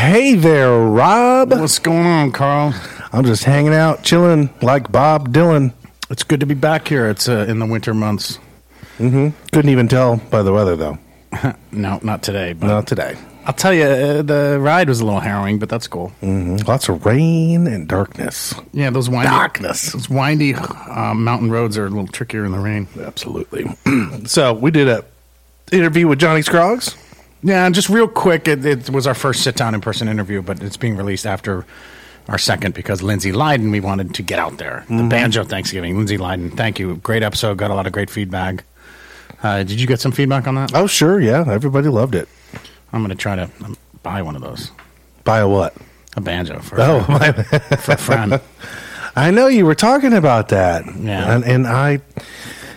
[0.00, 1.50] hey there, Rob.
[1.50, 2.74] What's going on, Karl?
[3.12, 5.72] I'm just hanging out, chilling like Bob Dylan.
[6.08, 7.08] It's good to be back here.
[7.08, 8.38] It's uh, in the winter months.
[8.98, 9.34] Couldn't
[9.68, 10.98] even tell by the weather, though.
[11.72, 12.52] No, not today.
[12.52, 13.16] But Not today.
[13.46, 16.12] I'll tell you, uh, the ride was a little harrowing, but that's cool.
[16.20, 16.66] Mhm.
[16.66, 18.52] Lots of rain and darkness.
[18.72, 19.92] Yeah, those windy Darkness.
[19.92, 22.88] those windy uh, mountain roads are a little trickier in the rain.
[23.00, 23.70] Absolutely.
[24.26, 25.04] so we did a
[25.70, 26.96] interview with Johnny Scroggs.
[27.42, 30.62] Yeah, just real quick, it, it was our first sit down in person interview, but
[30.62, 31.64] it's being released after
[32.28, 34.84] our second because Lindsay Lyden, we wanted to get out there.
[34.88, 36.96] The banjo Thanksgiving, Lindsay Lyden, thank you.
[36.96, 38.64] Great episode, got a lot of great feedback.
[39.42, 40.72] Uh, did you get some feedback on that?
[40.74, 41.44] Oh, sure, yeah.
[41.48, 42.28] Everybody loved it.
[42.92, 44.70] I'm going to try to um, buy one of those.
[45.24, 45.74] Buy a what?
[46.16, 47.32] A banjo for, Oh, my.
[47.78, 48.40] for a friend.
[49.16, 50.84] I know you were talking about that.
[50.98, 51.34] Yeah.
[51.34, 52.00] And, and I,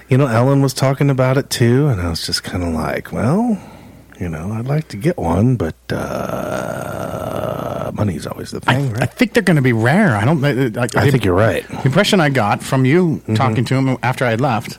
[0.08, 1.88] you know, Ellen was talking about it too.
[1.88, 3.60] And I was just kind of like, well,
[4.20, 9.14] you know, I'd like to get one, but uh, money's always the thing, I right?
[9.14, 10.16] think they're going to be rare.
[10.16, 10.44] I don't.
[10.44, 11.68] I, I think you're right.
[11.68, 13.36] The impression I got from you Mm-hmm.
[13.36, 14.78] talking to him after I had left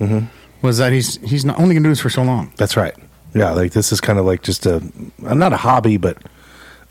[0.62, 2.52] was that he's he's not only going to do this for so long.
[2.56, 2.94] That's right.
[3.34, 4.82] Yeah, like this is kind of like just a
[5.18, 6.18] not a hobby, but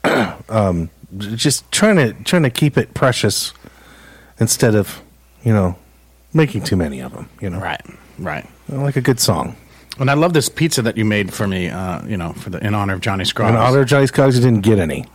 [0.49, 3.53] um, just trying to trying to keep it precious
[4.39, 5.01] instead of
[5.43, 5.75] you know
[6.33, 7.29] making too many of them.
[7.41, 7.81] You know, Right,
[8.19, 8.47] right.
[8.69, 9.55] like a good song.
[9.99, 11.69] And I love this pizza that you made for me.
[11.69, 13.51] Uh, you know, for the in honor of Johnny Scroggs.
[13.51, 15.05] In honor of Johnny Scroggs, you didn't get any,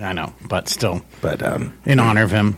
[0.00, 2.56] I know, but still, but um, in honor of him.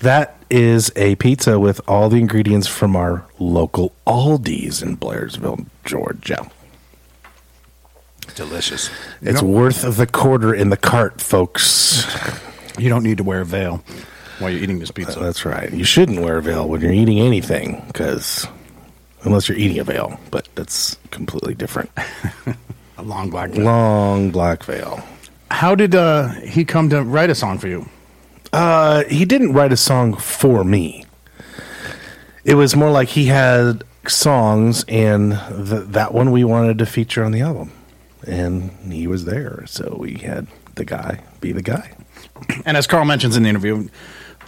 [0.00, 6.50] that is a pizza with all the ingredients from our local Aldi's in Blairsville, Georgia.
[8.34, 8.90] Delicious.
[9.20, 12.06] It's worth the quarter in the cart, folks.
[12.78, 13.82] You don't need to wear a veil
[14.38, 15.18] while you're eating this pizza.
[15.18, 15.72] That's right.
[15.72, 18.46] You shouldn't wear a veil when you're eating anything, because
[19.28, 21.90] unless you're eating a veil, but that's completely different.
[22.96, 23.50] a long black.
[23.50, 23.64] veil.
[23.64, 25.02] Long black veil.
[25.50, 27.88] How did uh, he come to write a song for you?
[28.52, 31.04] Uh, he didn't write a song for me.
[32.44, 37.22] It was more like he had songs, and th- that one we wanted to feature
[37.22, 37.70] on the album,
[38.26, 40.46] and he was there, so we had
[40.76, 41.92] the guy be the guy.
[42.64, 43.88] And as Karl mentions in the interview,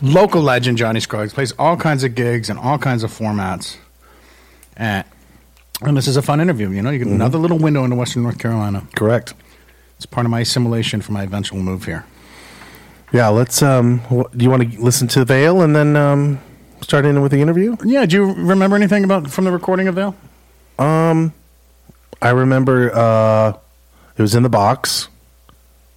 [0.00, 3.76] local legend Johnny Scroggs plays all kinds of gigs and all kinds of formats.
[4.80, 5.04] And,
[5.82, 6.70] and this is a fun interview.
[6.70, 8.86] You know, you get another little window into Western North Carolina.
[8.96, 9.34] Correct.
[9.96, 12.04] It's part of my assimilation for my eventual move here.
[13.12, 13.28] Yeah.
[13.28, 13.62] Let's.
[13.62, 14.00] Um.
[14.10, 16.40] Do you want to listen to Veil and then um
[16.80, 17.76] start in with the interview?
[17.84, 20.14] Yeah, do you remember anything about from the recording of Veil?
[20.78, 21.34] Um,
[22.22, 23.52] I remember uh,
[24.16, 25.08] it was in the box,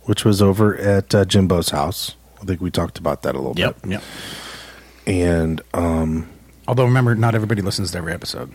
[0.01, 2.15] which was over at uh, Jimbo's house.
[2.41, 3.81] I think we talked about that a little Yep.
[3.83, 3.91] bit.
[3.91, 4.03] Yep.
[5.07, 6.27] And um,
[6.67, 8.53] Although remember, not everybody listens to every episode.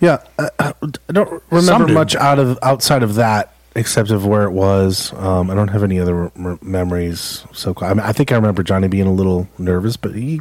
[0.00, 0.72] yeah, I, I
[1.12, 1.94] don't remember do.
[1.94, 5.12] much out of outside of that, except of where it was.
[5.14, 7.44] Um, I don't have any other m- memories.
[7.52, 10.40] So I, mean, I think I remember Johnny being a little nervous, but he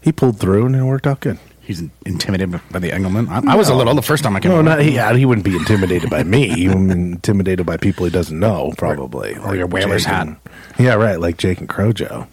[0.00, 1.38] he pulled through and it worked out good.
[1.60, 3.28] He's intimidated by the Engelmann.
[3.28, 4.50] I, I was a little the first time I came.
[4.52, 4.92] No, not he.
[5.18, 6.48] He wouldn't be intimidated by me.
[6.48, 9.36] He would be intimidated by people he doesn't know, probably.
[9.36, 10.26] or your Whalers Jake hat.
[10.28, 10.36] and-
[10.78, 11.20] yeah, right.
[11.20, 12.26] Like Jake and Crojo.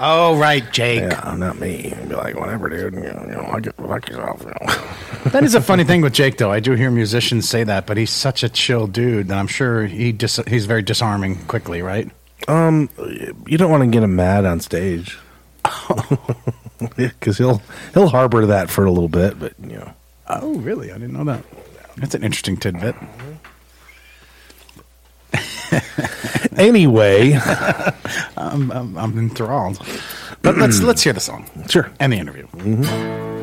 [0.00, 1.00] Oh right, Jake.
[1.00, 1.92] Yeah, not me.
[1.92, 2.94] I'd be like, whatever, dude.
[2.94, 4.42] You know, you know like, it- like yourself.
[4.42, 4.84] You know.
[5.32, 6.50] That is a funny thing with Jake, though.
[6.52, 9.84] I do hear musicians say that, but he's such a chill dude that I'm sure
[9.84, 12.08] he dis- he's very disarming quickly, right?
[12.46, 12.88] Um,
[13.46, 15.18] you don't want to get him mad on stage,
[16.96, 17.60] because he'll
[17.94, 19.38] he'll harbor that for a little bit.
[19.38, 19.92] But you know,
[20.28, 20.90] Oh, really?
[20.92, 21.44] I didn't know that.
[21.96, 22.94] That's an interesting tidbit.
[26.56, 27.32] anyway,
[28.36, 29.78] I'm, I'm, I'm enthralled.
[30.42, 31.90] But let's let's hear the song sure.
[32.00, 32.46] and the interview.
[32.58, 33.37] I'm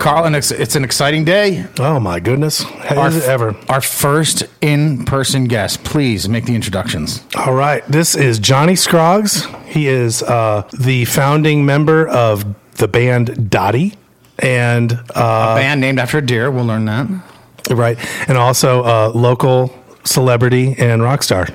[0.00, 0.14] the light.
[0.14, 1.66] Well, Carlin, it's, it's an exciting day.
[1.78, 3.54] Oh my goodness, Our, it ever?
[3.68, 5.84] our first in person guest.
[5.84, 7.24] Please make the introductions.
[7.36, 9.46] All right, this is Johnny Scroggs.
[9.66, 12.44] He is uh, the founding member of
[12.76, 13.94] the band Dottie,
[14.38, 16.50] and uh, Band named after a deer.
[16.50, 17.08] We'll learn that.
[17.70, 17.98] right,
[18.28, 19.70] and also a local
[20.04, 21.48] celebrity and rock star.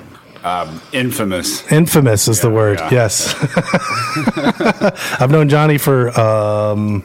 [0.92, 1.70] Infamous.
[1.72, 2.78] Infamous is the word.
[2.78, 2.90] yeah.
[2.92, 3.34] Yes,
[5.20, 7.02] I've known Johnny for um,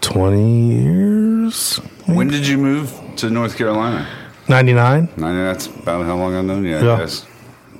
[0.00, 1.76] twenty years,
[2.06, 4.06] When did you move to North Carolina?
[4.48, 5.08] ninety nine.
[5.16, 6.76] I know that's about how long I've known you.
[6.76, 6.96] I Yeah.
[6.98, 7.26] guess.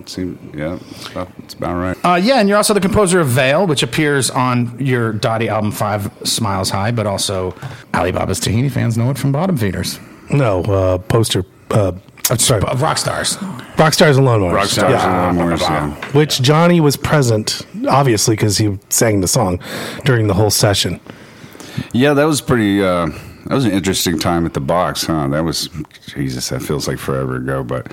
[0.01, 1.97] It seemed, yeah, it's about, it's about right.
[2.05, 5.73] Uh, yeah, and you're also the composer of Veil, which appears on your Dottie album
[5.73, 7.55] Five Smiles High, but also
[7.93, 9.99] Ali Baba's Tahini fans know it from Bottom Feeders.
[10.31, 11.45] No uh, poster.
[11.71, 11.93] Uh,
[12.39, 13.37] sorry, Of rock stars.
[13.79, 14.55] rock stars and lawnmowers.
[14.63, 15.29] Rockstars Yeah.
[15.31, 15.91] and Lawnmowers, yeah.
[16.13, 19.61] which Johnny was present, obviously, because he sang the song
[20.05, 20.99] during the whole session.
[21.93, 22.83] Yeah, that was pretty.
[22.83, 23.07] Uh,
[23.47, 25.29] that was an interesting time at the box, huh?
[25.29, 25.69] That was
[26.07, 26.49] Jesus.
[26.51, 27.91] That feels like forever ago, but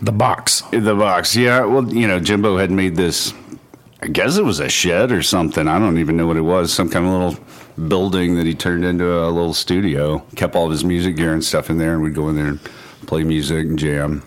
[0.00, 0.62] The box.
[0.70, 1.36] the box.
[1.36, 3.34] Yeah, well, you know, Jimbo had made this.
[4.00, 5.66] I guess it was a shed or something.
[5.68, 6.72] I don't even know what it was.
[6.72, 10.18] Some kind of little building that he turned into a little studio.
[10.36, 12.46] Kept all of his music gear and stuff in there, and we'd go in there
[12.46, 12.60] and
[13.06, 14.22] play music and jam.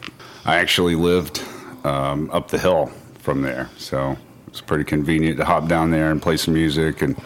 [0.46, 1.44] I actually lived
[1.84, 6.12] um, up the hill from there, so it was pretty convenient to hop down there
[6.12, 7.20] and play some music and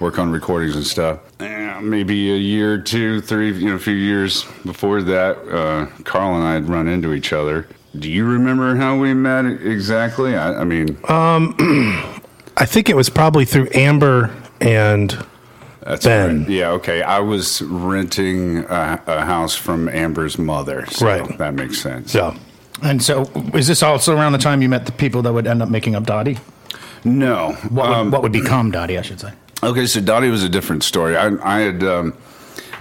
[0.00, 1.20] work on recordings and stuff.
[1.38, 6.34] Eh, maybe a year, two, three, you know, a few years before that, uh, Karl
[6.34, 7.68] and I had run into each other.
[7.98, 10.34] Do you remember how we met exactly?
[10.34, 11.54] I, I mean, um,
[12.56, 15.10] I think it was probably through Amber and
[15.80, 16.40] that's Ben.
[16.40, 16.48] right.
[16.48, 17.02] Yeah, okay.
[17.02, 21.38] I was renting a, a house from Amber's mother, so Right.
[21.38, 22.12] that makes sense.
[22.12, 22.34] so.
[22.82, 23.22] And so,
[23.54, 25.94] is this also around the time you met the people that would end up making
[25.94, 26.38] up Dottie?
[27.04, 29.32] No, What, um, would, what would become Dottie, I should say?
[29.66, 31.16] Okay, so Dottie was a different story.
[31.16, 32.16] I, I had um,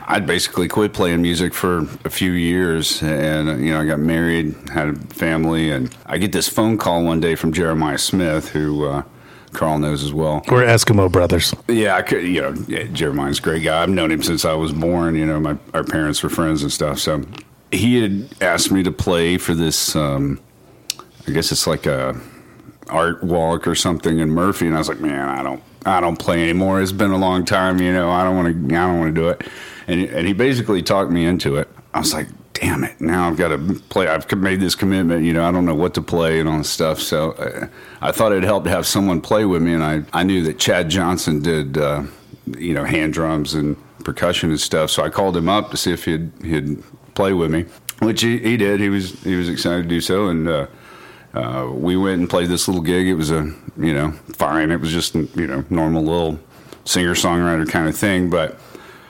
[0.05, 4.55] I'd basically quit playing music for a few years, and you know I got married,
[4.69, 8.85] had a family, and I get this phone call one day from Jeremiah Smith, who
[8.85, 9.03] uh,
[9.51, 10.43] Karl knows as well.
[10.47, 11.55] We're Eskimo brothers.
[11.67, 13.81] Yeah, I could, you know, yeah, Jeremiah's a great guy.
[13.81, 15.15] I've known him since I was born.
[15.15, 16.99] You know, my our parents were friends and stuff.
[16.99, 17.23] So
[17.71, 19.95] he had asked me to play for this.
[19.95, 20.39] Um,
[21.27, 22.15] I guess it's like a
[22.89, 26.17] art walk or something in Murphy, and I was like, man, I don't, I don't
[26.17, 26.81] play anymore.
[26.81, 27.79] It's been a long time.
[27.79, 29.47] You know, I don't want to, I don't want to do it.
[29.87, 31.69] And and he basically talked me into it.
[31.93, 32.27] I was like.
[32.61, 33.01] Damn it!
[33.01, 33.57] Now I've got to
[33.89, 34.07] play.
[34.07, 35.25] I've made this commitment.
[35.25, 37.01] You know, I don't know what to play and all this stuff.
[37.01, 37.67] So uh,
[37.99, 39.73] I thought it'd help to have someone play with me.
[39.73, 42.03] And I, I knew that Chad Johnson did uh,
[42.57, 44.89] you know, hand drums and percussion and stuff.
[44.89, 46.81] So I called him up to see if he'd he'd
[47.15, 47.65] play with me,
[47.99, 48.79] which he, he did.
[48.79, 50.67] He was he was excited to do so, and uh,
[51.35, 53.07] uh, we went and played this little gig.
[53.07, 54.71] It was a you know fine.
[54.71, 56.39] It was just you know normal little
[56.85, 58.59] singer songwriter kind of thing, but.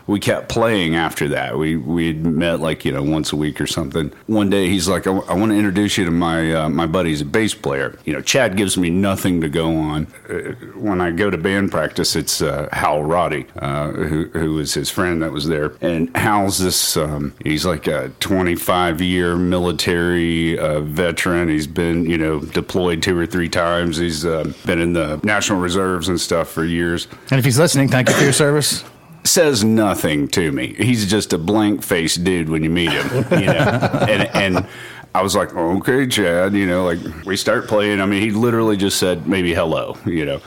[0.08, 1.58] We kept playing after that.
[1.58, 4.12] We we met like you know once a week or something.
[4.28, 7.10] One day he's like, I, want to introduce you to my uh, my buddy.
[7.10, 7.98] He's a bass player.
[8.06, 10.08] You know, Chad gives me nothing to go on.
[10.30, 14.74] Uh, when I go to band practice, it's uh, Hal Roddy, uh, who who was
[14.74, 15.74] his friend that was there.
[15.82, 16.98] And Hal's this.
[16.98, 21.50] Um, he's like a 25 year military uh, veteran.
[21.50, 23.98] He's been you know deployed two or three times.
[23.98, 27.90] He's uh, been in the National Reserves and stuff for years And if he's listening,
[27.90, 28.84] thank you for your service.
[29.26, 30.74] Says nothing to me.
[30.74, 33.08] He's just a blank faced dude when you meet him,
[33.40, 33.54] you know.
[34.10, 34.68] and and
[35.14, 38.02] I was like, okay, Chad, you know, like we start playing.
[38.02, 40.42] I mean, he literally just said maybe hello, you know.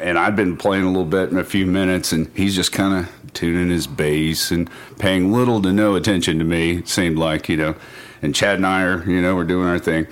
[0.00, 3.04] And I'd been playing a little bit in a few minutes, and he's just kind
[3.04, 6.78] of tuning his bass and paying little to no attention to me.
[6.78, 7.74] It seemed like, you know.
[8.22, 10.06] And Chad and I are, you know, we're doing our thing.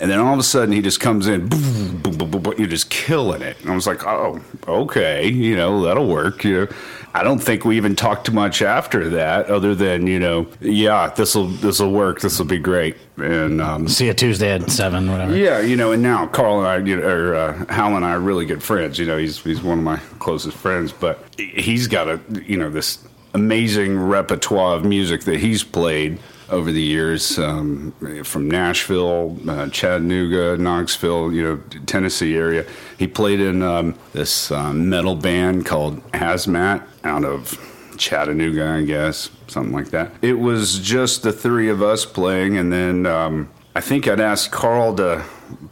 [0.00, 2.54] And then all of a sudden he just comes in, boom, boom, boom, boom, boom,
[2.58, 3.58] you're just killing it.
[3.62, 6.44] And I was like, oh, okay, you know, that'll work.
[6.44, 6.68] You know,
[7.16, 11.10] I don't think we even talked too much after that, other than you know, yeah,
[11.10, 12.20] this will this will work.
[12.20, 12.96] This will be great.
[13.16, 15.36] And um, See you Tuesday at seven, whatever.
[15.36, 18.10] yeah, you know, and now Karl and I, you know, or uh, Hal and I
[18.10, 18.98] are really good friends.
[18.98, 22.68] You know, he's he's one of my closest friends, but he's got a you know
[22.68, 22.98] this
[23.34, 26.18] amazing repertoire of music that he's played
[26.50, 27.92] over the years um,
[28.24, 32.66] from Nashville, uh, Chattanooga, Knoxville, you know, Tennessee area.
[32.98, 37.58] He played in um, this um, metal band called Hazmat out of
[37.96, 40.12] Chattanooga, I guess, something like that.
[40.22, 44.50] It was just the three of us playing, and then um, I think I'd asked
[44.50, 45.24] Karl to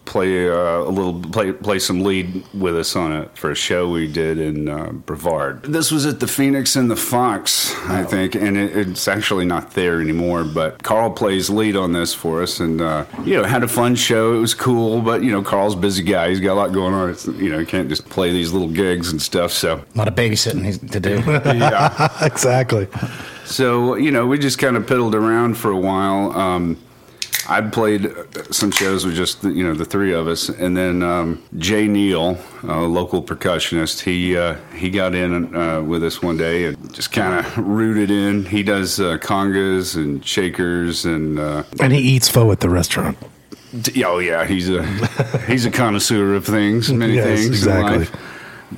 [0.05, 3.91] play uh, a little, play play some lead with us on it for a show
[3.91, 5.62] we did in uh, Brevard.
[5.62, 9.73] This was at the Phoenix and the Fox, I think, and it, it's actually not
[9.73, 10.45] there anymore.
[10.45, 13.95] But Karl plays lead on this for us, and uh, you know, had a fun
[13.95, 14.35] show.
[14.35, 16.31] It was cool, but you know, Karl's a busy guy.
[16.31, 17.11] He's got a lot going on.
[17.11, 19.53] It's, you know, he can't just play these little gigs and stuff.
[19.53, 21.17] So A lot of babysitting to do.
[21.27, 22.09] yeah.
[22.25, 22.89] exactly.
[23.45, 26.33] So you know, we just kind of piddled around for a while.
[26.33, 26.79] Um,
[27.49, 28.11] I played
[28.51, 31.87] some shows with just the, you know the three of us, and then um, Jay
[31.89, 36.95] Neal, a local percussionist, he uh, he got in uh, with us one day and
[36.95, 38.45] just kind of rooted in.
[38.45, 41.39] He does uh, congas and shakers and.
[41.39, 43.19] Uh, And he eats pho at the restaurant.
[43.81, 44.85] D- Oh yeah, he's a
[45.47, 47.95] he's a connoisseur of things, many Yes, things exactly.
[47.95, 48.17] in life.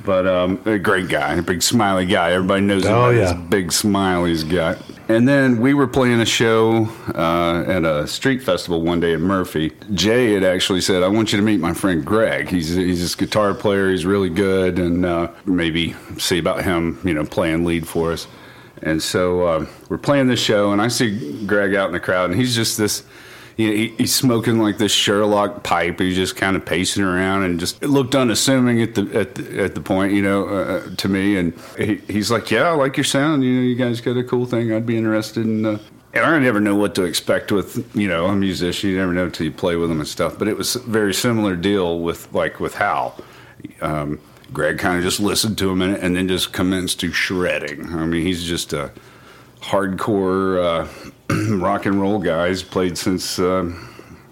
[0.03, 2.31] But um, a great guy, a big smiley guy.
[2.33, 3.33] Everybody knows Oh, about yeah.
[3.33, 4.77] his big smile he's got.
[5.07, 9.21] And then we were playing a show uh, at a street festival one day in
[9.21, 9.71] Murphy.
[9.93, 12.49] Jay had actually said, "I want you to meet my friend Greg.
[12.49, 13.91] He's he's this guitar player.
[13.91, 18.27] He's really good, and uh, maybe see about him, you know, playing lead for us."
[18.81, 22.31] And so uh, we're playing this show, and I see Greg out in the crowd,
[22.31, 23.03] and he's just this.
[23.57, 25.99] You know, he, he's smoking like this Sherlock pipe.
[25.99, 29.75] He's just kind of pacing around, and just looked unassuming at the at the, at
[29.75, 31.37] the point, you know, uh, to me.
[31.37, 33.43] And he, he's like, "Yeah, I like your sound.
[33.43, 34.73] You know, you guys got a cool thing.
[34.73, 35.79] I'd be interested in." Uh,
[36.13, 38.89] and I never know what to expect with you know a musician.
[38.89, 40.39] You never know until you play with them and stuff.
[40.39, 43.17] But it was a very similar deal with like with Hal.
[43.81, 44.19] Um,
[44.53, 47.93] Greg kind of just listened to him and, and then just commenced to shredding.
[47.93, 48.91] I mean, he's just a
[49.61, 51.11] hardcore uh,
[51.49, 52.63] rock and roll guys.
[52.63, 53.71] Played since uh,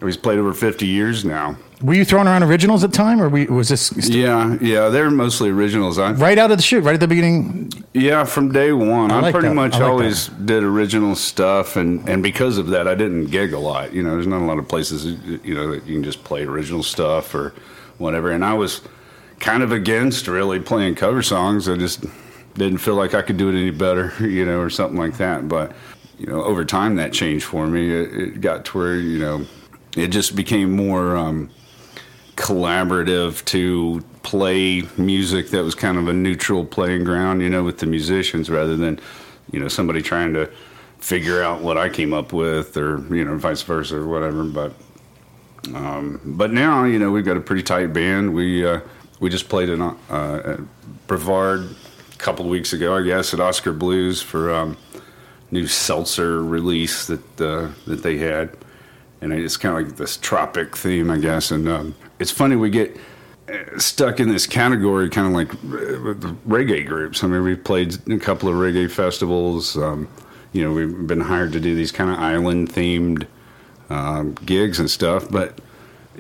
[0.02, 1.58] he's played over fifty years now.
[1.84, 5.12] Were you throwing around originals at the time, or we, was this Yeah, yeah, they're
[5.12, 6.00] mostly originals.
[6.00, 7.74] I right out of the chute, right at the beginning?
[7.94, 9.12] Yeah, from day one.
[9.12, 9.54] I I, like pretty that.
[9.54, 13.52] much I like always did original stuff, and, and because of that, I didn't gig
[13.52, 13.92] a lot.
[13.92, 15.06] You know, there's not a lot of places
[15.44, 17.54] you know that you can just play original stuff or
[17.98, 18.32] whatever.
[18.32, 18.82] And I was
[19.42, 21.68] kind of against really playing cover songs.
[21.68, 22.06] I just
[22.54, 25.50] didn't feel like I could do it any better, you know, or something like that.
[25.50, 25.74] But
[26.24, 27.92] you know, over time that changed for me.
[27.92, 29.46] It, it got to where you know
[29.96, 31.16] it just became more.
[31.16, 31.52] Um,
[32.36, 37.78] collaborative to play music that was kind of a neutral playing ground, you know, with
[37.80, 39.00] the musicians rather than,
[39.52, 40.50] you know, somebody trying to
[41.00, 44.44] figure out what I came up with or, you know, vice versa or whatever.
[44.46, 44.74] But,
[45.76, 48.34] um, but now, you know, we've got a pretty tight band.
[48.34, 48.80] We, uh,
[49.20, 50.60] we just played in, uh, at
[51.08, 51.70] Brevard
[52.14, 54.78] a couple weeks ago, I guess, at Oskar Blues for, um,
[55.54, 58.50] new seltzer release that, uh, that they had
[59.24, 61.50] and it's kind of like this tropic theme, I guess.
[61.50, 62.96] And um, it's funny we get
[63.48, 67.24] uh, stuck in this category, kind of like uh, reggae groups.
[67.24, 69.78] I mean, we've played a couple of reggae festivals.
[69.78, 70.10] Um,
[70.52, 73.26] you know, we've been hired to do these kind of island themed
[73.90, 75.60] um, gigs and stuff, but.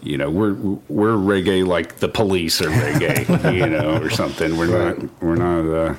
[0.01, 0.53] You know, we're
[0.89, 4.57] we're reggae like the police are reggae, you know, or something.
[4.57, 5.95] We're not we're not uh,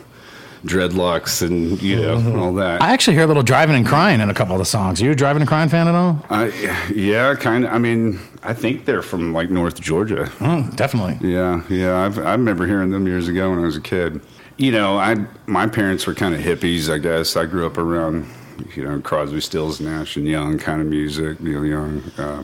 [0.64, 2.80] dreadlocks and you know all that.
[2.82, 5.00] I actually hear a little Drivin' N' Cryin' in a couple of the songs.
[5.00, 6.24] Are you a Drivin' N' Cryin' fan at all?
[6.30, 6.46] I,
[6.94, 7.72] yeah, kind of.
[7.72, 10.24] I mean, I think they're from like North Georgia.
[10.38, 11.18] Mm, definitely.
[11.28, 11.98] Yeah, yeah.
[12.04, 14.20] I've, I remember hearing them years ago when I was a kid.
[14.56, 15.16] you know, I
[15.46, 17.36] my parents were kind of hippies, I guess.
[17.36, 18.26] I grew up around,
[18.74, 21.40] you know, Crosby, Stills, Nash and Young kind of music.
[21.40, 22.42] Neil Young, uh,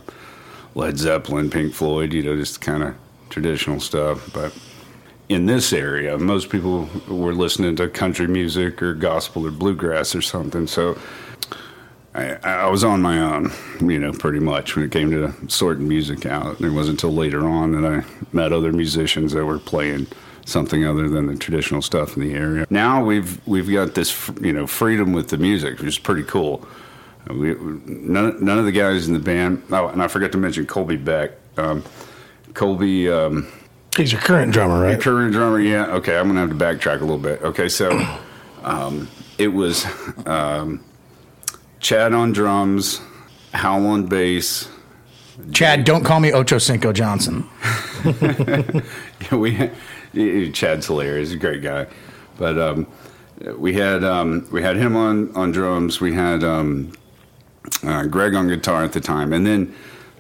[0.75, 2.12] Led Zeppelin, Pink Floyd.
[2.12, 2.95] You know, just kind of
[3.31, 4.31] traditional stuff.
[4.35, 4.53] But
[5.31, 10.21] in this area, most people were listening to country music or gospel or bluegrass or
[10.21, 10.67] something.
[10.67, 10.99] So.
[12.13, 15.87] I, I was on my own, you know, pretty much when it came to sorting
[15.87, 16.61] music out.
[16.61, 20.09] It wasn't until later on that I met other musicians that were playing
[20.45, 22.67] something other than the traditional stuff in the area.
[22.69, 26.67] Now we've we've got this, you know, freedom with the music, which is pretty cool.
[27.29, 29.63] We, none, none of the guys in the band.
[29.71, 31.31] Oh, and I forgot to mention Colby Beck.
[31.57, 31.85] Um,
[32.55, 33.09] Colby.
[33.09, 33.47] Um,
[33.97, 34.92] He's your current drummer, right?
[34.92, 35.87] Your Current drummer, yeah.
[35.87, 37.42] Okay, I'm gonna have to backtrack a little bit.
[37.42, 37.90] Okay, so
[38.62, 39.85] um, it was
[40.26, 40.85] um,
[41.80, 43.00] Chad on drums,
[43.52, 44.68] Hal on bass.
[45.52, 47.49] Chad, don't call me Ocho Cinco Johnson.
[49.30, 49.70] Yeah, we
[50.52, 51.87] Chad's hilarious, he's a great guy.
[52.38, 52.87] But um,
[53.59, 56.00] we had um, we had him on on drums.
[56.00, 56.92] We had um,
[57.85, 59.75] uh, Greg on guitar at the time, and then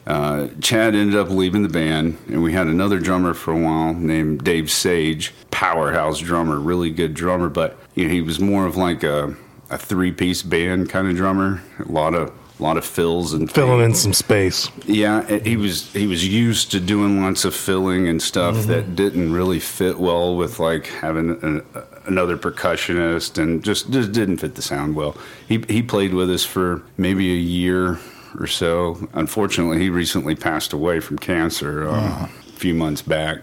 [0.06, 3.94] uh, Chad ended up leaving the band, and we had another drummer for a while
[3.94, 7.48] named Dave Sage, powerhouse drummer, really good drummer.
[7.48, 9.34] But you know, he was more of like a,
[9.68, 11.62] a three piece band kind of drummer.
[11.78, 14.68] A lot of a lot of fills and Filling in some space.
[14.84, 19.32] yeah, he was he was used to doing lots of filling and stuff that didn't
[19.32, 21.64] really fit well with like having an,
[22.04, 25.16] another percussionist and just just didn't fit the sound well.
[25.48, 27.98] He he played with us for maybe a year
[28.38, 29.08] or so.
[29.14, 31.88] Unfortunately, he recently passed away from cancer.
[31.88, 33.38] Uh, A few months back,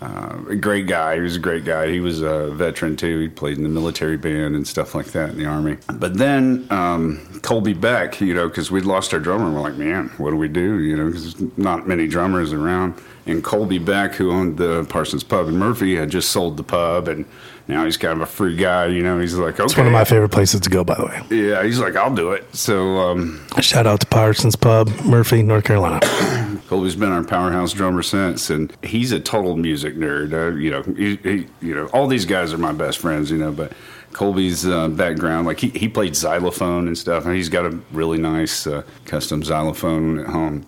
[0.00, 1.16] uh, a great guy.
[1.16, 1.90] He was a great guy.
[1.90, 3.20] He was a veteran too.
[3.20, 5.76] He played in the military band and stuff like that in the army.
[5.92, 10.08] But then um, Colby Beck, you know, because we'd lost our drummer, we're like, man,
[10.16, 10.78] what do we do?
[10.80, 12.94] You know, because not many drummers around.
[13.26, 17.08] And Colby Beck, who owned the Parsons Pub in Murphy, had just sold the pub,
[17.08, 17.26] and
[17.68, 18.86] now he's kind of a free guy.
[18.86, 21.04] You know, he's like, okay, It's one of my favorite places to go, by the
[21.06, 21.22] way.
[21.30, 22.54] Yeah, he's like, I'll do it.
[22.54, 26.00] So um, Shout out to Parsons Pub, Murphy, North Carolina.
[26.68, 30.32] Colby's been our powerhouse drummer since, and he's a total music nerd.
[30.32, 33.30] Uh, you know, he, he, you know, all these guys are my best friends.
[33.30, 33.72] You know, but
[34.12, 38.18] Colby's uh, background, like he, he played xylophone and stuff, and he's got a really
[38.18, 40.66] nice uh, custom xylophone at home.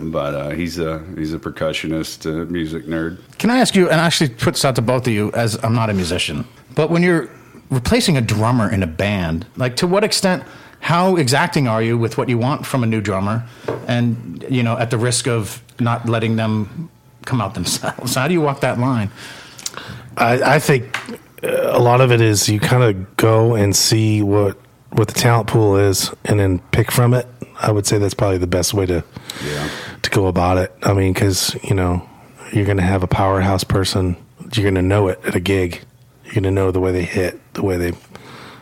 [0.00, 3.18] But uh, he's a he's a percussionist, uh, music nerd.
[3.38, 5.74] Can I ask you, and actually put this out to both of you, as I'm
[5.74, 7.28] not a musician, but when you're
[7.70, 10.44] replacing a drummer in a band, like to what extent,
[10.80, 13.44] how exacting are you with what you want from a new drummer,
[13.86, 16.88] and you know, at the risk of not letting them
[17.24, 18.14] come out themselves?
[18.14, 19.10] How do you walk that line?
[20.16, 20.98] I, I think
[21.42, 24.56] uh, a lot of it is you kind of go and see what
[24.90, 27.26] what the talent pool is, and then pick from it.
[27.60, 29.02] I would say that's probably the best way to
[29.44, 29.68] Yeah.
[30.02, 30.72] To go about it.
[30.82, 32.08] I mean, because you know
[32.52, 34.16] you're going to have a powerhouse person.
[34.52, 35.80] You're going to know it at a gig.
[36.24, 37.92] You're going to know the way they hit, the way they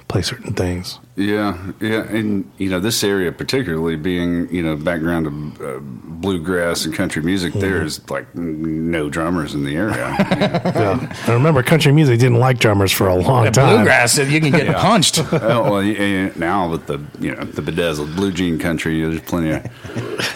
[0.09, 0.99] play certain things.
[1.17, 6.85] Yeah, yeah, and you know this area particularly being you know background of uh, bluegrass
[6.85, 9.97] and country music, there's like no drummers in the area.
[9.97, 11.15] Yeah.
[11.27, 13.77] I remember country music didn't like drummers for a long time.
[13.77, 15.19] Bluegrass, you can get punched.
[15.33, 19.21] oh, well, yeah, yeah, now with the you know the bedazzled blue jean country, there's
[19.23, 19.63] plenty of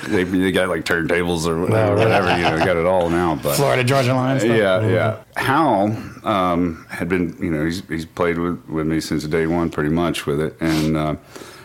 [0.09, 3.35] they, they got like turntables or whatever, whatever you know, got it all now.
[3.35, 4.41] But Florida Georgia Line.
[4.41, 4.57] Stuff.
[4.57, 5.23] yeah, yeah.
[5.37, 9.71] Hal um, had been, you know, he's he's played with, with me since day one,
[9.71, 11.17] pretty much with it, and uh,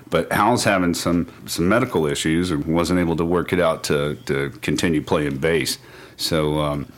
[0.10, 4.16] but Hal's having some some medical issues and wasn't able to work it out to
[4.26, 5.78] to continue playing bass.
[6.18, 6.92] So um,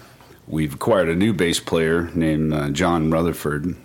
[0.48, 3.76] we've acquired a new bass player named uh, John Rutherford,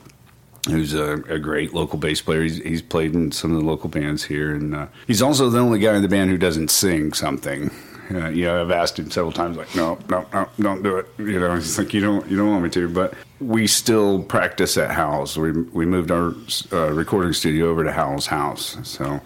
[0.67, 2.43] who's a, a great local bass player.
[2.43, 5.59] He's, he's played in some of the local bands here, and uh, he's also the
[5.59, 7.71] only guy in the band who doesn't sing something.
[8.11, 11.07] Uh, you know, I've asked him several times, like, no, no, no, don't do it.
[11.19, 12.89] You know, he's like, you don't, you don't want me to.
[12.89, 15.37] But we still practice at Hal's.
[15.37, 16.35] We we moved our
[16.73, 19.21] uh, recording studio over to Hal's house, so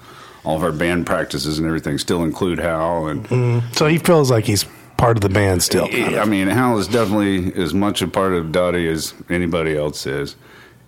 [0.45, 3.09] all of our band practices and everything still include Howell.
[3.09, 4.65] And So he feels like he's
[4.97, 5.89] part of the band still.
[5.93, 10.37] I mean, Hal is definitely as much a part of Dottie as anybody else is.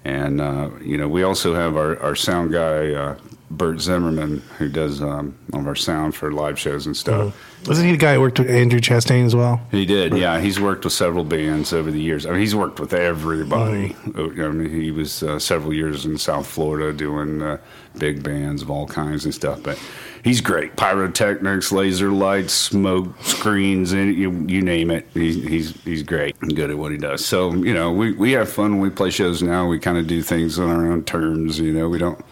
[0.05, 3.19] And, uh, you know, we also have our, our sound guy, uh,
[3.51, 7.35] Bert Zimmerman, who does um, all of our sound for live shows and stuff.
[7.67, 9.61] Wasn't he the guy who worked with Andrew Chastain as well?
[9.71, 10.39] He did, yeah.
[10.39, 12.27] He's worked with several bands over the years.
[12.27, 13.97] I mean, he's worked with everybody.
[14.17, 17.59] Uh, I mean, he was uh, several years in South Florida doing uh,
[17.99, 19.63] big bands of all kinds and stuff.
[19.63, 19.81] But
[20.23, 20.77] he's great.
[20.77, 25.07] Pyrotechnics, laser lights, smoke screens, and you, you name it.
[25.15, 27.25] He's, he's he's great and good at what he does.
[27.25, 29.67] So you know, we, we have fun when we play shows now.
[29.67, 31.59] We kind of do things on our own terms.
[31.59, 32.23] You know, we don't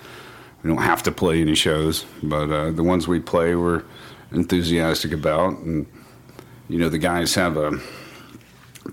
[0.67, 3.85] we don't have to play any shows, but uh, the ones we play, we're
[4.33, 5.87] enthusiastic about, and
[6.69, 7.79] you know the guys have a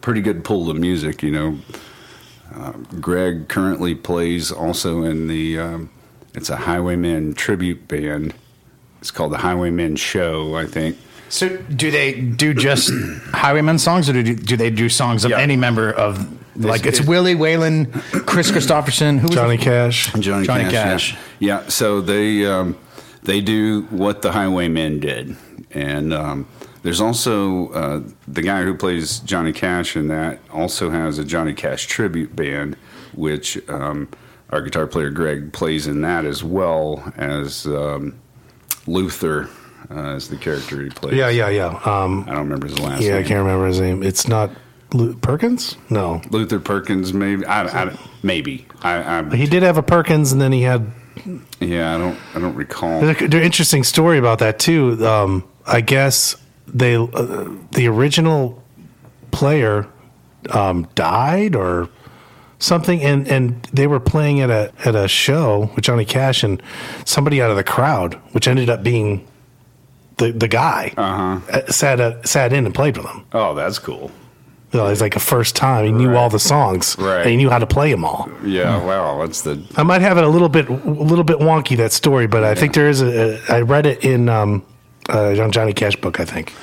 [0.02, 1.24] pretty good pull to music.
[1.24, 5.58] You know, Greg currently plays also in the.
[5.58, 5.90] Um,
[6.36, 8.36] it's a Highwaymen tribute band.
[9.02, 10.96] It's called the Highwaymen Show, I think.
[11.34, 12.92] So, do they do just
[13.34, 15.40] Highwaymen songs, or do, do they do songs of Yeah.
[15.40, 17.92] any member of like it's it- Willie Waylon,
[18.28, 20.14] Kris Kristofferson, who Johnny Cash.
[20.20, 20.72] Johnny, Johnny Cash.
[21.14, 21.18] Cash.
[21.40, 21.62] Yeah.
[21.64, 22.78] Yeah, So they um,
[23.24, 25.36] they do what the Highwaymen did,
[25.72, 26.48] and um,
[26.84, 31.54] there's also uh, the guy who plays Johnny Cash in that also has a Johnny
[31.56, 32.76] Cash tribute band,
[33.16, 34.08] which um,
[34.52, 38.14] our guitar player Greg plays in that as well as um,
[38.86, 39.50] Luther
[39.94, 41.16] uh, as the character he plays.
[41.16, 41.68] Yeah, yeah, yeah.
[41.86, 43.10] Um, I don't remember his last name.
[43.12, 44.04] yeah, I can't remember his name.
[44.04, 44.52] It's not
[44.94, 45.78] Lu- Perkins.
[45.90, 47.46] No, Luther Perkins, maybe.
[47.46, 48.66] I, I, maybe.
[48.82, 50.92] I, I, he did have a Perkins, and then he had.
[51.60, 52.18] yeah, I don't.
[52.36, 53.02] I don't recall.
[53.02, 55.06] There's an interesting story about that too.
[55.06, 56.36] Um, I guess
[56.68, 58.62] they uh, the original
[59.32, 59.88] player
[60.50, 61.90] um, died or
[62.60, 66.62] something, and and they were playing at a at a show with Johnny Cash and
[67.06, 69.28] somebody out of the crowd, which ended up being
[70.18, 71.66] the the guy uh-huh.
[71.72, 73.26] sat uh, sat in and played with them.
[73.34, 74.12] Oh, that's cool.
[74.72, 75.86] You know, it was like a first time.
[75.86, 76.18] He knew Right.
[76.18, 77.22] all the songs, Right.
[77.22, 78.28] and he knew how to play them all.
[78.44, 81.78] Yeah, wow, that's the I might have it a little bit, a little bit wonky
[81.78, 83.40] that story, but I think there is a.
[83.50, 84.64] I read it in um,
[85.10, 86.20] uh, John Johnny Cash book.
[86.20, 86.54] I think.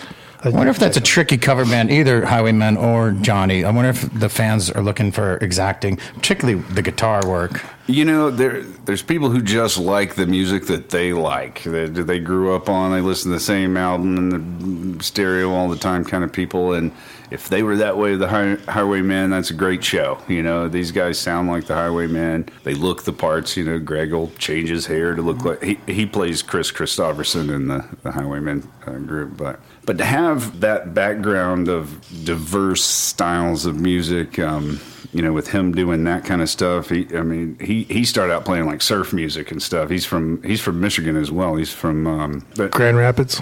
[0.42, 3.62] I wonder if that's a tricky cover band, either Highwaymen or Johnny.
[3.62, 7.62] I wonder if the fans are looking for exacting, particularly the guitar work.
[7.86, 11.64] You know, there there's people who just like the music that they like.
[11.64, 12.92] That they grew up on.
[12.92, 16.72] They listen to the same album in the stereo all the time, kind of people.
[16.72, 16.92] And
[17.30, 20.22] if they were that way, the high, Highwaymen, that's a great show.
[20.26, 22.48] You know, these guys sound like the Highwaymen.
[22.64, 23.58] They look the parts.
[23.58, 27.54] You know, Greg will change his hair to look like he he plays Kris Kristofferson
[27.54, 29.60] in the the Highwaymen uh, group, but.
[29.86, 34.80] But to have that background of diverse styles of music, um,
[35.12, 38.32] you know, with him doing that kind of stuff, he, I mean, he, he started
[38.32, 39.90] out playing like surf music and stuff.
[39.90, 41.56] He's from he's from Michigan as well.
[41.56, 43.40] He's from um, but Grand Rapids,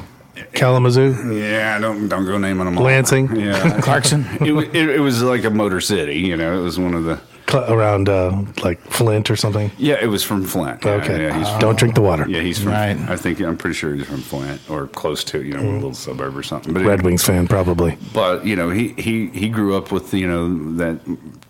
[0.55, 2.85] Kalamazoo, yeah, don't don't go naming them all.
[2.85, 3.35] Lansing?
[3.37, 4.41] yeah, Clarkston.
[4.41, 6.19] it, it, it was like a motor city.
[6.21, 9.71] You know, it was one of the cl- around uh, like Flint or something.
[9.79, 10.85] yeah, it was from Flint.
[10.85, 12.27] Yeah, Okay, yeah, he's don't drink the water.
[12.29, 12.73] yeah, he's from.
[12.73, 12.97] Right.
[13.09, 15.95] I think I'm pretty sure he's from Flint or close to you know a little
[15.95, 16.75] suburb or something.
[16.75, 17.97] But Red Wings fan, probably.
[18.13, 21.01] but you know he, he he grew up with you know that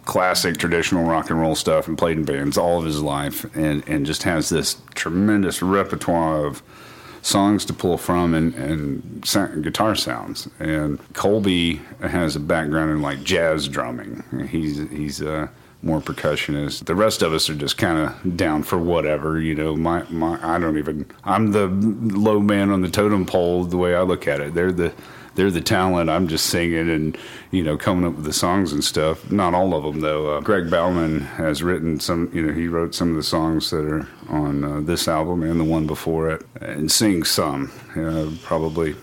[0.05, 3.87] classic traditional rock and roll stuff and played in bands all of his life and
[3.89, 6.63] and just has this tremendous repertoire of
[7.21, 13.03] songs to pull from and and sa- guitar sounds and Colby has a background in
[13.03, 15.49] like jazz drumming he's he's uh
[15.83, 16.87] more percussionist.
[16.87, 19.77] The rest of us are just kind of down for whatever, you know.
[19.77, 21.07] My, my, I don't even.
[21.25, 23.65] I'm the low man on the totem pole.
[23.65, 24.93] The way I look at it, they're the
[25.39, 26.11] they're the talent.
[26.11, 27.17] I'm just singing and
[27.53, 29.31] you know coming up with the songs and stuff.
[29.31, 30.37] Not all of them though.
[30.37, 32.29] Uh, Greg Bauman has written some.
[32.35, 35.61] You know, he wrote some of the songs that are on uh, this album and
[35.61, 37.71] the one before it, and sings some.
[37.97, 38.97] Uh, probably.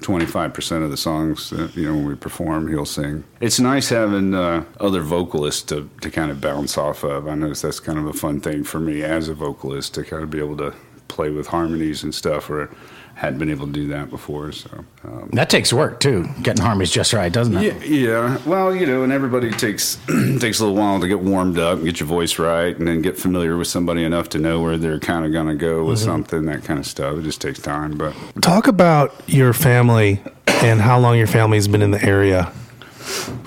[0.00, 3.24] 25% of the songs that, you know when we perform he'll sing.
[3.40, 7.26] It's nice having uh, other vocalists to, to kind of bounce off of.
[7.28, 10.22] I notice that's kind of a fun thing for me as a vocalist to kind
[10.22, 10.74] of be able to
[11.08, 12.70] play with harmonies and stuff or
[13.16, 14.68] hadn't been able to do that before so
[15.04, 17.82] um, That takes work too, getting harmonies just right, doesn't it?
[17.86, 18.38] yeah, yeah.
[18.46, 19.96] Well, you know, and everybody takes
[20.38, 23.16] takes a little while to get warmed up, get your voice right, and then get
[23.18, 26.44] familiar with somebody enough to know where they're kind of going to go with something.
[26.44, 27.16] That kind of stuff.
[27.18, 31.82] It just takes time, but Talk about your family and how long your family's been
[31.82, 32.52] in the area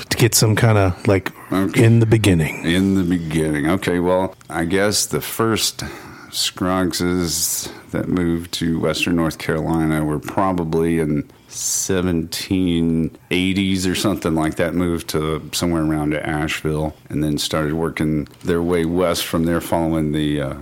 [0.09, 1.83] to get some kind of like Okay.
[1.83, 2.63] in the beginning.
[2.65, 3.99] in the beginning, okay.
[3.99, 5.83] Well, I guess the first
[6.31, 14.73] Scroggses that moved to Western North Carolina were probably in 1780s or something like that.
[14.73, 19.61] Moved to somewhere around to Asheville, and then started working their way west from there,
[19.61, 20.53] following the uh,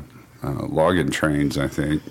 [0.43, 2.01] uh, logging trains, I think.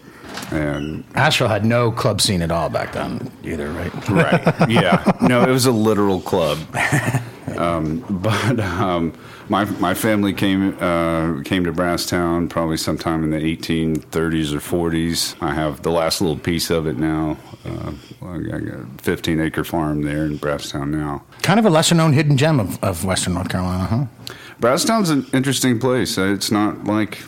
[0.51, 4.09] And Asheville had no club scene at all back then either, right?
[4.09, 6.59] right, yeah, no, it was a literal club.
[7.57, 9.14] Um, but um,
[9.49, 15.37] my my family came uh, came to Brasstown probably sometime in the 1830s or 40s.
[15.41, 17.37] I have the last little piece of it now.
[17.65, 21.25] Uh, I got a 15 acre farm there in Brasstown now.
[21.43, 24.35] Kind of a lesser known hidden gem of, of Western North Carolina, huh?
[24.61, 26.17] Brasstown's an interesting place.
[26.17, 27.19] Uh, It's not like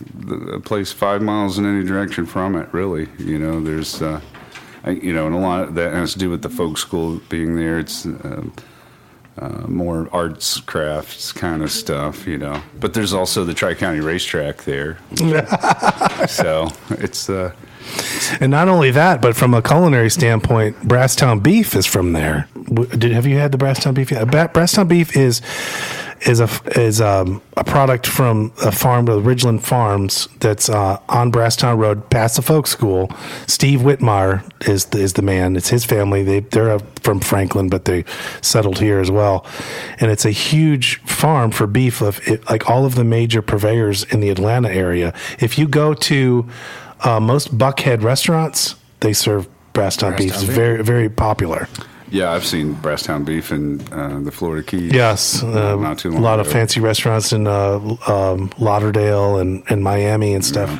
[0.51, 3.09] a place five miles in any direction from it, really.
[3.19, 4.21] You know, there's, uh,
[4.85, 7.21] I, you know, and a lot of that has to do with the folk school
[7.29, 7.79] being there.
[7.79, 8.07] It's
[9.41, 12.63] uh, more arts, crafts kind of stuff, you know.
[12.81, 14.99] But there's also the Tri County Racetrack there.
[16.29, 17.53] so it's, uh,
[18.41, 22.49] And not only that, but from a culinary standpoint, Brasstown beef is from there.
[22.75, 24.11] Did have you had the Brasstown beef?
[24.11, 24.29] yet?
[24.29, 25.41] Brasstown beef is
[26.23, 31.31] is a is um, a product from a farm with Ridgeland Farms that's uh, on
[31.31, 33.11] Brasstown Road, past the folk school.
[33.47, 35.57] Steve Whitmire is the, is the man.
[35.57, 36.23] It's his family.
[36.23, 38.05] They they're from Franklin, but they
[38.41, 39.47] settled here as well.
[40.01, 42.01] And it's a huge farm for beef.
[42.01, 45.15] Of it, like all of the major purveyors in the Atlanta area.
[45.39, 46.49] If you go to
[47.05, 50.33] uh, most Buckhead restaurants, they serve Brasstown beef.
[50.35, 50.51] It's beef.
[50.51, 51.69] very very popular.
[52.11, 54.93] Yeah, I've seen Brasstown beef in uh, the Florida Keys.
[54.93, 59.63] Yes, uh, not too a long lot of fancy restaurants in uh, um, Lauderdale and,
[59.69, 60.71] and Miami and stuff.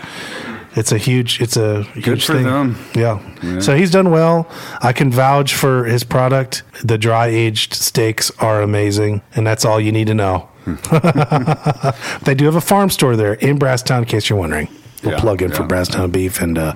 [0.75, 2.45] It's a huge, it's a huge for thing.
[2.45, 2.79] them.
[2.95, 3.21] Yeah.
[3.43, 3.61] Yeah.
[3.61, 4.49] So he's done well.
[4.81, 6.63] I can vouch for his product.
[6.85, 10.49] The dry aged steaks are amazing, and that's all you need to know.
[12.23, 14.69] they do have a farm store there in Brasstown, in case you're wondering.
[15.03, 16.07] We'll Yeah, plug in for yeah.
[16.07, 16.75] Beef and uh,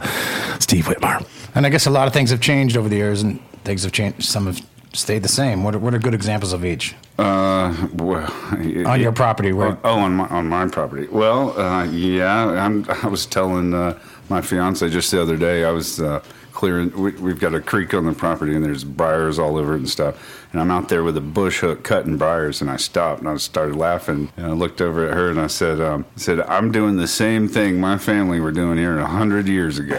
[0.59, 1.27] Steve Whitmire.
[1.55, 3.93] And I guess a lot of things have changed over the years, and things have
[3.93, 4.23] changed.
[4.25, 4.61] Some have
[4.93, 5.65] stayed the same.
[5.65, 8.31] What are, what are good examples of each Uh, well,
[8.87, 9.53] on your property?
[9.53, 11.09] Where Oh, on my on my property.
[11.09, 15.65] Well, uh, yeah, I'm, I was telling uh, my fiance just the other day.
[15.65, 16.23] I was uh,
[16.63, 16.93] clearing.
[16.97, 19.89] We, we've got a creek on the property, and there's briars all over it and
[19.89, 20.47] stuff.
[20.53, 23.37] And I'm out there with a bush hook cutting briars, and I stopped and I
[23.39, 24.31] started laughing.
[24.37, 27.09] And I looked over at her and I said, um, I "said I'm doing the
[27.09, 29.99] same thing my family were doing here a hundred years ago."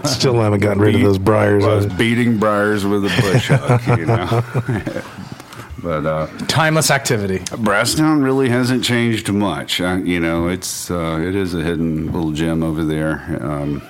[0.04, 1.64] Still haven't gotten rid of those briars.
[1.64, 5.02] I was beating briars with a bush hook, you know.
[5.84, 7.38] but uh, timeless activity.
[7.38, 9.80] Brasstown really hasn't changed much.
[9.80, 13.38] Uh, you know, it's uh, it is a hidden little gem over there.
[13.40, 13.80] Um,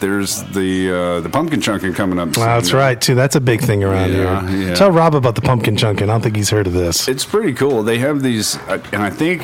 [0.00, 2.36] there's the uh, the pumpkin chunking coming up.
[2.36, 3.14] Wow, that's right, too.
[3.14, 4.68] That's a big thing around Yeah, here.
[4.68, 4.74] yeah.
[4.74, 6.08] Tell Rob about the pumpkin chunking.
[6.08, 7.08] I don't think he's heard of this.
[7.08, 7.82] It's pretty cool.
[7.82, 9.42] They have these, uh, and I think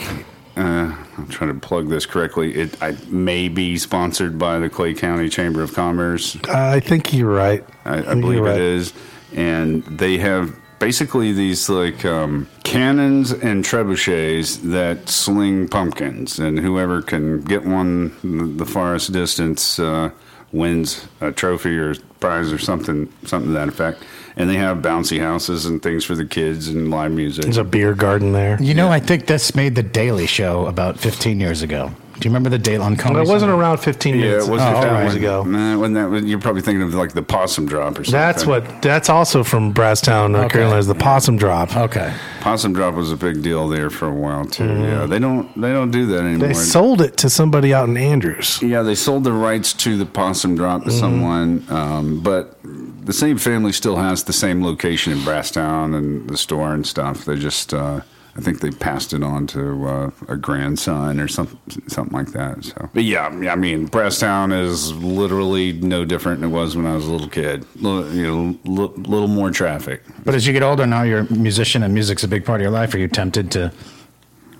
[0.57, 2.55] uh, I'm trying to plug this correctly.
[2.55, 6.37] It I, may be sponsored by the Clay County Chamber of Commerce.
[6.49, 7.65] I think you're right.
[7.85, 8.57] I, I think believe right.
[8.57, 8.93] it is,
[9.35, 17.01] and they have basically these like um, cannons and trebuchets that sling pumpkins, and whoever
[17.01, 20.11] can get one the farthest distance uh,
[20.51, 24.03] wins a trophy or prize or something, something to that effect.
[24.37, 27.45] And they have bouncy houses and things for the kids and live music.
[27.45, 28.61] There's a beer garden there.
[28.61, 31.93] You know, I think this made the Daily Show about 15 years ago.
[32.21, 33.61] Do you remember the Daily on Well, it wasn't Central?
[33.61, 34.47] around 15 yeah, minutes.
[34.47, 35.03] it was Oh, a all few right.
[35.05, 35.43] years ago.
[35.45, 38.13] Nah, wasn't that, you're probably thinking of like the possum drop or something.
[38.13, 38.83] That's what.
[38.83, 40.53] That's also from Brasstown, North Okay.
[40.59, 40.79] Carolina.
[40.81, 41.75] Is the possum drop?
[41.75, 42.13] Okay.
[42.43, 44.67] possum drop was a big deal there for a while too.
[44.67, 46.49] Yeah, they don't they don't do that anymore.
[46.49, 48.61] They sold it to somebody out in Andrews.
[48.63, 53.39] Yeah, they sold the rights to the possum drop to someone, um, but the same
[53.39, 57.25] family still has the same location in Brasstown and the store and stuff.
[57.25, 58.01] They just, uh,
[58.41, 62.65] I think they passed it on to uh, a grandson or something, something like that.
[62.65, 66.95] So, but yeah, I mean, Brasstown is literally no different than it was when I
[66.95, 67.67] was a little kid.
[67.77, 70.03] Little, you know, li- little more traffic.
[70.25, 72.63] But as you get older, now you're a musician and music's a big part of
[72.63, 72.95] your life.
[72.95, 73.75] Are you tempted to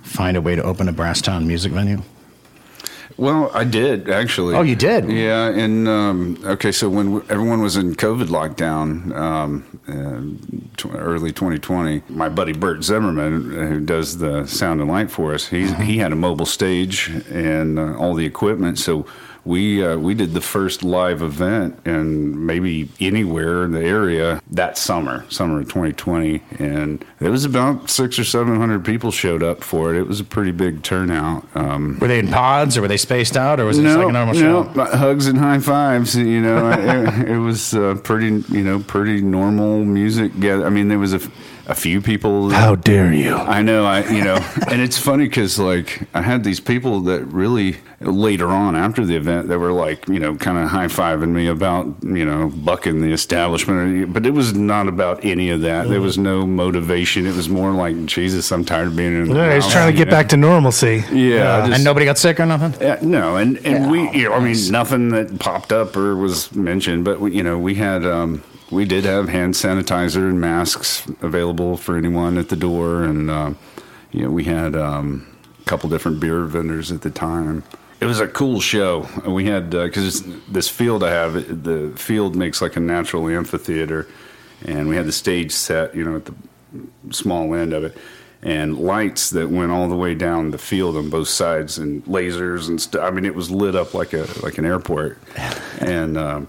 [0.03, 2.03] find a way to open a Brasstown music venue?
[3.17, 4.55] Well, I did actually.
[4.55, 5.11] Oh, you did?
[5.11, 11.33] Yeah, and um, okay, so when everyone was in COVID lockdown, um, uh, tw- early
[11.33, 15.71] 2020, my buddy Bert Zimmerman, uh, who does the sound and light for us, he
[15.73, 19.07] he had a mobile stage and uh, all the equipment, so.
[19.45, 24.77] We uh, we did the first live event and maybe anywhere in the area that
[24.77, 29.63] summer, summer of 2020, and it was about six or seven hundred people showed up
[29.63, 29.99] for it.
[29.99, 31.47] It was a pretty big turnout.
[31.55, 34.09] Um, Were they in pods or were they spaced out or was it just like
[34.09, 34.71] a normal no, show?
[34.75, 36.17] but hugs and high fives.
[36.17, 40.33] You know, it, it was uh, pretty, you know, pretty normal music.
[40.45, 41.21] I mean, there was a,
[41.71, 42.51] a few people.
[42.51, 43.35] How dare you?
[43.37, 44.35] I know, I you know,
[44.69, 49.15] and it's funny because like I had these people that really later on after the
[49.15, 53.01] event that were like you know kind of high fiving me about you know bucking
[53.03, 55.89] the establishment, but it was not about any of that.
[55.89, 57.27] There was no motivation.
[57.27, 59.29] It was more like Jesus, I'm tired of being in.
[59.29, 60.13] The Yeah, he's trying to get know?
[60.13, 61.05] back to normalcy.
[61.13, 62.75] Yeah, just- and nobody got sick or nothing?
[62.81, 66.53] yeah, no, and and we, you know, I mean, nothing that popped up or was
[66.55, 71.07] mentioned, but we, you know, we had, um, we did have hand sanitizer and masks
[71.21, 73.53] available for anyone at the door, and uh,
[74.13, 75.27] you know, we had um,
[75.61, 77.65] a couple different beer vendors at the time.
[78.01, 79.09] It was a cool show.
[79.27, 84.07] We had because this field I have, the field makes like a natural amphitheater,
[84.65, 86.35] and we had the stage set, you know, at the
[87.11, 87.99] small end of it,
[88.41, 92.69] and lights that went all the way down the field on both sides, and lasers
[92.69, 93.03] and stuff.
[93.03, 95.19] I mean, it was lit up like a like an airport,
[95.81, 96.17] and.
[96.17, 96.49] Um,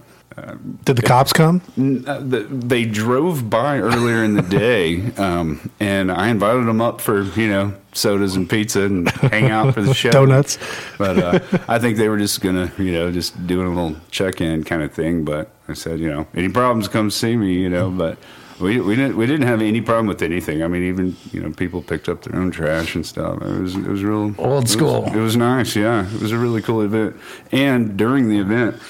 [0.84, 1.60] Did the cops come?
[2.06, 7.22] uh, they drove by earlier in the day, um, and I invited them up for
[7.22, 10.58] you know sodas and pizza and hang out for the show, Donuts.
[10.98, 14.40] But uh, I think they were just gonna you know just doing a little check
[14.40, 15.24] in kind of thing.
[15.24, 17.90] But I said you know any problems come see me you know.
[17.90, 18.16] But
[18.60, 20.62] we we didn't we didn't have any problem with anything.
[20.62, 23.42] I mean, even you know people picked up their own trash and stuff.
[23.42, 25.04] It was it was real Old it was- school.
[25.06, 25.76] It was, nice.
[25.76, 27.16] Yeah, it was a really cool event.
[27.52, 28.80] And during the event.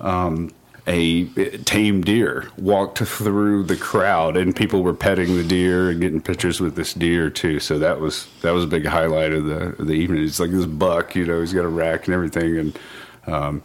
[0.00, 0.52] Um,
[0.88, 1.24] a
[1.58, 6.60] tame deer walked through the crowd, and people were petting the deer and getting pictures
[6.60, 7.60] with this deer too.
[7.60, 10.24] So that was that was a big highlight of the of the evening.
[10.24, 12.78] It's like this buck, you know, he's got a rack and everything, and
[13.26, 13.62] um,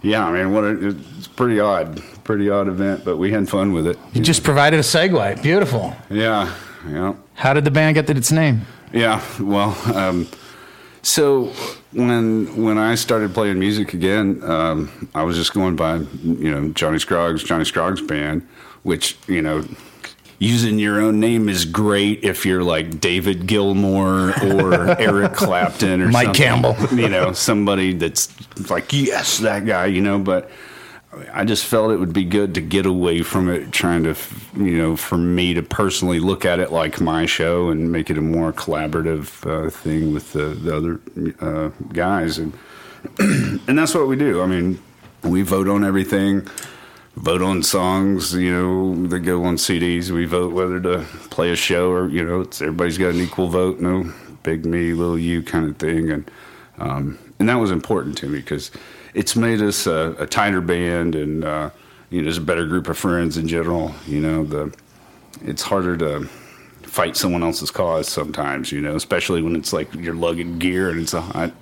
[0.00, 3.72] yeah, I mean, what a, it's pretty odd, pretty odd event, but we had fun
[3.72, 3.98] with it.
[4.12, 5.42] You just provided a segue.
[5.42, 5.96] Beautiful.
[6.08, 6.54] Yeah,
[6.88, 7.14] yeah.
[7.34, 8.62] How did the band get that its name?
[8.92, 10.28] Yeah, well, um,
[11.02, 11.52] so
[11.94, 16.68] when when I started playing music again, um, I was just going by you know
[16.70, 18.46] Johnny Scroggs, Johnny Scroggs band,
[18.82, 19.64] which you know
[20.38, 26.08] using your own name is great if you're like David Gilmour or Eric Clapton or
[26.08, 26.34] Mike.
[26.34, 26.76] Campbell.
[26.92, 28.28] you know somebody that's
[28.70, 30.50] like yes that guy, you know, but.
[31.32, 34.14] I just felt it would be good to get away from it, trying to,
[34.56, 38.18] you know, for me to personally look at it like my show and make it
[38.18, 41.00] a more collaborative uh, thing with the, the other
[41.40, 42.52] uh, guys, and
[43.18, 44.42] and that's what we do.
[44.42, 44.80] I mean,
[45.22, 46.48] we vote on everything,
[47.16, 50.10] vote on songs, you know, that go on CDs.
[50.10, 53.80] We vote whether to play a show or you know, everybody's got an equal vote,
[53.80, 56.30] no big me, little you kind of thing, and
[56.78, 58.70] um, and that was important to me because
[59.14, 61.70] it's made us a, a tighter band and uh,
[62.10, 63.94] you know, just a better group of friends in general.
[64.06, 64.74] You know, the
[65.42, 66.26] it's harder to
[66.82, 68.72] fight someone else's cause sometimes.
[68.72, 71.52] You know, especially when it's like you're lugging gear and it's a hot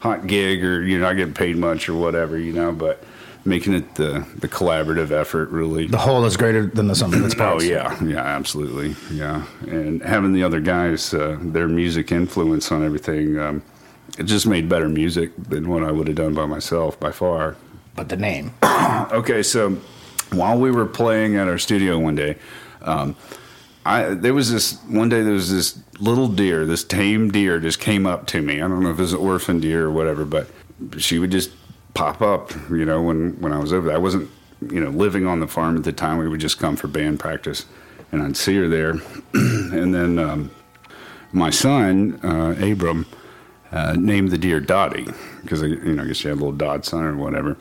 [0.00, 2.38] hot gig or you're not getting paid much or whatever.
[2.38, 3.04] You know, but
[3.44, 5.86] making it the the collaborative effort really.
[5.86, 7.64] The whole is greater than the sum of its parts.
[7.70, 8.00] Oh parts.
[8.00, 9.44] yeah, yeah, absolutely, yeah.
[9.66, 13.62] And having the other guys, uh, their music influence on everything, um,
[14.18, 17.56] it just made better music than what I would have done by myself by far.
[17.94, 18.52] But the name.
[19.10, 19.70] Okay, so
[20.32, 22.36] while we were playing at our studio one day,
[22.82, 23.16] um,
[23.86, 27.80] I there was this one day there was this little deer, this tame deer, just
[27.80, 28.56] came up to me.
[28.56, 30.48] I don't know if it was an orphan deer or whatever, but
[30.98, 31.50] she would just
[31.94, 32.52] pop up.
[32.70, 34.30] You know, when when I was over there, I wasn't
[34.70, 36.18] you know living on the farm at the time.
[36.18, 37.66] We would just come for band practice,
[38.12, 38.90] and I'd see her there,
[39.34, 40.50] and then um,
[41.32, 43.06] my son uh, Abram
[43.74, 45.08] uh, named the deer Dottie
[45.42, 47.56] because you know I guess she had a little dot son or whatever,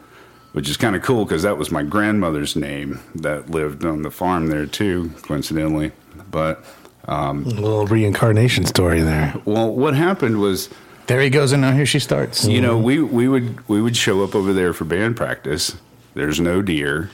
[0.54, 4.12] which is kind of cool because that was my grandmother's name that lived on the
[4.12, 5.92] farm there too, coincidentally.
[6.30, 6.64] But
[7.08, 9.34] A little reincarnation story there.
[9.46, 10.70] well, what happened was
[11.08, 12.46] There he goes, and now here she starts.
[12.48, 15.76] you know we we would we would show up over there for band practice.
[16.14, 17.10] There's no deer.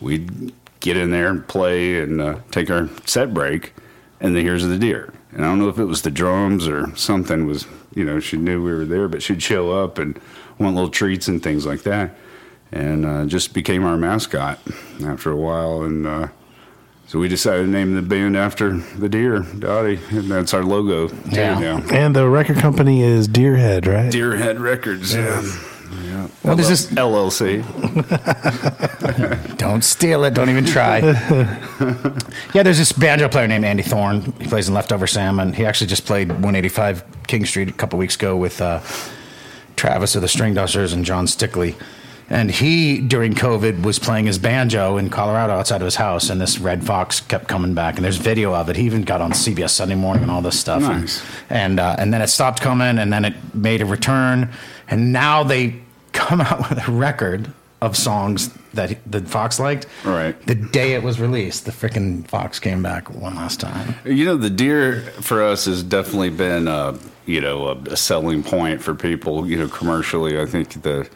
[0.00, 3.72] We'd get in there and play and uh, take our set break,
[4.20, 5.12] and then here's the deer.
[5.34, 8.36] And I don't know if it was the drums or something was you know she
[8.36, 10.18] knew we were there, but she'd show up and
[10.58, 12.14] want little treats and things like that,
[12.72, 14.60] and uh, just became our mascot
[15.04, 15.82] after a while.
[15.82, 16.28] And uh,
[17.08, 21.12] so we decided to name the band after the deer, Dottie, and that's our logo
[21.30, 21.58] Yeah.
[21.58, 21.82] now.
[21.90, 24.12] And the record company is Deerhead, right?
[24.12, 25.14] Deerhead Records.
[25.14, 25.42] Yeah.
[26.42, 26.86] What is this?
[26.86, 27.64] LLC.
[29.56, 30.34] Don't steal it.
[30.34, 30.98] Don't even try.
[32.54, 34.32] yeah, there's this banjo player named Andy Thorn.
[34.40, 37.98] He plays in Leftover Salmon, and he actually just played 185 King Street a couple
[37.98, 38.80] weeks ago with uh,
[39.76, 41.76] Travis of the Stringdusters and John Stickley.
[42.30, 46.40] And he, during COVID, was playing his banjo in Colorado outside of his house, and
[46.40, 47.96] this red fox kept coming back.
[47.96, 48.76] And there's video of it.
[48.76, 50.80] He even got on CBS Sunday Morning and all this stuff.
[50.80, 51.22] Nice.
[51.50, 54.50] And uh, and then it stopped coming, and then it made a return,
[54.88, 55.83] and now they
[56.24, 57.50] come out with a record
[57.82, 59.86] of songs that he- the Fox liked.
[60.04, 60.34] Right.
[60.46, 63.94] The day it was released, the freaking Fox came back one last time.
[64.04, 66.96] You know, the deer for us has definitely been, uh,
[67.26, 69.46] you know, a, a selling point for people.
[69.46, 71.06] You know, commercially, I think the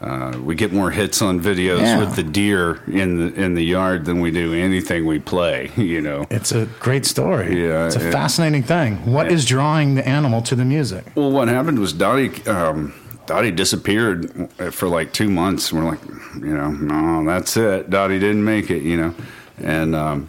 [0.00, 1.98] uh, we get more hits on videos Yeah.
[2.00, 5.70] with the deer in the in the yard than we do anything we play.
[5.76, 6.26] You know.
[6.30, 7.66] It's a great story.
[7.66, 8.96] Yeah, it's a fascinating thing.
[9.12, 11.04] What is drawing the animal to the music?
[11.16, 12.92] Well, what happened was Dottie, um,
[13.26, 15.70] Dottie disappeared for like two months.
[15.72, 16.04] And we're like,
[16.36, 17.90] you know, no, that's it.
[17.90, 19.14] Dottie didn't make it, you know.
[19.58, 20.28] And um,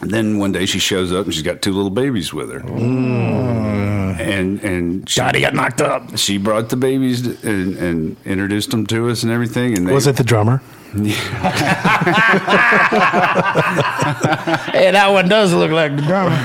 [0.00, 2.60] then one day she shows up and she's got two little babies with her.
[4.20, 6.16] And and she, Dottie got knocked up.
[6.18, 9.76] she brought the babies and, and introduced them to us and everything.
[9.76, 10.62] And they, Was it the drummer?
[10.92, 11.12] Hey,
[14.90, 16.36] that one does look like the drummer.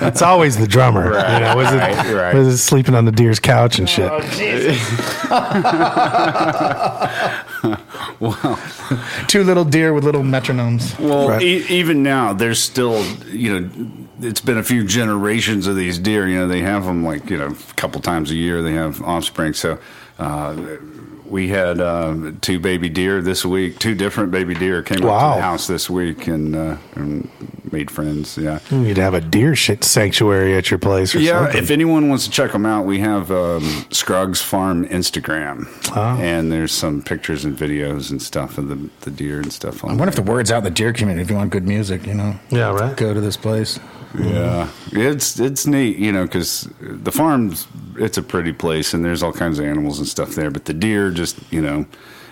[0.08, 1.04] It's always the drummer.
[1.06, 2.34] You know, was it, Right, right.
[2.34, 4.10] was it sleeping on the deer's couch and shit?
[9.28, 10.98] Two little deer with little metronomes.
[10.98, 11.42] Well, Right.
[11.42, 13.70] e- even now, there's still, you know,
[14.20, 16.26] it's been a few generations of these deer.
[16.28, 18.62] You know, they have them like, you know, a couple times a year.
[18.62, 19.52] They have offspring.
[19.52, 19.78] So,
[20.18, 20.54] uh,
[21.28, 23.78] we had uh, two baby deer this week.
[23.78, 27.28] Two different baby deer came up to the house this week and, uh, and
[27.72, 28.36] made friends.
[28.38, 28.60] Yeah.
[28.70, 31.62] You need to have a deer shit sanctuary at your place or Yeah, something.
[31.62, 36.18] if anyone wants to check them out, we have um, Scroggs Farm Instagram, Ah.
[36.18, 39.84] and there's some pictures and videos and stuff of the, the deer and stuff.
[39.84, 41.22] On I wonder if the word's out in the deer community.
[41.22, 42.96] If you want good music, you know, yeah, right.
[42.96, 43.78] go to this place.
[44.18, 47.66] Yeah, it's it's neat, you know, because the farm's
[47.98, 50.50] it's a pretty place, and there's all kinds of animals and stuff there.
[50.50, 51.84] But the deer, just you know,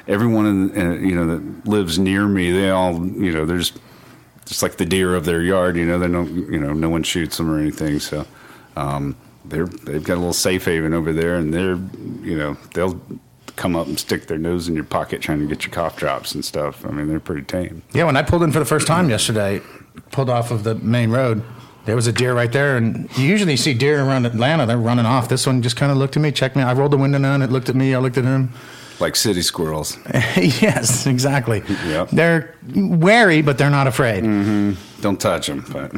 [0.09, 3.73] everyone in, uh, you know that lives near me, they all you know, there's
[4.47, 5.77] just like the deer of their yard.
[5.77, 8.01] You know, they don't, you know, no one shoots them or anything.
[8.01, 8.27] So
[8.77, 11.79] um, they're they've got a little safe haven over there, and they're
[12.27, 13.01] you know they'll
[13.57, 16.35] come up and stick their nose in your pocket trying to get your cough drops
[16.35, 16.85] and stuff.
[16.85, 17.83] I mean, they're pretty tame.
[17.93, 19.61] Yeah, when I pulled in for the first time yesterday,
[20.11, 21.43] pulled off of the main road,
[21.85, 22.77] there was a deer right there.
[22.77, 25.29] And you usually see deer around Atlanta, they're running off.
[25.29, 26.63] This one just kind of looked at me, checked me.
[26.63, 28.53] I rolled the window down, it looked at me, I looked at him.
[29.01, 29.99] Like city squirrels.
[30.37, 31.63] yes, exactly.
[31.87, 32.11] Yep.
[32.11, 34.23] They're wary, but they're not afraid.
[35.01, 35.93] Don't touch them, but.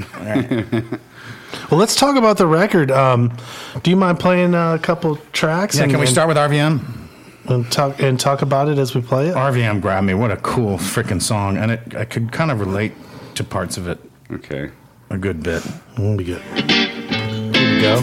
[1.70, 2.90] Well, let's talk about the record.
[2.90, 3.36] Um,
[3.82, 5.76] do you mind playing a couple tracks?
[5.76, 6.80] Yeah, and, can we start with RVM?
[7.48, 9.34] and talk and talk about it as we play it?
[9.34, 10.14] RVM grabbed me.
[10.14, 11.56] What a cool freaking song.
[11.56, 12.92] And it, I could kind of relate
[13.36, 13.98] to parts of it
[14.30, 14.70] Okay.
[15.10, 15.62] a good bit.
[15.98, 16.42] We'll be good.
[16.42, 18.02] Here we go.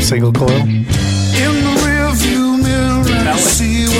[0.00, 1.13] Single coil.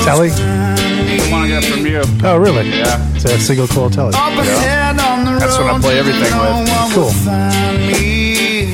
[0.03, 0.29] Telly?
[0.29, 1.17] behind me.
[1.19, 2.01] Come on, I got from you.
[2.23, 2.69] Oh, really?
[2.69, 3.15] Yeah.
[3.15, 4.13] It's a single coil telly.
[4.15, 6.93] Up ahead on the That's what I play everything with.
[6.93, 7.05] Cool.
[7.05, 8.73] will find me.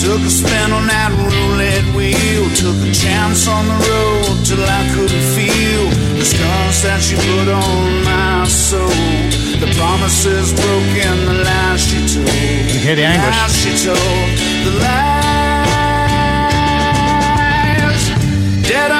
[0.00, 2.48] Took a spin on that roulette wheel.
[2.56, 7.48] Took a chance on the road till I couldn't feel the scars that she put
[7.52, 8.90] on my soul.
[9.60, 12.26] The promises broken, the lies she told.
[12.72, 13.36] You hear the anguish.
[13.36, 14.28] Lies she told.
[14.64, 15.20] The lies.
[18.66, 18.90] Did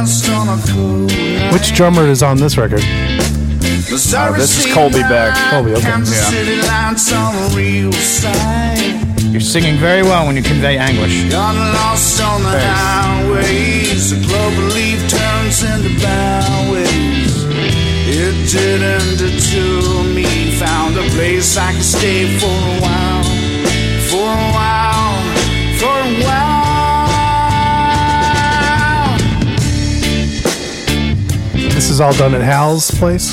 [0.00, 2.80] Which drummer is on this record?
[2.82, 5.36] Uh, this is Colby Beck.
[5.50, 5.88] Colby, okay.
[5.88, 6.04] Yeah.
[6.04, 9.20] City lights on a real side.
[9.20, 11.30] You're singing very well when you convey anguish.
[11.30, 14.08] Got lost on the highways.
[14.08, 17.44] The clover leaf turns into byways.
[18.08, 20.52] It didn't deter me.
[20.52, 23.19] Found a place I could stay for a while.
[31.80, 33.32] This is all done at Hal's place.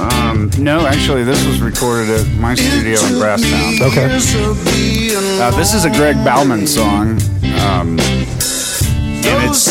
[0.00, 3.80] Um, no, actually, this was recorded at my studio in Brasstown.
[3.80, 4.06] Okay.
[5.40, 7.10] Uh, this is a Greg Bauman song.
[7.62, 7.96] Um,
[9.22, 9.68] and it's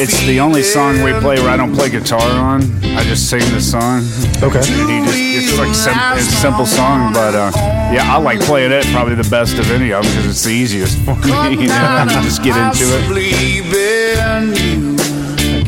[0.00, 2.62] it's the only song we play where I don't play guitar on.
[2.96, 4.02] I just sing the song.
[4.42, 4.58] Okay.
[4.58, 7.52] And he just it's like sim- it's a simple song, but uh,
[7.94, 10.50] yeah, I like playing it probably the best of any of them because it's the
[10.50, 11.30] easiest for me.
[11.60, 14.69] You know, I can just get into it.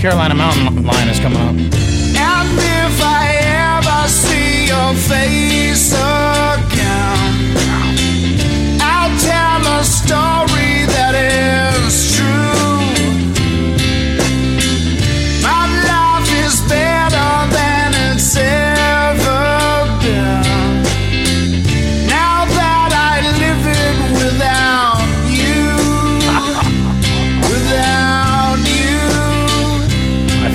[0.02, 1.54] Carolina Mountain Line is coming up.
[1.54, 3.38] And if I
[3.70, 7.56] ever see your face again,
[8.82, 10.51] I'll tell a story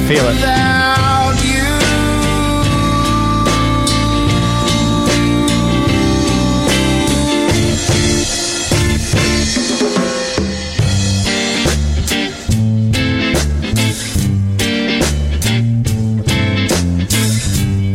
[0.08, 0.36] feel it.
[0.36, 1.68] Without you.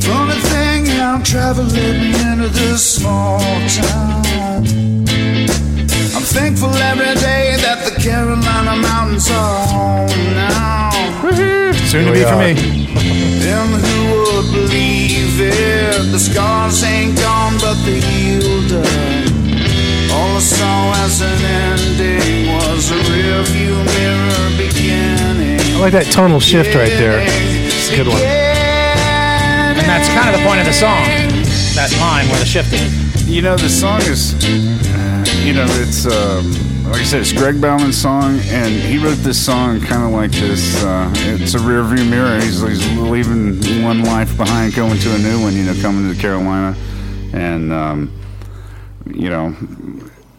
[0.01, 3.22] Funny thing how travel led me into this small
[11.93, 12.55] Soon to we be for me.
[13.45, 16.11] Then who would believe it?
[16.11, 18.73] The scars ain't gone, but they healed.
[20.11, 25.61] All I saw as an ending was a rearview mirror beginning.
[25.61, 27.21] I like that tonal shift right there.
[27.29, 28.23] It's a good one.
[28.23, 31.05] And that's kind of the point of the song.
[31.77, 33.29] That line where the shift is.
[33.29, 37.59] You know, the song is, uh, you know, it's, um, like I said, it's Greg
[37.59, 40.85] Bauman's song, and he wrote this song kind of like this.
[40.85, 42.39] Uh, it's a rear view mirror.
[42.39, 46.21] He's, he's leaving one life behind, going to a new one, you know, coming to
[46.21, 46.77] Carolina.
[47.33, 48.21] And, um,
[49.07, 49.57] you know,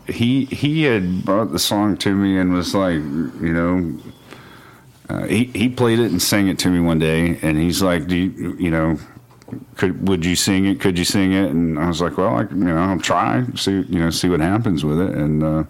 [0.08, 4.00] he he had brought the song to me and was like, you know,
[5.10, 8.06] uh, he he played it and sang it to me one day, and he's like,
[8.06, 9.00] "Do you you know,
[9.76, 10.80] could would you sing it?
[10.80, 13.44] Could you sing it?" And I was like, "Well, I, you know, I'll try.
[13.56, 15.64] See you know, see what happens with it." And uh,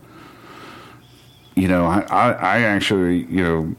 [1.56, 3.76] you know, I, I, I actually, you know,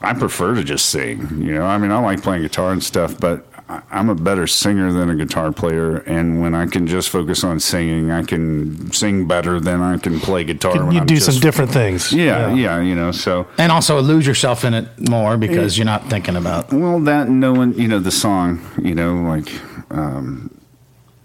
[0.00, 1.20] I prefer to just sing.
[1.42, 4.46] You know, I mean, I like playing guitar and stuff, but I- I'm a better
[4.46, 5.96] singer than a guitar player.
[6.00, 10.20] And when I can just focus on singing, I can sing better than I can
[10.20, 10.84] play guitar.
[10.84, 12.12] when You I'm do just- some different things.
[12.12, 13.12] Yeah, yeah, you know.
[13.12, 16.70] So, And also lose yourself in it more because you're not thinking about.
[16.72, 19.50] well, that knowing, you know, the song, you know, like,
[19.90, 20.50] um,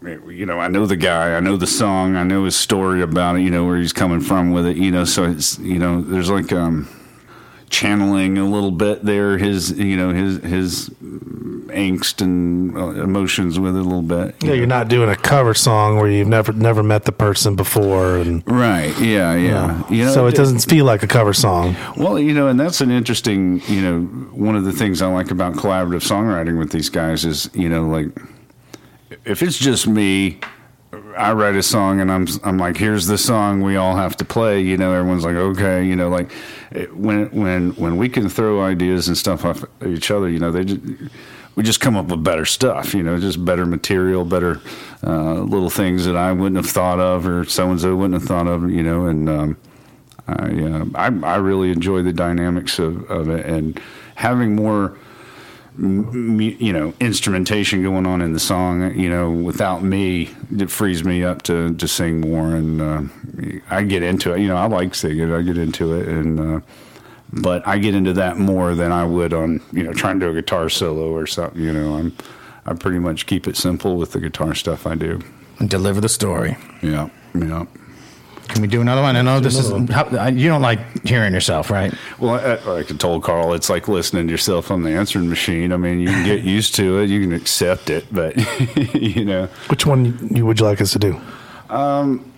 [0.01, 3.35] you know, I know the guy, I know the song, I know his story about
[3.37, 5.03] it, you know, where he's coming from with it, you know.
[5.03, 6.87] So it's, you know, there's like um,
[7.69, 10.89] channeling a little bit there, his, you know, his his
[11.69, 14.35] angst and uh, emotions with it a little bit.
[14.41, 17.55] You Yeah, you're not doing a cover song where you've never never met the person
[17.55, 18.97] before, and Right.
[18.99, 19.35] Yeah.
[19.35, 19.87] Yeah.
[19.89, 21.75] You know, so it doesn't feel like a cover song.
[21.97, 25.29] Well, you know, and that's an interesting, you know, one of the things I like
[25.29, 28.07] about collaborative songwriting with these guys is, you know, like
[29.25, 30.39] if it's just me,
[31.15, 34.25] I write a song and I'm I'm like, here's the song we all have to
[34.25, 34.61] play.
[34.61, 36.31] You know, everyone's like, okay, you know, like
[36.93, 40.65] when when when we can throw ideas and stuff off each other, you know, they
[40.65, 40.81] just,
[41.55, 42.93] we just come up with better stuff.
[42.93, 44.61] You know, just better material, better
[45.03, 48.27] uh, little things that I wouldn't have thought of or so and so wouldn't have
[48.27, 48.69] thought of.
[48.69, 49.57] You know, and um,
[50.27, 53.79] I, uh, I I really enjoy the dynamics of, of it and
[54.15, 54.97] having more
[55.79, 61.23] you know instrumentation going on in the song you know without me it frees me
[61.23, 63.01] up to to sing more and uh,
[63.69, 64.41] I get into it.
[64.41, 66.59] You know I like singing I get into it and uh,
[67.31, 70.31] but I get into that more than I would on you know trying to do
[70.31, 71.95] a guitar solo or something you know.
[71.95, 72.15] I'm
[72.65, 75.21] I pretty much keep it simple with the guitar stuff I do.
[75.59, 76.57] And deliver the story.
[76.81, 77.65] yeah yeah
[78.49, 79.15] Can we do another one?
[79.15, 81.93] I know this is how, you don't like hearing yourself, right?
[82.17, 85.71] Well, I, like I told Karl, it's like listening to yourself on the answering machine.
[85.71, 88.35] I mean, you can get used to it, you can accept it, but
[88.93, 91.19] you know, Which one you, would you like us to do?
[91.69, 92.31] Um,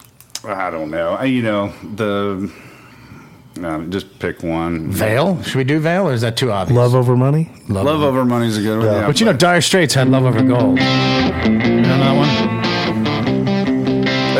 [0.43, 1.13] I don't know.
[1.13, 2.51] I, you know, the
[3.57, 4.91] no, just pick one.
[4.91, 5.41] Veil?
[5.43, 6.75] Should we do Veil, or is that too obvious?
[6.77, 7.51] Love over money.
[7.67, 8.85] Love, Love over money's a good one.
[8.87, 8.99] Yeah.
[9.01, 10.79] Yeah, But you know, Dire Straits had Love Over Gold.
[10.79, 12.60] You know that one?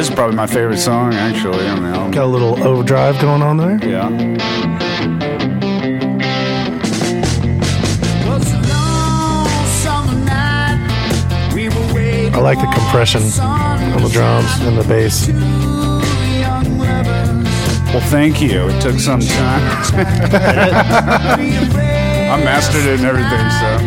[0.02, 2.10] This is probably my favorite song actually on the album.
[2.10, 3.78] Got a little overdrive going on there.
[3.88, 4.08] Yeah,
[12.34, 15.28] I like the compression on the drums and the bass.
[17.94, 18.70] well, thank you.
[18.70, 19.62] It took some time.
[22.32, 23.81] I mastered it and everything, so.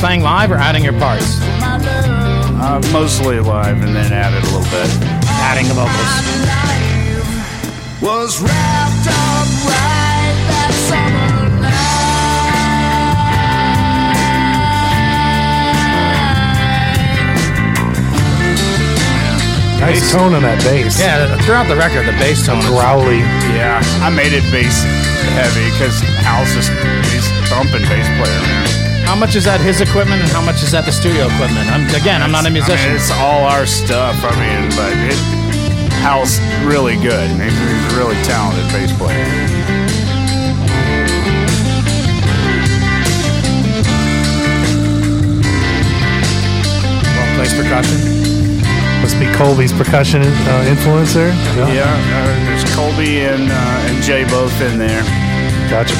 [0.00, 1.34] Playing live or adding your parts?
[1.34, 2.56] for my love.
[2.56, 4.88] Uh, mostly live and then added a little bit.
[5.44, 5.92] Adding the vocals.
[5.92, 6.80] My
[8.00, 12.00] was wrapped up right that summer night.
[19.84, 20.98] Nice tone on that bass.
[20.98, 23.18] Yeah, throughout the record, the bass tone is growly.
[23.52, 24.80] Yeah, I made it bass
[25.36, 26.72] heavy because Hal's just
[27.12, 28.79] he's thumping bass player, man.
[29.10, 31.66] How much is that his equipment and how much is that the studio equipment?
[31.66, 32.94] I'm, again, I'm not a musician.
[32.94, 34.14] mean, it's all our stuff.
[34.22, 35.18] I mean, but it,
[35.98, 37.26] Hal's really good.
[37.26, 39.18] He's, he's a really talented bass player.
[47.18, 47.98] well, plays percussion.
[49.02, 51.34] Must be Colby's percussion uh, influence there.
[51.58, 55.02] Yeah, uh, there's Colby and uh, and Jay both in there.
[55.66, 55.98] Gotcha.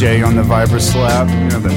[0.00, 1.28] Jay on the vibra slap.
[1.28, 1.68] You know, the,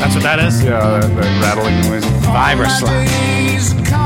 [0.00, 0.64] That's what that is?
[0.64, 2.04] yeah, that, that rattling noise.
[2.24, 4.05] Vibra slap.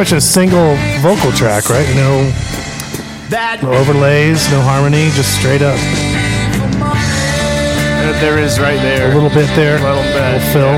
[0.00, 1.86] Much a single vocal track, right?
[1.94, 2.24] No,
[3.28, 5.76] That no overlays, no harmony, just straight up.
[8.20, 9.10] There- is right there.
[9.10, 10.14] A little bit there, A little bit.
[10.14, 10.72] little fill,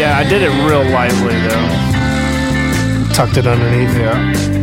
[0.00, 3.12] Yeah, I did it real lightly though.
[3.12, 3.94] tucked it underneath.
[3.94, 4.57] Yeah.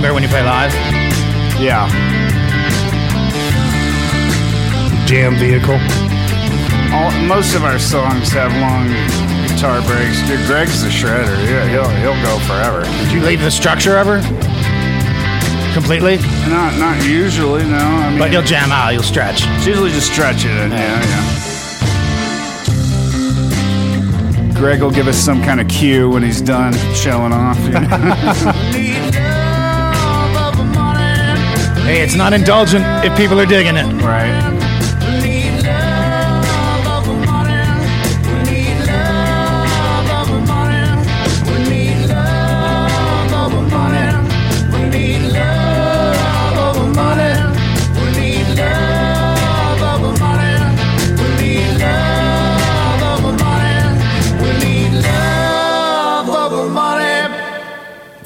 [0.00, 0.72] Longer when you play live?
[1.60, 1.86] Yeah.
[5.06, 5.78] Jam vehicle.
[6.94, 8.88] All, most of our songs have long
[9.46, 10.26] guitar breaks.
[10.26, 11.36] Dude, Greg's the shredder.
[11.46, 12.82] Yeah, he'll he'll go forever.
[12.84, 14.22] Did you leave the structure ever?
[15.74, 16.16] Completely?
[16.48, 17.76] Not not usually, no.
[17.76, 19.42] I mean, But you'll jam out, you'll stretch.
[19.44, 20.50] it's usually just stretch it.
[20.50, 20.70] In.
[20.70, 21.36] Yeah, yeah.
[24.54, 27.58] Greg will give us some kind of cue when he's done showing off.
[27.64, 29.10] you know?
[31.90, 33.84] Hey, it's not indulgent if people are digging it.
[34.04, 34.46] right.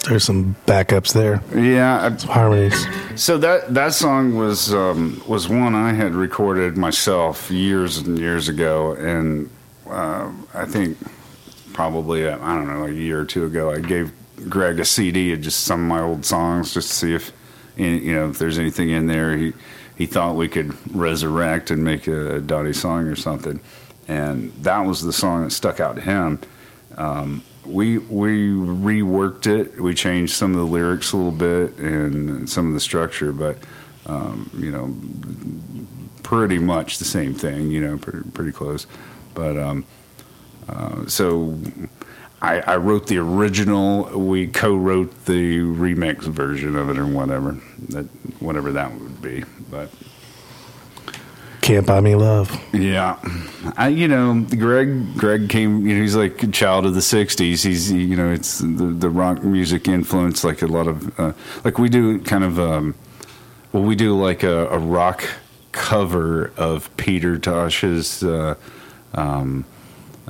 [0.06, 1.40] There's some backups there.
[1.58, 2.86] Yeah, Harmonies.
[3.16, 8.48] So that that song was um, was one I had recorded myself years and years
[8.48, 9.50] ago, and
[9.88, 10.98] uh, I think
[11.72, 14.12] probably uh, I don't know a year or two ago I gave
[14.48, 17.32] Greg a CD of just some of my old songs just to see if
[17.76, 19.52] you know if there's anything in there he
[19.96, 23.60] he thought we could resurrect and make a Dottie song or something,
[24.08, 26.40] and that was the song that stuck out to him.
[26.96, 29.80] Um, we we reworked it.
[29.80, 33.58] We changed some of the lyrics a little bit and some of the structure, but
[34.06, 34.94] um, you know,
[36.22, 37.70] pretty much the same thing.
[37.70, 38.86] You know, pretty, pretty close.
[39.34, 39.84] But um,
[40.68, 41.58] uh, so
[42.42, 44.18] I, I wrote the original.
[44.18, 47.58] We co-wrote the remix version of it, or whatever
[47.88, 48.04] that
[48.40, 49.44] whatever that would be.
[49.70, 49.90] But
[51.64, 52.54] Can't buy me love.
[52.74, 53.18] yeah,
[53.78, 57.64] I you know Greg Greg came you know he's like a child of the '60s.
[57.64, 61.32] He's you know it's the the rock music influence like a lot of uh,
[61.64, 62.94] like we do kind of um,
[63.72, 65.26] well we do like a, a rock
[65.72, 68.56] cover of Peter Tosh's uh,
[69.14, 69.64] um,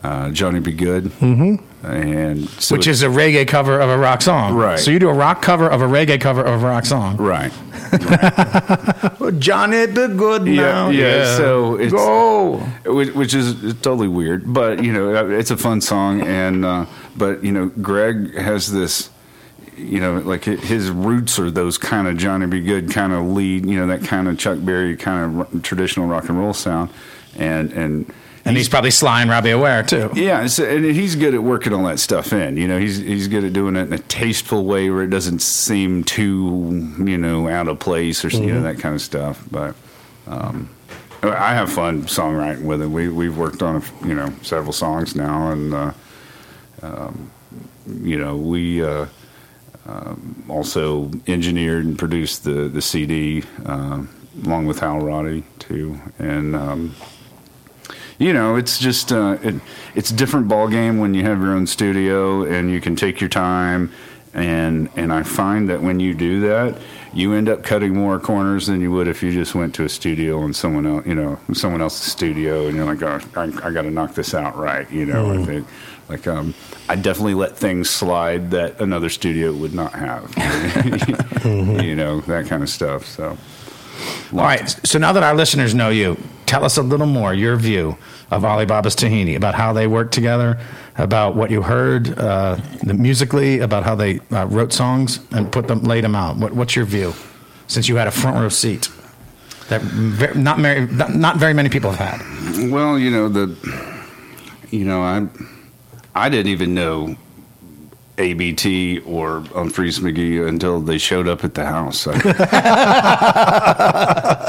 [0.05, 0.71] uh, Johnny B.
[0.71, 1.57] Goode, mm-hmm.
[1.85, 4.55] And so Which is a reggae cover of a rock song.
[4.55, 4.79] Right.
[4.79, 7.17] So you do a rock cover of a reggae cover of a rock song.
[7.19, 7.53] right.
[9.39, 12.59] Johnny the Good Yeah, yeah, so it's- Go.
[12.87, 17.43] which, which is totally weird, but you know, it's a fun song, and uh, but
[17.45, 19.11] you know, Greg has this,
[19.77, 22.61] you know, like his roots are those kind of Johnny B.
[22.63, 26.29] Goode kind of lead, you know, that kind of Chuck Berry kind of traditional rock
[26.29, 26.91] and roll sound,
[27.37, 28.13] and and
[28.45, 30.11] And he's probably Sly and Robbie Aware too.
[30.15, 32.57] yeah, so, and he's good at working all that stuff in.
[32.59, 35.41] You know, he's he's good at doing it in a tasteful way where it doesn't
[35.41, 39.43] seem too you know out of place or you know that kind of stuff.
[39.51, 39.75] But
[40.27, 40.69] um,
[41.23, 42.93] I have fun songwriting with him.
[42.93, 45.93] We we've worked on you know several songs now, and uh,
[46.83, 47.31] um,
[47.87, 48.85] you know we.
[48.85, 49.07] Uh,
[49.87, 54.09] um, also engineered and produced the the CD um,
[54.45, 56.95] along with Hal Roddy too, and um,
[58.25, 59.55] you know, it's just uh, it,
[59.95, 63.21] it's a different ball game when you have your own studio and you can take
[63.21, 63.93] your time.
[64.33, 66.81] And and I find that when you do that,
[67.13, 69.91] you end up cutting more corners than you would if you just went to a
[69.91, 73.71] studio and someone else, you know, someone else's studio, and you're like, oh, I, I
[73.71, 75.31] got to knock this out right, you know.
[75.35, 75.69] I think,
[76.09, 76.55] like, um,
[76.89, 80.35] I definitely let things slide that another studio would not have,
[81.45, 83.07] you know, that kind of stuff.
[83.07, 83.37] So,
[84.33, 84.69] All right.
[84.85, 86.17] So now that our listeners know you,
[86.47, 87.97] tell us a little more your view
[88.35, 90.59] of Ali Baba's Tahini, about how they work together,
[90.99, 95.83] about what you heard uh, musically, about how they uh, wrote songs and put them,
[95.83, 96.37] laid them out.
[96.37, 97.15] What, what's your view?
[97.69, 98.91] Since you had a front row seat
[99.69, 102.71] that ve- not, very, not very many people have had.
[102.71, 103.57] Well, you know the,
[104.71, 105.27] you know I,
[106.15, 107.17] I didn't even know
[108.19, 112.07] ABT or Umphrey's McGee until they showed up at the house.
[112.07, 112.13] I,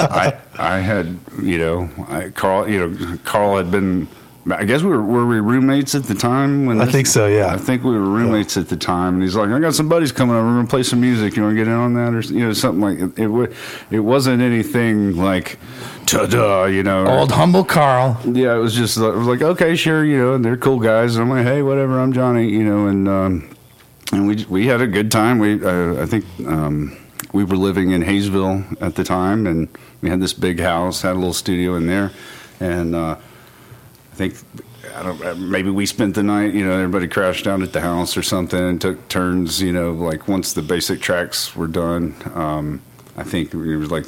[0.09, 4.07] I, I had you know I, Karl you know Karl had been.
[4.47, 7.25] I guess we were were we roommates at the time when I this- think so,
[7.25, 7.47] yeah.
[7.51, 10.11] I think we were roommates at the time, and he's like, "I got some buddies
[10.11, 10.45] coming over.
[10.45, 11.35] We're gonna play some music.
[11.35, 13.23] You want to get in on that, or you know, something like it?
[13.23, 13.53] It,
[13.89, 15.57] it wasn't anything like,
[16.05, 18.19] ta-da, you know, or- Old humble Karl.
[18.23, 20.79] yeah, it was just like, it was like okay, sure, you know, and they're cool
[20.79, 21.15] guys.
[21.15, 23.54] And I'm like, hey, whatever, I'm Johnny, you know, and um,
[24.11, 25.39] and we we had a good time.
[25.39, 26.97] We uh, I think um,
[27.33, 29.67] we were living in Hayesville at the time, and
[30.01, 32.11] we had this big house, had a little studio in there,
[32.59, 33.17] and uh,
[34.11, 34.35] I think.
[34.95, 35.21] I don't.
[35.25, 36.53] uh, Maybe we spent the night.
[36.53, 39.61] You know, everybody crashed out at the house or something, and took turns.
[39.61, 42.81] You know, like once the basic tracks were done, um,
[43.17, 44.05] I think it was like,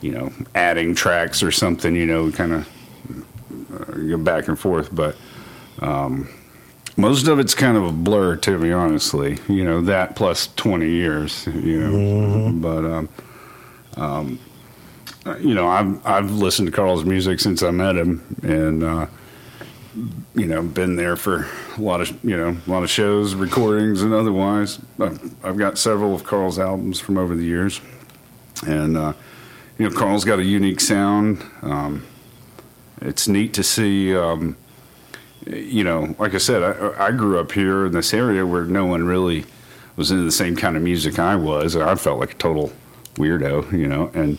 [0.00, 1.96] you know, adding tracks or something.
[1.96, 2.68] You know, kind of
[4.08, 4.94] go back and forth.
[4.94, 5.16] But
[5.80, 6.28] um,
[6.96, 9.38] most of it's kind of a blur, to be honestly.
[9.48, 11.46] You know that plus twenty years.
[11.46, 13.08] You know, but um,
[13.96, 14.38] um,
[15.40, 19.06] you know, I've I've listened to Karl's music since I met him, and uh,
[20.34, 24.02] you know, been there for a lot of you know a lot of shows, recordings,
[24.02, 24.78] and otherwise.
[25.00, 27.80] I've, I've got several of Karl's albums from over the years,
[28.66, 29.12] and uh,
[29.78, 31.44] you know, Karl's got a unique sound.
[31.62, 32.06] Um,
[33.00, 34.14] it's neat to see.
[34.16, 34.56] Um,
[35.46, 38.86] you know, like I said, I, I grew up here in this area where no
[38.86, 39.44] one really
[39.96, 42.72] was into the same kind of music I was, I felt like a total
[43.14, 44.38] weirdo, you know, and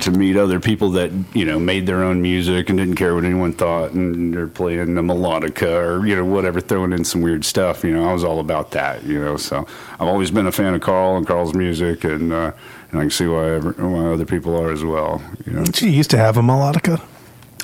[0.00, 3.24] to meet other people that you know made their own music and didn't care what
[3.24, 7.44] anyone thought, and they're playing the melodica or you know whatever, throwing in some weird
[7.44, 7.82] stuff.
[7.82, 9.02] You know, I was all about that.
[9.04, 12.52] You know, so I've always been a fan of Karl and Karl's music, and uh,
[12.90, 15.22] and I can see why, ever, why other people are as well.
[15.46, 15.64] You know.
[15.72, 17.02] She used to have a melodica.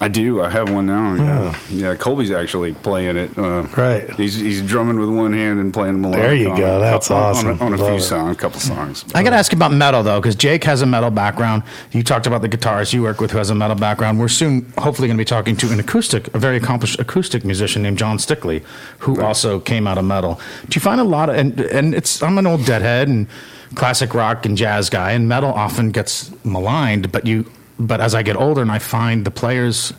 [0.01, 0.43] I do.
[0.43, 1.15] I have one now.
[1.15, 1.95] Yeah, yeah.
[1.95, 3.39] Colby's actually playing it.
[3.39, 4.11] Uh, Right.
[4.17, 6.23] He's he's drumming with one hand and playing melodic.
[6.23, 6.77] There you on go.
[6.79, 7.63] a That's couple- on a- awesome.
[7.63, 8.01] On a, few it.
[8.01, 9.05] songs, a couple songs.
[9.15, 11.63] I got to ask you about metal though, because Jake has a metal background.
[11.93, 14.19] You talked about the guitarist you work with who has a metal background.
[14.19, 17.83] We're soon, hopefully, going to be talking to an acoustic, a very accomplished acoustic musician
[17.83, 18.65] named John Stickley,
[19.01, 20.41] who also came out of metal.
[20.69, 23.29] Do you find a lot of and and it's I'm an old deadhead and
[23.77, 27.13] classic rock and jazz guy, and metal often gets maligned.
[27.13, 27.45] But you,
[27.79, 29.93] but as I get older and I find the players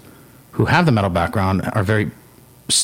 [0.51, 2.11] who have the metal background are very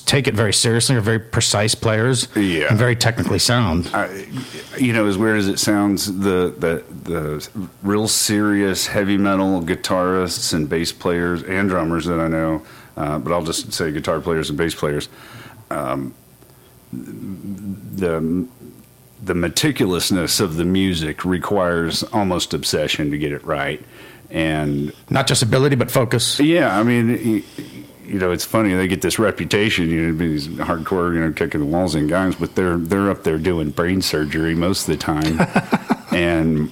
[0.06, 2.68] take it very seriously, are very precise players, Yeah.
[2.70, 3.90] and very technically sound.
[3.94, 4.26] I,
[4.78, 7.50] you know, as weird as it sounds, the the the
[7.82, 12.62] real serious heavy metal guitarists and bass players and drummers that I know,
[12.98, 15.08] uh, but I'll just say guitar players and bass players.
[15.72, 16.14] Um,
[16.92, 18.48] the
[19.24, 23.82] the meticulousness of the music requires almost obsession to get it right,
[24.30, 26.40] and Not just ability, but focus.
[26.40, 27.44] yeah, I mean, you,
[28.06, 31.60] you know, it's funny they get this reputation, you know, these hardcore, you know, kicking
[31.62, 34.98] the walls in guys, but they're they're up there doing brain surgery most of the
[34.98, 35.40] time,
[36.12, 36.72] and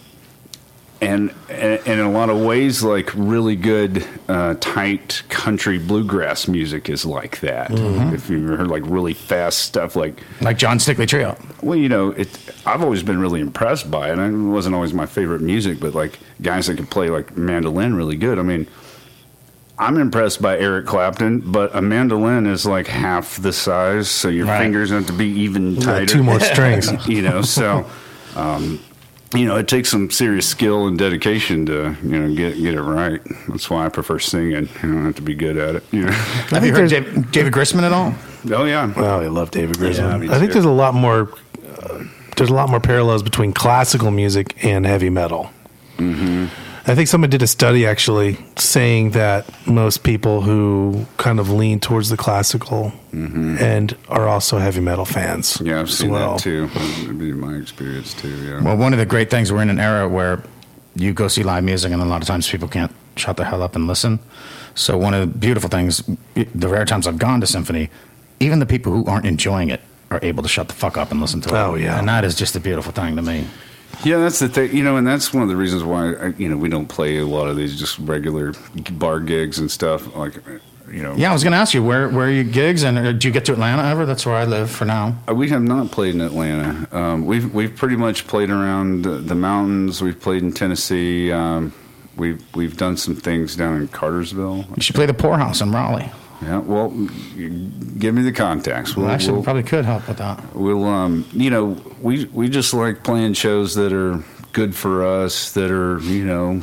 [1.02, 6.90] and and in a lot of ways, like really good, uh, tight country bluegrass music
[6.90, 7.70] is like that.
[7.72, 11.38] If you heard like really fast stuff, like Like John Stickley Trio.
[11.62, 12.30] well, you know, it.
[12.66, 14.18] I've always been really impressed by it.
[14.20, 18.16] It wasn't always my favorite music, but like guys that can play like mandolin really
[18.18, 18.40] good.
[18.40, 18.68] I mean,
[19.80, 24.48] I'm impressed by Eric Clapton, but a mandolin is like half the size, so your
[24.48, 24.60] Right.
[24.64, 26.06] fingers have to be even tighter.
[26.08, 26.90] two more strings.
[27.08, 27.86] you know, so.
[28.36, 28.80] Um,
[29.34, 32.82] you know, it takes some serious skill and dedication to, you know, get get it
[32.82, 33.22] right.
[33.50, 34.70] That's why I prefer singing.
[34.82, 35.84] You don't have to be good at it.
[35.92, 36.12] You know.
[36.52, 38.14] Have you heard Dave, David Grisman at all?
[38.52, 38.92] oh yeah.
[38.96, 40.20] Oh, I love David Yeah, Grisman.
[40.22, 40.54] me I think too.
[40.54, 41.30] there's a lot more.
[41.82, 42.04] Uh,
[42.38, 45.50] there's a lot more parallels between classical music and heavy metal.
[45.98, 46.46] Mm-hmm.
[46.90, 51.82] I think someone did a study actually saying that most people who kind of lean
[51.82, 55.56] towards the classical and are also heavy metal fans.
[55.56, 55.66] Mm-hmm.
[55.66, 56.38] Yeah, I've as seen well.
[56.38, 56.70] that too.
[57.04, 58.30] It'd be my experience too.
[58.30, 58.64] Yeah.
[58.64, 60.42] Well, one of the great things, we're in an era where
[60.96, 63.62] you go see live music, and a lot of times people can't shut the hell
[63.62, 64.20] up and listen.
[64.74, 66.04] So, one of the beautiful things,
[66.36, 67.90] the rare times I've gone to symphony,
[68.40, 71.20] even the people who aren't enjoying it are able to shut the fuck up and
[71.20, 71.54] listen to it.
[71.54, 72.00] Oh, yeah.
[72.00, 73.46] And that is just a beautiful thing to me.
[74.04, 76.50] Yeah, that's the thing, you know, and that's one of the reasons why I, you
[76.50, 78.54] know we don't play a lot of these just regular
[78.92, 80.16] bar gigs and stuff.
[80.16, 80.36] Like,
[80.92, 82.98] you know, Yeah, I was going to ask you, where, where are your gigs, and
[82.98, 84.06] uh, do you get to Atlanta ever?
[84.06, 85.18] That's where I live for now.
[85.28, 86.88] Uh, we have not played in Atlanta.
[86.96, 90.02] Um, we've we've pretty much played around the, the mountains.
[90.02, 91.32] We've played in Tennessee.
[91.32, 91.74] Um,
[92.16, 94.66] we've we've done some things down in Cartersville.
[94.76, 96.12] You should play the Pour House in Raleigh.
[96.42, 96.90] Yeah, well,
[97.98, 98.96] give me the contacts.
[98.96, 100.56] We'll, Well, actually, we'll- probably could help with that.
[100.56, 104.24] We'll, um, you know, we we just like playing shows that are
[104.54, 106.62] good for us, that are you know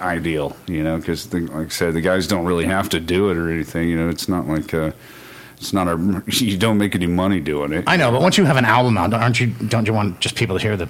[0.00, 0.56] ideal.
[0.66, 3.48] You know, because like I said, the guys don't really have to do it or
[3.50, 3.88] anything.
[3.88, 4.90] You know, it's not like uh,
[5.64, 7.84] it's not a you don't make any money doing it.
[7.86, 9.46] I know, but once you have an album out, aren't you?
[9.46, 10.88] Don't you want just people to hear the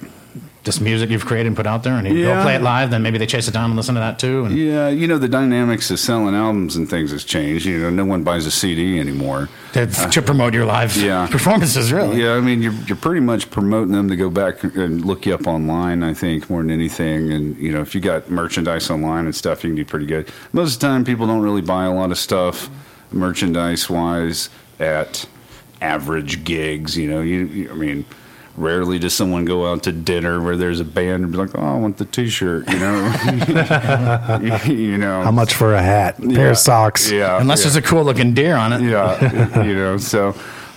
[0.65, 2.37] this music you've created and put out there, and you Yeah.
[2.37, 2.89] go play it live?
[2.89, 4.45] Then maybe they chase it down and listen to that too.
[4.45, 7.65] And Yeah, you know the dynamics of selling albums and things has changed.
[7.65, 9.47] You know, no one buys a CD anymore.
[9.73, 11.27] to, to promote your live yeah.
[11.31, 12.21] performances, really.
[12.21, 15.33] Yeah, I mean, you're you're pretty much promoting them to go back and look you
[15.35, 16.03] up online.
[16.03, 19.63] I think more than anything, and you know, if you got merchandise online and stuff,
[19.63, 20.27] you can do pretty good.
[20.51, 22.69] Most of the time, people don't really buy a lot of stuff
[23.11, 24.49] merchandise wise
[24.79, 25.25] at
[25.81, 26.97] average gigs.
[26.97, 28.05] You know, you, you I mean.
[28.57, 31.61] Rarely does someone go out to dinner where there's a band and be like, "Oh,
[31.61, 33.13] I want the T-shirt," you know.
[34.65, 36.49] you know, How much for a hat, pair Yeah.
[36.51, 37.11] of socks?
[37.11, 38.81] Yeah, Unless yeah there's a cool looking deer on it.
[38.89, 39.97] yeah, you know.
[39.97, 40.33] So,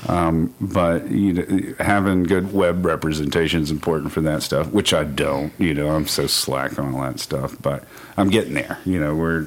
[0.09, 5.05] um, but you know, having good web representation is important for that stuff, which I
[5.05, 5.53] don't.
[5.61, 7.85] You know, I'm so slack on all that stuff, but
[8.17, 8.79] I'm getting there.
[8.87, 9.45] You know, we're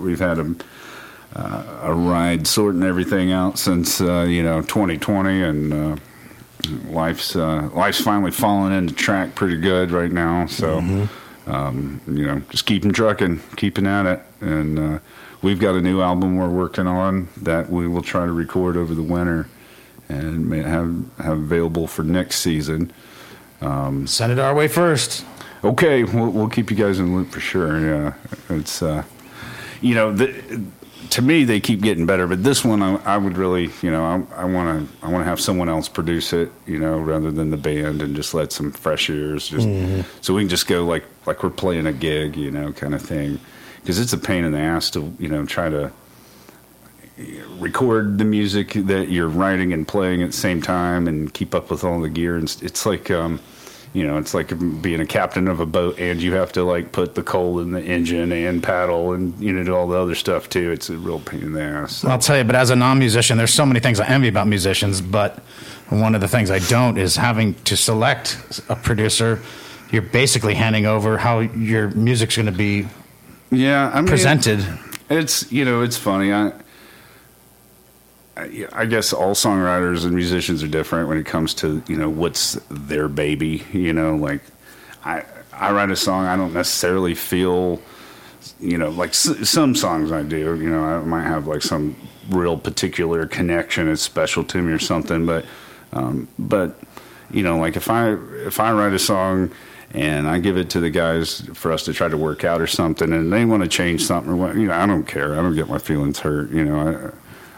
[0.00, 0.54] we've had a
[1.34, 5.72] uh, a ride sorting everything out since uh, you know 2020 and.
[5.72, 5.96] Uh,
[6.84, 10.46] life's uh, life's finally falling into track pretty good right now.
[10.46, 11.08] So,
[11.46, 14.98] um, you know, just keeping trucking, keeping at it, and uh,
[15.42, 18.94] we've got a new album we're working on that we will try to record over
[18.94, 19.48] the winter
[20.08, 22.92] and may have have available for next season.
[24.06, 25.24] Send it our way first.
[25.62, 27.78] Okay, we'll, we'll keep you guys in the loop for sure.
[27.80, 28.14] Yeah,
[28.48, 29.04] it's uh,
[29.80, 30.62] you know, the,
[31.10, 34.26] to me they keep getting better, but this one I, I would really, you know,
[34.34, 37.50] I want to I want to have someone else produce it, you know, rather than
[37.50, 39.66] the band and just let some fresh ears just
[40.20, 43.02] so we can just go like like we're playing a gig, you know, kind of
[43.02, 43.40] thing.
[43.80, 45.92] Because it's a pain in the ass to you know try to
[47.58, 51.70] record the music that you're writing and playing at the same time and keep up
[51.70, 53.38] with all the gear and it's like um
[53.92, 56.92] you know it's like being a captain of a boat and you have to like
[56.92, 60.14] put the coal in the engine and paddle and you know do all the other
[60.14, 62.76] stuff too it's a real pain in the ass I'll tell you, but as a
[62.76, 65.00] non-musician, there's so many things I envy about musicians.
[65.00, 65.38] But
[65.88, 69.40] one of the things I don't is having to select a producer.
[69.90, 72.86] You're basically handing over how your music's going to be
[73.50, 74.64] yeah i mean presented.
[75.08, 76.32] It's you know it's funny.
[76.32, 76.52] I,
[78.72, 82.54] I guess all songwriters and musicians are different when it comes to you know what's
[82.70, 83.64] their baby.
[83.72, 84.42] You know, like
[85.04, 86.26] I I write a song.
[86.26, 87.80] I don't necessarily feel
[88.60, 90.60] you know like s- some songs I do.
[90.60, 91.96] You know, I might have like some
[92.30, 93.88] real particular connection.
[93.88, 95.26] It's special to me or something.
[95.26, 95.44] But
[95.92, 96.78] um, but
[97.30, 98.12] you know, like if I
[98.46, 99.50] if I write a song
[99.92, 102.66] and I give it to the guys for us to try to work out or
[102.66, 105.32] something, and they want to change something or what, you know, I don't care.
[105.32, 106.50] I don't get my feelings hurt.
[106.50, 107.12] You know,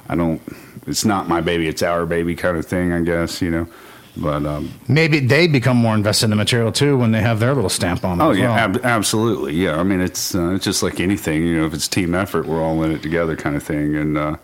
[0.09, 0.41] I I don't.
[0.87, 1.69] It's not my baby.
[1.69, 2.93] It's our baby kind of thing.
[2.93, 3.67] I guess you know.
[4.15, 7.55] But um, Maybe they become more invested in the material too when they have their
[7.55, 8.25] little stamp on it.
[8.25, 8.59] oh yeah, well.
[8.77, 9.55] ab- absolutely.
[9.55, 11.47] Yeah, I mean it's uh, it's just like anything.
[11.47, 14.19] You know, if it's team effort, we're all in it together, kind of thing, and
[14.19, 14.37] uh,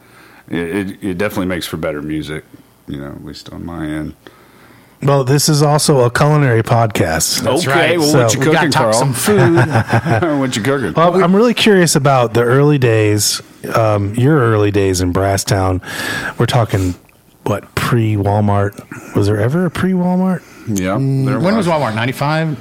[0.48, 0.58] it,
[0.92, 2.44] it it definitely makes for better music.
[2.86, 4.14] You know, at least on my end.
[5.02, 7.42] Well, this is also a culinary podcast.
[7.42, 7.98] That's okay, right.
[7.98, 8.98] well, So- what you we got cooking, to talk Karl?
[8.98, 9.56] some food.
[10.40, 10.92] what you cooking?
[10.94, 13.40] Well, I'm really curious about the early days,
[13.74, 15.80] um, your early days in Brasstown.
[16.38, 16.94] We're talking,
[17.44, 19.14] what, pre Walmart?
[19.14, 20.42] Was there ever a pre Walmart?
[20.66, 20.86] yeah.
[20.88, 21.94] there Mm, when was Walmart?
[21.94, 22.58] 95?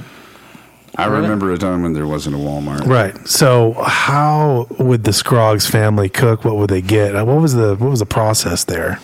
[0.99, 2.85] I remember a time when there wasn't a Walmart.
[2.87, 3.15] Right.
[3.27, 6.43] So, how would the Scroggs family cook?
[6.43, 7.15] What would they get?
[7.15, 8.99] Uh, What was the what was the process there,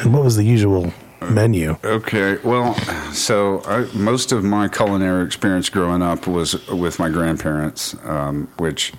[0.00, 1.76] and what was the usual menu?
[1.84, 2.74] Okay, well,
[3.12, 8.92] so I, most of my culinary experience growing up was with my grandparents, um, which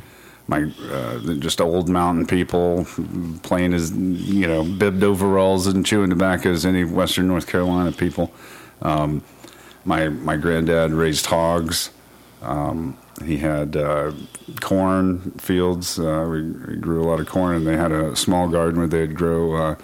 [0.47, 2.85] my uh, just old mountain people
[3.43, 8.31] playing as you know bibbed overalls and chewing tobacco as any Western North Carolina people.
[8.81, 9.23] Um,
[9.85, 11.91] my my granddad raised hogs.
[12.41, 14.13] Um, he had uh,
[14.61, 15.99] corn fields.
[15.99, 18.87] Uh, we, we grew a lot of corn, and they had a small garden where
[18.87, 19.75] they'd grow uh,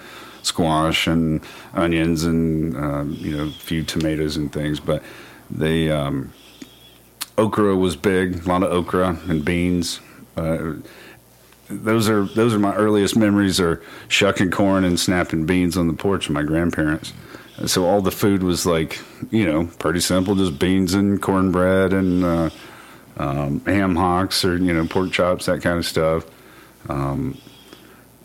[0.45, 1.41] squash and
[1.73, 4.79] onions and um, you know a few tomatoes and things.
[4.79, 5.03] But
[5.49, 6.33] they um,
[7.37, 9.99] okra was big, a lot of okra and beans.
[10.37, 10.75] Uh,
[11.67, 15.93] those are those are my earliest memories are shucking corn and snapping beans on the
[15.93, 17.13] porch of my grandparents.
[17.65, 18.99] So all the food was like,
[19.31, 22.49] you know, pretty simple, just beans and cornbread and uh,
[23.17, 26.25] um, ham hocks or you know pork chops, that kind of stuff.
[26.89, 27.37] Um,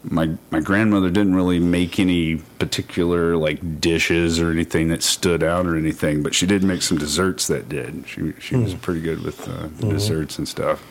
[0.04, 5.66] my my grandmother didn't really make any particular like dishes or anything that stood out
[5.66, 8.04] or anything, but she did make some desserts that did.
[8.06, 10.82] She she was pretty good with uh, desserts and stuff.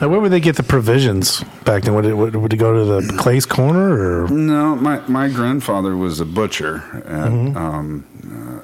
[0.00, 1.94] Now, where would they get the provisions back then?
[1.94, 4.28] Would it would, would it go to the Clay's Corner or?
[4.28, 8.06] No, my my grandfather was a butcher at um,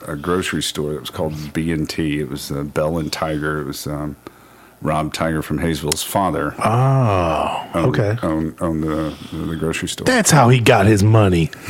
[0.07, 2.21] uh, a grocery store that was called B and T.
[2.21, 3.61] It was uh, Bell and Tiger.
[3.61, 4.17] It was um,
[4.83, 6.55] Rob Tiger from Hayesville's father.
[6.59, 8.17] Oh, owned, okay.
[8.23, 10.05] owned, owned the the grocery store.
[10.05, 11.51] That's how he got his money.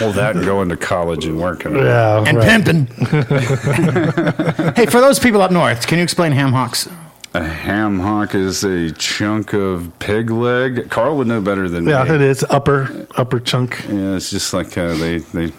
[0.00, 1.74] well, that and going to college and working.
[1.76, 2.46] Yeah, and right.
[2.46, 2.86] pimping.
[4.76, 6.88] hey, for those people up north, can you explain ham hocks?
[7.34, 10.88] A ham hock is a chunk of pig leg.
[10.90, 12.08] Karl would know better than Yeah, me.
[12.10, 13.84] Yeah, it is upper upper chunk.
[13.88, 15.52] Yeah, it's just like uh, they they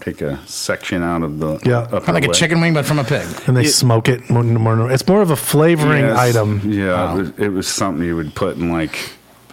[0.00, 1.78] take a section out of the Yeah.
[1.80, 2.36] upper Kind of like a leg.
[2.36, 3.26] chicken wing, but from a pig.
[3.46, 4.90] And they smoke it more, more.
[4.90, 6.60] It's more of a flavoring Yes, item.
[6.64, 8.98] Yeah, it, was, it was something you would put in like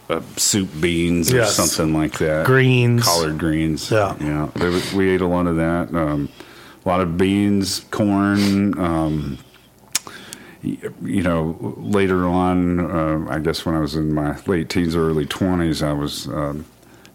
[0.09, 1.53] uh, soup beans or Yes.
[1.55, 2.45] something like that.
[2.45, 3.03] Greens.
[3.03, 3.91] collard greens.
[3.91, 4.15] Yeah.
[4.21, 4.47] yeah.
[4.55, 5.93] They would- we ate a lot of that.
[5.93, 6.29] Um,
[6.85, 8.79] a lot of beans, corn.
[8.79, 9.37] Um,
[10.63, 14.95] y- you know, later on, uh, I guess when I was in my late teens
[14.95, 16.63] or early twenties, I was um,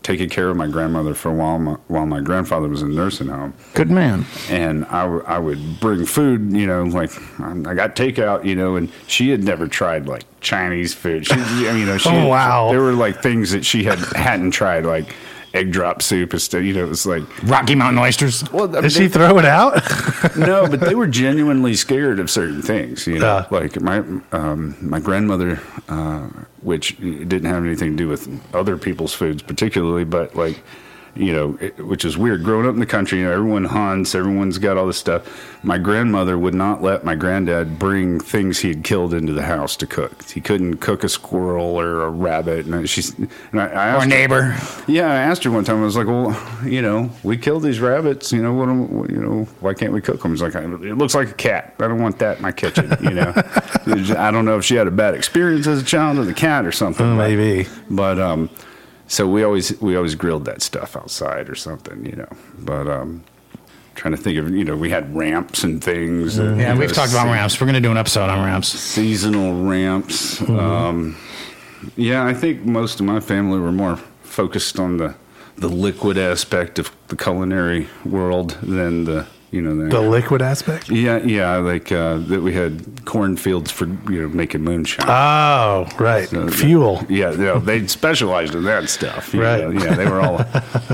[0.03, 3.29] taking care of my grandmother for a while my, while my grandfather was in nursing
[3.29, 4.25] home Good man.
[4.51, 8.77] and I, w- I would bring food, you know, like I got takeout, you know,
[8.77, 11.27] and she had never tried like Chinese food.
[11.27, 12.71] She, you know, she, Oh, wow.
[12.71, 15.15] there were like things that she had hadn't tried, like
[15.55, 16.63] egg drop soup stuff.
[16.63, 18.43] You know, it was like, Rocky Mountain oysters.
[18.51, 19.75] well, Did she throw it out?
[20.37, 23.07] no, but they were genuinely scared of certain things.
[23.07, 23.47] You know, Uh.
[23.51, 23.99] like my
[24.33, 26.29] um, my grandmother, uh,
[26.63, 30.63] which didn't have anything to do with other people's foods particularly, but like.
[31.15, 32.43] You know, it, which is weird.
[32.43, 35.63] Growing up in the country, you know, everyone hunts, everyone's got all this stuff.
[35.63, 39.77] My grandmother would not let my granddad bring things he had killed into the house
[39.77, 40.23] to cook.
[40.31, 42.65] He couldn't cook a squirrel or a rabbit.
[42.65, 44.57] And she's and I, I asked Or her- neighbor.
[44.89, 45.83] yeah, I asked her one time.
[45.83, 46.35] I was like, "Well,
[46.65, 48.33] you know, we killed these rabbits.
[48.33, 48.69] You know, what?
[48.69, 51.75] what- You know, why can't we cook them?" He's like, "It looks like a cat.
[51.79, 53.33] I don't want that in my kitchen." You know,
[54.17, 56.65] I don't know if she had a bad experience as a child with a cat
[56.65, 57.05] or something.
[57.05, 57.69] Oh, but- maybe.
[57.91, 58.49] But um,
[59.13, 62.07] so we always we always grilled that stuff outside or something.
[62.07, 63.23] You know, but um,
[63.95, 66.39] trying to think of you know we had ramps and things.
[66.39, 67.61] and, Yeah, we've know, talked about se- ramps.
[67.61, 68.69] We're going to do an episode on ramps.
[68.69, 70.41] seasonal ramps.
[70.49, 71.17] Um,
[71.97, 75.15] yeah, I think most of my family were more focused on the
[75.57, 80.89] the liquid aspect of the culinary world than the you know the, the liquid aspect?
[80.91, 85.07] yeah yeah like uh, that we had cornfields for you know making moonshine.
[85.09, 86.29] Oh, right.
[86.29, 87.05] So, Fuel.
[87.09, 89.33] Yeah, you know, they specialized in that stuff.
[89.35, 89.61] you Right.
[89.63, 89.71] know.
[89.71, 90.45] Yeah, they were all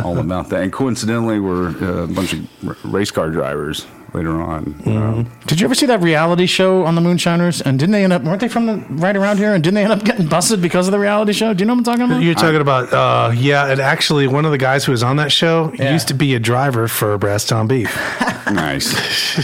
[0.04, 0.62] all about that.
[0.62, 4.64] And coincidentally, were uh, a bunch of race car drivers later on.
[4.66, 4.96] Mm-hmm.
[4.96, 7.60] Um, Did you ever see that reality show on the Moonshiners?
[7.60, 9.54] And didn't they end up, weren't they from the, right around here?
[9.54, 11.52] And didn't they end up getting busted because of the reality show?
[11.54, 12.22] Do you know what I'm talking about?
[12.22, 15.32] You're talking about, uh, yeah, and actually, one of the guys who was on that
[15.32, 15.92] show Yeah.
[15.92, 17.94] used to be a driver for Brasstown Beef.
[18.50, 18.94] nice.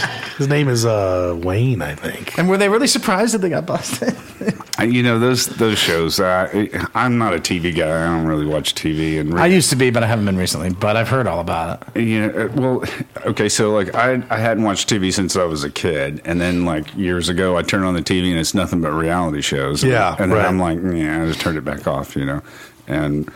[0.37, 2.37] His name is uh, Wayne, I think.
[2.37, 4.15] and were they really surprised that they got busted?
[4.77, 6.19] You know those those shows.
[6.19, 7.87] Uh, I'm not a TV guy.
[8.03, 9.21] I don't really watch TV.
[9.21, 10.69] And I used to be, but I haven't been recently.
[10.69, 12.01] But I've heard all about it.
[12.01, 12.83] you know, uh, well,
[13.25, 13.47] okay.
[13.47, 16.93] So like, I I hadn't watched TV since I was a kid, and then like
[16.97, 19.81] years ago, I turned on the TV and it's nothing but reality shows.
[19.81, 20.45] Yeah, and then right.
[20.45, 22.17] I'm like, yeah, I just turned it back off.
[22.17, 22.41] You know,
[22.85, 23.31] and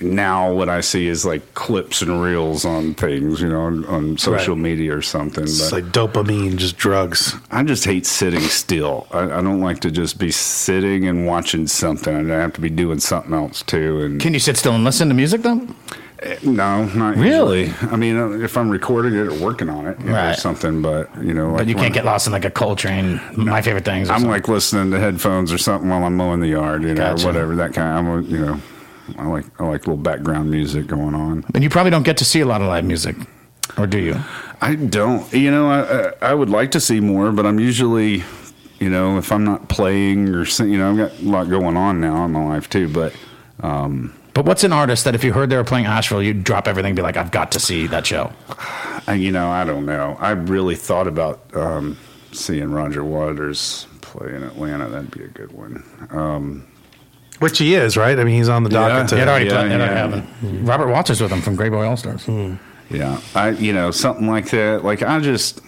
[0.00, 4.18] now what I see is like clips and reels on things, you know, on, on
[4.18, 4.62] social Right.
[4.62, 5.44] media or something.
[5.44, 7.34] It's But like dopamine, just drugs.
[7.50, 9.06] I just hate sitting still.
[9.12, 12.30] I, I don't like to just be sitting and watching something.
[12.30, 14.02] I have to be doing something else too.
[14.02, 15.66] And Can you sit still and listen to music, though?
[16.42, 17.64] no, not Really?
[17.66, 17.90] usually.
[17.92, 20.80] I mean, uh, if I'm recording it or working on it you know, or something,
[20.82, 23.84] but you know, like But you can't get lost in like a Coltrane, my favorite
[23.84, 24.08] things.
[24.08, 24.30] or I'm something.
[24.30, 27.24] like listening to headphones or something while I'm mowing the yard, you know, Gotcha.
[27.24, 28.08] or whatever that kind.
[28.08, 28.60] Of, I'm, you know,
[29.18, 31.44] I like I like little background music going on.
[31.54, 33.16] and you probably don't get to see a lot of live music,
[33.78, 34.16] or do you?
[34.60, 38.24] I don't, you know, I, I would like to see more, but I'm usually,
[38.80, 41.76] you know, if I'm not playing or sing- you know, I've got a lot going
[41.76, 43.12] on now in my life too, but.
[44.34, 46.90] But what's an artist that if you heard they were playing Asheville, you'd drop everything
[46.90, 48.30] and be like, I've got to see that show?
[49.06, 50.18] I, you know, I don't know.
[50.20, 51.96] I really thought about um,
[52.32, 54.90] seeing Roger Waters play in Atlanta.
[54.90, 55.82] That'd be a good one.
[56.10, 56.66] Um,
[57.38, 58.18] Which he is, right?
[58.18, 58.88] I mean, he's on the Yeah.
[58.88, 59.08] docket.
[59.10, 59.72] to- It already Yeah, played.
[59.72, 59.98] It already yeah.
[60.22, 60.68] happened.
[60.68, 62.58] Robert Walters with him from Greyboy Allstars.
[62.90, 64.84] yeah, I you know something like that.
[64.84, 65.60] Like I just,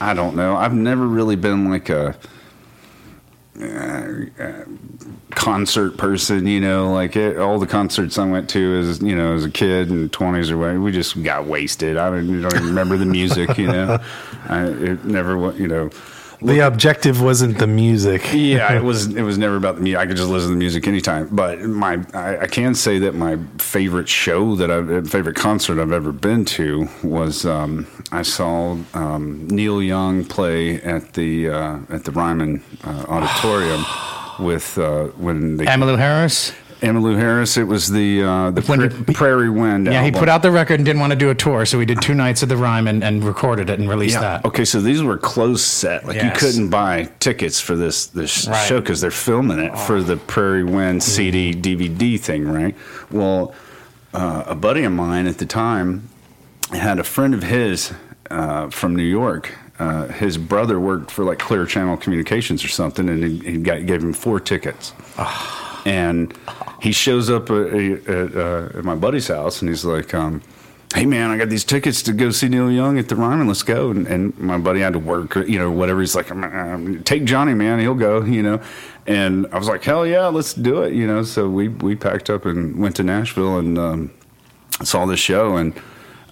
[0.00, 0.56] I don't know.
[0.56, 2.14] I've never really been like a.
[3.58, 4.52] Uh, uh,
[5.30, 9.34] concert person, you know, like it, all the concerts I went to as you know
[9.34, 11.96] as a kid in twenties or whatever, we just got wasted.
[11.96, 13.98] I don't, don't even remember the music, you know.
[14.48, 15.88] I it never, wa- you know.
[16.42, 18.32] The objective wasn't the music.
[18.32, 20.00] yeah, it was it was never about the music.
[20.00, 21.28] I could just listen to the music anytime.
[21.34, 25.92] But my I, I can say that my favorite show that I favorite concert I've
[25.92, 32.04] ever been to was um, I saw um, Neil Young play at the uh, at
[32.04, 33.84] the Ryman uh, Auditorium
[34.38, 36.52] with uh, when they Emmylou Harris.
[36.80, 37.56] Emmylou Harris.
[37.56, 39.86] It was the uh, the pra- Prairie Wind.
[39.86, 41.86] Yeah, he put out the record and didn't want to do a tour, so he
[41.86, 44.44] did two nights at the Ryman and, and recorded it and released that.
[44.44, 46.04] Okay, so these were closed set.
[46.06, 48.66] Like you couldn't buy tickets for this this Right.
[48.66, 52.74] show because they're filming it for the Prairie Wind CD DVD thing, right?
[53.10, 53.54] Well,
[54.12, 56.08] uh, a buddy of mine at the time
[56.72, 57.92] had a friend of his
[58.30, 59.54] uh, from New York.
[59.78, 63.84] Uh, his brother worked for like Clear Channel Communications or something, and he, he got,
[63.86, 64.92] gave him four tickets.
[65.86, 66.34] And
[66.82, 67.72] he shows up at,
[68.08, 70.42] at, uh, at my buddy's house, and he's like, um,
[70.94, 73.46] "Hey man, I got these tickets to go see Neil Young at the Ryman.
[73.46, 76.00] Let's go." And, and my buddy had to work, or, you know, whatever.
[76.00, 77.78] He's like, um, "Take Johnny, man.
[77.78, 78.60] He'll go." You know.
[79.06, 81.22] And I was like, "Hell yeah, let's do it!" You know.
[81.22, 84.10] So we we packed up and went to Nashville and um,
[84.82, 85.72] saw this show, and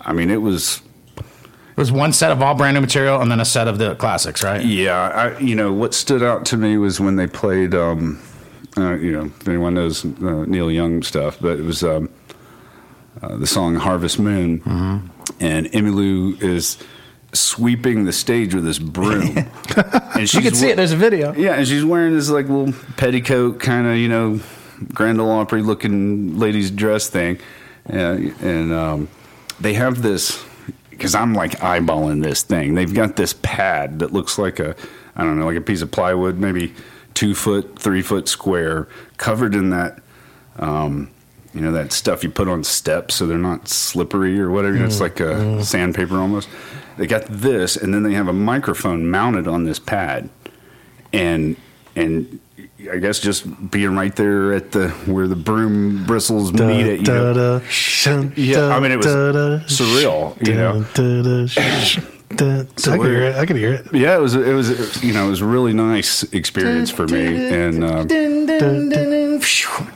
[0.01, 0.83] I mean, it was
[1.17, 3.95] It was one set of all brand new material and then a set of the
[3.95, 4.65] classics, right?
[4.65, 7.75] Yeah, I, you know what stood out to me was when they played.
[7.75, 8.21] Um,
[8.77, 12.09] uh, you know, if anyone knows uh, Neil Young stuff, but it was um,
[13.23, 15.07] uh, the song Harvest Moon, Mm-hmm.
[15.41, 16.79] and Emmylou is
[17.33, 19.37] sweeping the stage with this broom.
[20.17, 20.77] and You can see it.
[20.77, 21.33] There's a video.
[21.35, 24.41] yeah, and she's wearing this like little petticoat kind of, you know,
[24.93, 27.39] Grand Ole Opry looking ladies dress thing.
[27.93, 29.09] Uh, and um,
[29.61, 30.43] they have this,
[30.91, 32.75] because I'm like eyeballing this thing.
[32.75, 34.75] They've got this pad that looks like a,
[35.17, 36.73] I don't know, like a piece of plywood, maybe
[37.15, 40.01] two foot, three foot square, covered in that.
[40.59, 41.11] Um,
[41.53, 44.85] you know that stuff you put on steps so they're not slippery or whatever.
[44.85, 46.49] It's like a sandpaper almost.
[46.97, 50.29] They got this, and then they have a microphone mounted on this pad,
[51.13, 51.57] and
[51.95, 52.41] and
[52.91, 56.99] I guess just being right there at the where the broom bristles Da, meet it.
[57.01, 57.59] You da, know?
[57.59, 57.67] da,
[58.37, 62.11] Yeah, I mean, it was surreal, you know?
[62.37, 62.93] Da, da, sh- da.
[62.93, 63.37] I could hear it.
[63.37, 63.87] I could hear it.
[63.95, 67.53] Yeah, it was it was you know it was a really nice experience for me,
[67.53, 68.05] and uh,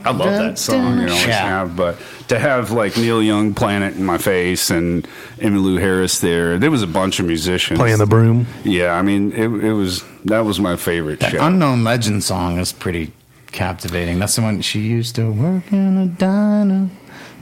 [0.04, 0.98] I love that song.
[1.00, 1.46] You know, always Yeah.
[1.48, 5.06] have, but to have like Neil Young playing it in my face and
[5.38, 8.46] Emmylou Harris there, there was a bunch of musicians Playing the broom.
[8.64, 11.44] Yeah, I mean it, it was that was my favorite That show.
[11.46, 13.12] Unknown Legend song is pretty
[13.52, 14.18] captivating.
[14.18, 16.90] That's the one she used to work in a diner.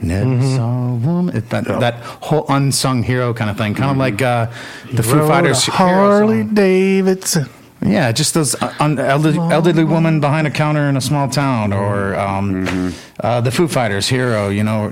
[0.01, 1.43] Never saw a woman.
[1.49, 4.47] That, that whole unsung hero kind of thing, kind of like uh,
[4.93, 5.65] the Foo Fighters.
[5.65, 6.43] Harley.
[6.43, 7.49] Davidson.
[7.81, 11.71] Yeah, just those uh, un- elderly, elderly woman behind a counter in a small town,
[11.73, 14.49] or um, uh, the Foo Fighters hero.
[14.49, 14.89] You know,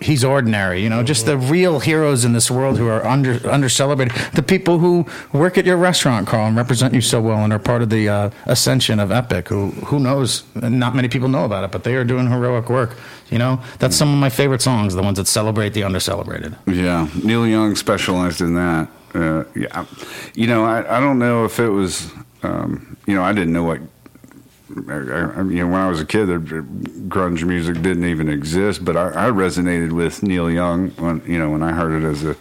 [0.00, 0.82] he's ordinary.
[0.82, 4.14] You know, just the real heroes in this world who are under under celebrated.
[4.34, 7.58] The people who work at your restaurant, Karl, and represent you so well, and are
[7.58, 9.48] part of the uh, ascension of Epic.
[9.48, 10.44] Who who knows?
[10.54, 12.96] Not many people know about it, but they are doing heroic work.
[13.30, 16.56] You know, that's some of my favorite songs, the ones that celebrate the under celebrated.
[16.66, 18.88] Yeah, Neil Young specialized in that.
[19.18, 19.84] Uh, yeah,
[20.34, 22.12] you know, I, I don't know if it was,
[22.44, 23.80] um, you know, I didn't know what,
[24.88, 26.38] I, I, you know, when I was a kid, the
[27.08, 28.84] grunge music didn't even exist.
[28.84, 32.24] But I, I resonated with Neil Young when, you know, when I heard it as
[32.24, 32.36] a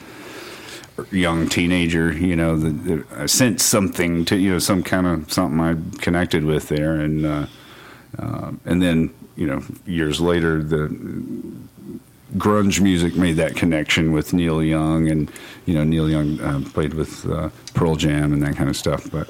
[1.11, 2.11] young teenager.
[2.13, 5.77] You know, the, the, I sensed something to, you know, some kind of something I
[6.01, 7.45] connected with there, and uh,
[8.19, 10.87] uh, and then you know, years later, the
[12.37, 15.31] grunge music made that connection with Neil Young, and
[15.65, 19.09] you know Neil Young uh, played with uh, Pearl Jam and that kind of stuff.
[19.11, 19.29] But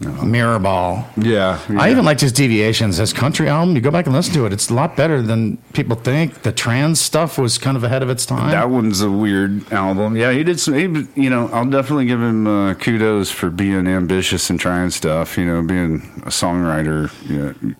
[0.00, 1.06] Mirrorball.
[1.16, 3.74] yeah, I even liked his Deviations, his country album.
[3.74, 6.42] You go back and listen to it; it's a lot better than people think.
[6.42, 8.50] The trans stuff was kind of ahead of its time.
[8.50, 10.16] that one's a weird album.
[10.16, 10.74] Yeah, he did some.
[10.74, 15.38] He, you know, I'll definitely give him uh, kudos for being ambitious and trying stuff.
[15.38, 17.10] You know, being a songwriter.
[17.28, 17.74] You know,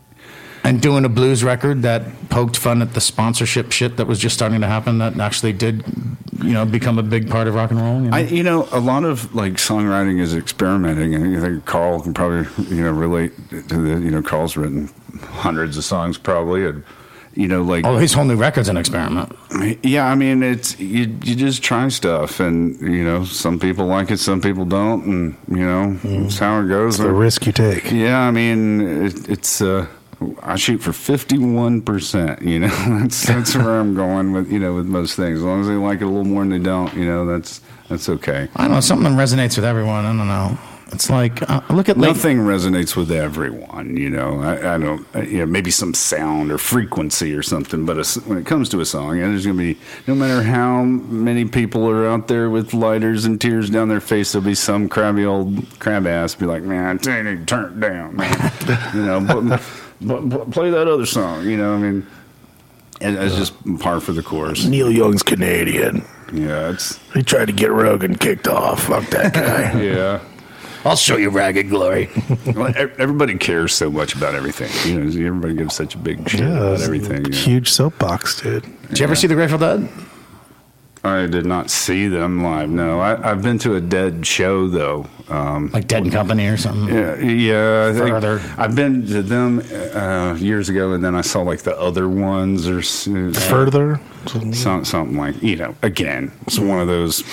[0.64, 4.34] and doing a blues record that poked fun at the sponsorship shit that was just
[4.34, 4.98] starting to happen.
[4.98, 5.84] That actually did,
[6.38, 8.02] you know, become a big part of rock and roll.
[8.02, 8.16] You know?
[8.16, 12.14] I, you know, a lot of like songwriting is experimenting, and I think Karl can
[12.14, 14.02] probably, you know, relate to the.
[14.02, 14.90] You know, Karl's written
[15.20, 16.84] hundreds of songs probably, and
[17.34, 19.36] you know, like oh, his whole new record's an experiment.
[19.82, 21.18] Yeah, I mean, it's you.
[21.22, 25.36] You just try stuff, and you know, some people like it, some people don't, and
[25.48, 26.98] you know, it's how it goes.
[26.98, 27.90] The risk you take.
[27.90, 29.60] Yeah, I mean, it, it's.
[29.60, 29.86] Uh,
[30.42, 32.42] I shoot for fifty-one percent.
[32.42, 32.68] You know,
[33.00, 35.38] that's that's where I'm going with you know with most things.
[35.38, 37.60] As long as they like it a little more than they don't, you know, that's
[37.88, 38.48] that's okay.
[38.56, 40.04] I don't know something resonates with everyone.
[40.04, 40.58] I don't know.
[40.92, 42.08] It's like uh, look at late.
[42.08, 44.42] Nothing resonates with everyone, you know.
[44.42, 47.86] I, I don't, uh, you know, maybe some sound or frequency or something.
[47.86, 50.42] But a when it comes to a song, yeah, there's going to be no matter
[50.42, 54.54] how many people are out there with lighters and tears down their face, there'll be
[54.54, 58.52] some crabby old crab ass be like, "Man, I to turn it down, man."
[58.94, 59.62] you know, but
[60.50, 61.44] play that other song.
[61.46, 62.06] You know, I mean,
[63.00, 64.64] it, it's just par for the course.
[64.64, 66.04] Neil Young's Canadian.
[66.32, 68.84] Yeah, it's He tried to get Rogan kicked off.
[68.84, 69.80] Fuck that guy.
[69.82, 70.20] yeah.
[70.84, 72.10] I'll show you ragged glory.
[72.54, 74.70] Well, e- everybody cares so much about everything.
[74.90, 77.24] You know, everybody gives such a big shit about everything.
[77.26, 77.36] you know.
[77.36, 78.64] Huge soapbox, dude.
[78.88, 79.88] Did you ever see the Grateful Dead?
[81.04, 82.70] I did not see them live.
[82.70, 85.06] No, I, I've been to a Dead show though.
[85.28, 86.94] Um, Like Dead and Company or something?
[86.94, 87.88] yeah, yeah.
[87.90, 88.40] I think Further.
[88.56, 89.62] I've been to them
[89.94, 93.08] uh, years ago, and then I saw like the other ones or s-
[93.48, 94.00] Further.
[94.52, 95.74] some, something like you know.
[95.82, 97.24] Again, it's one of those.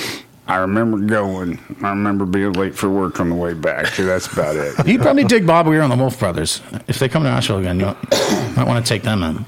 [0.47, 1.59] I remember going.
[1.83, 3.95] I remember being late for work on the way back.
[3.95, 4.73] That's about it.
[4.87, 6.61] You'd probably dig Bob Weir and the Wolf Brothers.
[6.87, 9.45] If they come to Nashville again, you might want to take them in.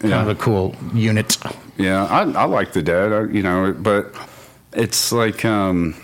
[0.00, 1.38] Kind of a cool unit.
[1.78, 4.14] Yeah, I, I like the Dead, I, you know, but
[4.72, 5.94] it's like um,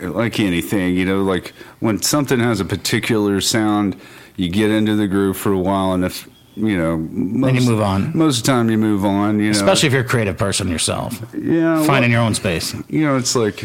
[0.00, 3.96] like anything, you know, like when something has a particular sound,
[4.36, 7.80] you get into the groove for a while, and if you know, most, you move
[7.80, 8.16] on.
[8.16, 9.38] Most of the time, you move on.
[9.38, 11.14] You know, Especially if you're a creative person yourself.
[11.34, 12.74] yeah, Finding well, your own space.
[12.88, 13.64] you know, it's like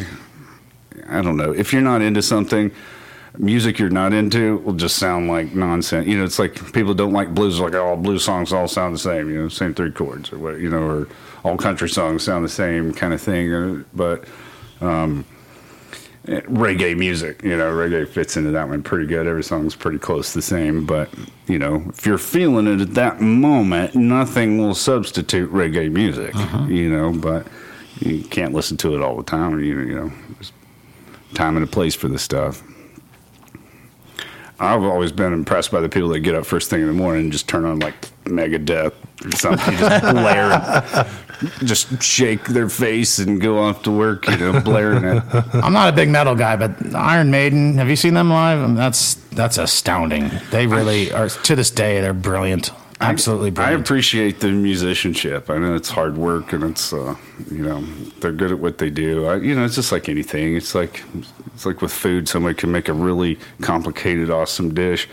[1.10, 2.72] I don't know if you're not into something.
[3.38, 6.08] Music you're not into will just sound like nonsense.
[6.08, 7.60] You know, it's like people don't like blues.
[7.60, 9.30] Like all blues songs all sound the same.
[9.30, 10.60] You know, same three chords or what.
[10.60, 11.08] You know, or
[11.44, 13.54] all country songs sound the same kind of thing.
[13.54, 14.26] Uh, But
[14.82, 15.26] um,
[16.28, 19.28] eh, reggae music, you know, reggae fits into that one pretty good.
[19.28, 20.86] Every song's pretty close the same.
[20.86, 21.10] But
[21.48, 26.34] you know, if you're feeling it at that moment, nothing will substitute reggae music.
[26.70, 27.48] You know, but
[28.00, 29.60] you can't listen to it all the time.
[29.60, 30.52] You, you know, there's
[31.34, 32.62] time and a place for this stuff.
[34.60, 37.24] I've always been impressed by the people that get up first thing in the morning
[37.24, 38.94] and just turn on like Megadeth
[39.26, 41.08] or something, just blare,
[41.66, 45.24] just shake their face and go off to work, you know, blaring it.
[45.54, 48.60] I'm not a big metal guy, but Iron Maiden, have you seen them live?
[48.60, 50.30] I mean, that's that's astounding.
[50.52, 51.30] They really are.
[51.30, 52.72] To this day, they're brilliant.
[53.04, 53.82] Absolutely I brilliant.
[53.82, 55.50] appreciate the musicianship.
[55.50, 57.16] I know it's hard work and it's, uh,
[57.52, 57.82] you know,
[58.20, 59.26] they're good at what they do.
[59.26, 60.56] I, you know, it's just like anything.
[60.56, 61.04] It's like
[61.54, 62.28] it's like with food.
[62.28, 65.08] Somebody can make a really complicated, awesome dish.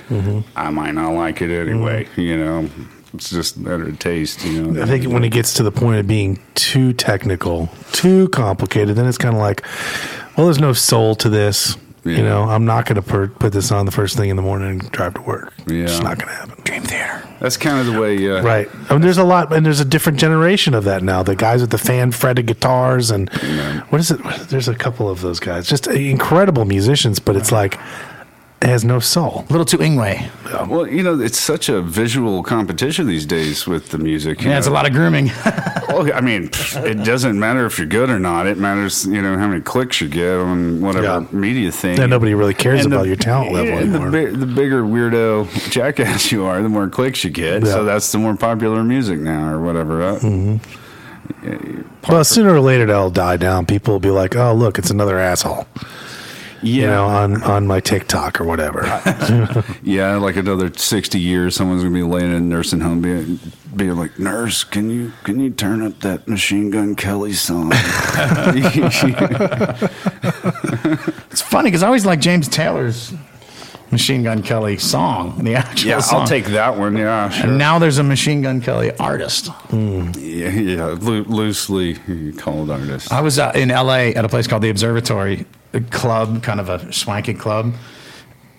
[0.57, 2.09] I might not like it anyway.
[2.17, 2.71] You know,
[3.13, 4.45] it's just better taste.
[4.45, 8.29] You know, I think when it gets to the point of being too technical, too
[8.29, 9.65] complicated, then it's kind of like,
[10.37, 11.77] well, there's no soul to this.
[12.05, 12.17] Yeah.
[12.17, 14.43] You know, I'm not going to per- put this on the first thing in the
[14.43, 15.53] morning and drive to work.
[15.67, 15.83] Yeah.
[15.85, 16.63] It's not going to happen.
[16.65, 17.23] Dream Theater.
[17.41, 18.31] that's kind of the way.
[18.31, 18.69] Uh, Right.
[18.89, 21.23] I mean, there's a lot, and there's a different generation of that now.
[21.23, 23.29] The guys with the fan fretted guitars, and
[23.91, 24.21] what is it?
[24.49, 27.81] There's a couple of those guys, just incredible musicians, but it's like it
[28.63, 29.45] has no soul.
[29.49, 30.69] A little too Yngwie.
[30.69, 34.43] Well, you know, it's such a visual competition these days with the music.
[34.43, 35.31] Yeah, it's a lot of grooming.
[35.91, 38.47] Well, I mean, it doesn't matter if you're good or not.
[38.47, 41.27] It matters, you know, how many clicks you get on whatever Yeah.
[41.33, 41.99] media thing.
[41.99, 44.11] And nobody really cares And about your talent level and anymore.
[44.13, 47.65] The, the bigger weirdo jackass you are, the more clicks you get.
[47.65, 47.73] Yeah.
[47.73, 50.01] So that's the more popular music now, or whatever.
[50.01, 50.59] Uh,
[52.09, 53.67] Well, sooner or later that'll die down.
[53.67, 55.67] People will be like, "Oh, look, it's another asshole,"
[56.63, 58.83] yeah, you know, on on my TikTok or whatever.
[59.83, 60.17] yeah.
[60.17, 63.41] Like another sixty years, someone's gonna be laying in a nursing home, being,
[63.75, 67.71] being like, "Nurse, can you can you turn up that Machine Gun Kelly song?"
[71.31, 73.13] it's funny because I always like James Taylor's
[73.91, 76.21] Machine Gun Kelly song, the actual yeah, song.
[76.21, 76.97] I'll take that one.
[76.97, 77.49] Yeah, sure.
[77.49, 79.49] And now there's a Machine Gun Kelly artist.
[79.73, 80.87] yeah, yeah.
[81.01, 81.97] Loo- loosely
[82.35, 83.13] called artist.
[83.13, 85.47] I was uh, in LA at a place called the Observatory
[85.91, 87.75] club, kind of a swanky club.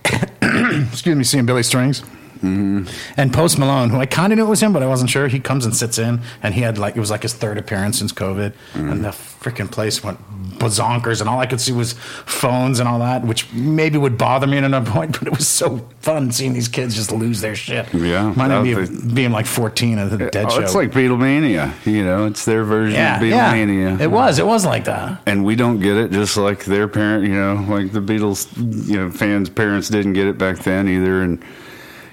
[0.42, 2.04] Excuse me, seeing Billy Strings.
[2.42, 2.88] Mm-hmm.
[3.18, 5.28] And Post Malone, who I kind of knew it was him, but I wasn't sure.
[5.28, 8.00] He comes and sits in, and he had like it was like his third appearance
[8.00, 8.90] since COVID, mm-hmm.
[8.90, 10.20] and the freaking place went
[10.60, 14.48] bazonkers, and all I could see was phones and all that, which maybe would bother
[14.48, 17.56] me at another point, but it was so fun seeing these kids just lose their
[17.56, 17.92] shit.
[17.94, 20.62] Yeah, that of being like fourteen at the Dead oh, Show.
[20.62, 21.74] it's like Beatlemania.
[21.86, 23.98] You know, it's their version yeah, of Beatlemania.
[24.00, 25.22] yeah, it was, it was like that.
[25.26, 28.48] and we don't get it just like their parent you know like the beatles
[28.88, 31.44] you know fans parents didn't get it back then either and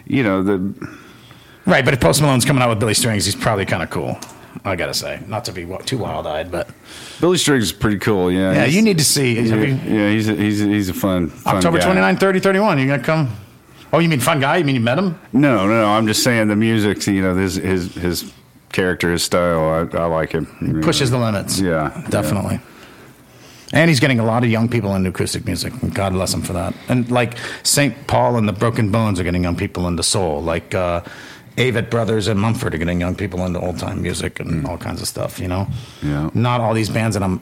[0.09, 0.75] you know the
[1.67, 4.19] Right, but if Post Malone's coming out with Billy Strings, he's probably kind of cool.
[4.65, 6.69] I gotta say, not to be too wild-eyed, but
[7.21, 9.39] billy strings is pretty cool yeah yeah, you need to see.
[9.39, 11.85] yeah, yeah, he's a, he's a, he's a fun, fun October guy.
[11.85, 12.79] 29, 30, 31.
[12.79, 13.37] You gonna come?
[13.93, 14.57] Oh, you mean fun guy?
[14.57, 15.19] You mean you met him?
[15.33, 18.33] no no no i'm just saying the music you know his his his
[18.73, 20.81] character his style i, I like him know.
[20.83, 21.61] Pushes the limits.
[21.61, 22.61] Yeah, definitely.
[23.73, 25.73] And he's getting a lot of young people into acoustic music.
[25.93, 26.75] God bless him for that.
[26.89, 28.07] And like St.
[28.07, 30.41] Paul and the Broken Bones are getting young people into soul.
[30.43, 31.03] Like uh,
[31.57, 35.03] Avett Brothers and Mumford are getting young people into old time music and all kinds
[35.03, 35.39] of stuff.
[35.39, 35.67] You know.
[36.03, 36.31] Yeah.
[36.33, 37.41] Not all these bands that I'm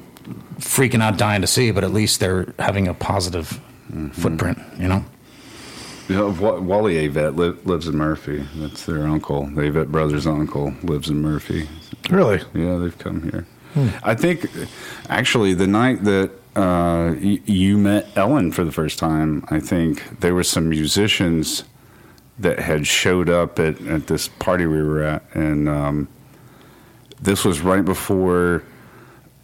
[0.58, 3.60] freaking out dying to see, but at least they're having a positive
[4.12, 4.58] footprint.
[4.78, 5.04] You know.
[6.08, 6.28] You know,
[6.60, 8.46] Wally Avett li- lives in Murphy.
[8.56, 9.46] That's their uncle.
[9.46, 11.68] The Avett brothers' uncle lives in Murphy.
[12.10, 12.40] really?
[12.54, 13.44] Yeah, they've come here.
[14.02, 14.46] I think,
[15.08, 20.20] actually, the night that uh, y- you met Ellen for the first time, I think
[20.20, 21.64] there were some musicians
[22.38, 26.08] that had showed up at, at this party we were at, and um,
[27.20, 28.62] this was right before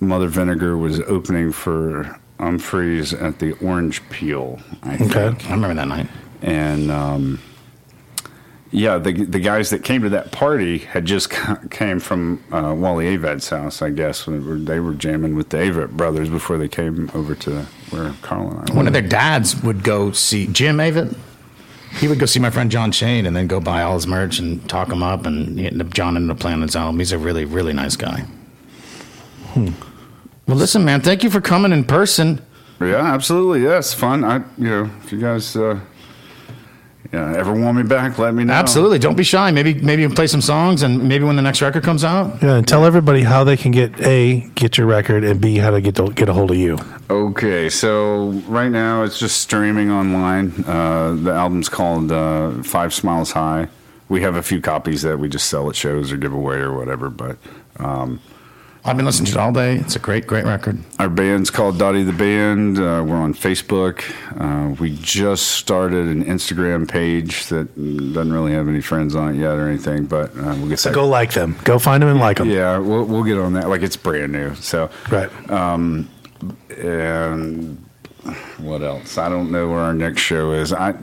[0.01, 4.61] Mother Vinegar was opening for Umphreys at the Orange Peel.
[4.83, 5.47] I think Okay.
[5.49, 6.07] I remember that night.
[6.43, 7.39] and um,
[8.73, 11.31] yeah, the the guys that came to that party had just
[11.70, 14.24] came from uh, Wally Avett's house, I guess.
[14.24, 18.15] They were, they were jamming with the Avett brothers before they came over to where
[18.23, 18.77] Karl and I Were.
[18.77, 18.86] One were.
[18.89, 21.15] of their dads would go see Jim Avett.
[21.99, 24.39] He would go see my friend John Shane and then go buy all his merch
[24.39, 25.27] and talk him up.
[25.27, 26.99] And he ended up, John ended up playing on his album.
[26.99, 28.20] He's a really, really nice guy.
[29.49, 29.73] Hmm.
[30.47, 32.40] Well, listen, man, thank you for coming in person.
[32.81, 33.65] Yeah, absolutely.
[33.65, 34.24] Yeah, fun.
[34.24, 35.81] I, you know, if you guys, uh,
[37.13, 38.19] Yeah, ever want me back?
[38.19, 38.55] Let me know.
[38.55, 38.99] Absolutely.
[38.99, 39.51] Don't be shy.
[39.51, 42.67] Maybe maybe play some songs, and maybe when the next record comes out, Yeah, and
[42.67, 45.95] tell everybody how they can get a get your record and b how to get
[45.97, 46.79] to get a hold of you.
[47.11, 50.65] Okay, so right now it's just streaming online.
[50.67, 53.69] Uh, the album's called uh, Five Smiles High.
[54.09, 56.73] We have a few copies that we just sell at shows or give away or
[56.75, 57.37] whatever, but
[57.79, 58.21] um,
[58.85, 59.77] I've been listening to it all day.
[59.77, 60.77] It's a great, great record.
[60.99, 62.79] our band's called Dottie the Band.
[62.79, 64.03] Uh, we're on Facebook.
[64.41, 69.39] Uh, we just started an Instagram page that doesn't really have any friends on it
[69.39, 70.97] yet or anything, but uh, we'll get So that.
[70.97, 71.57] go like them.
[71.63, 72.51] Go find them and like them.
[72.51, 73.69] Yeah, we'll, we'll get on that.
[73.69, 74.55] Like it's brand new.
[74.57, 75.31] So Right.
[75.49, 76.09] Um,
[76.77, 77.85] and
[78.59, 79.19] what else?
[79.19, 80.73] I don't know where our next show is.
[80.73, 80.94] I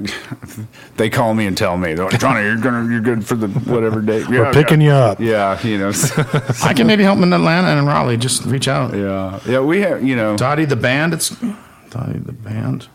[0.97, 3.47] they call me and tell me, they're like, Johnny, you're gonna you're good for the
[3.71, 4.29] whatever date.
[4.29, 5.19] Yeah, We're picking you up.
[5.19, 5.91] Yeah, you know.
[6.63, 8.17] I can maybe help them in Atlanta and in Raleigh.
[8.17, 8.95] Just reach out.
[8.95, 9.59] yeah, yeah.
[9.59, 10.37] We have you know.
[10.37, 11.13] Dottie the band.
[11.13, 11.29] It's
[11.89, 12.87] Dottie the band.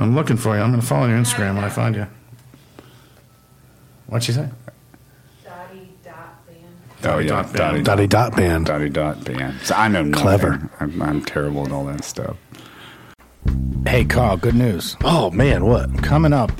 [0.00, 0.62] I'm looking for you.
[0.62, 2.06] I'm going to follow your Instagram when I find you.
[4.06, 4.48] What'd she say?
[4.50, 6.66] Oh, Dottie dot band.
[7.04, 8.66] Oh yeah, Dot Dottie Dottie dot band.
[8.66, 9.60] Dottie dot band.
[9.62, 10.22] So I know nothing.
[10.22, 10.70] Clever.
[10.80, 12.36] I'm, I'm terrible at all that stuff.
[13.86, 14.36] Hey, Karl.
[14.36, 14.96] Good news.
[15.04, 16.02] Oh man, what?
[16.02, 16.50] Coming up,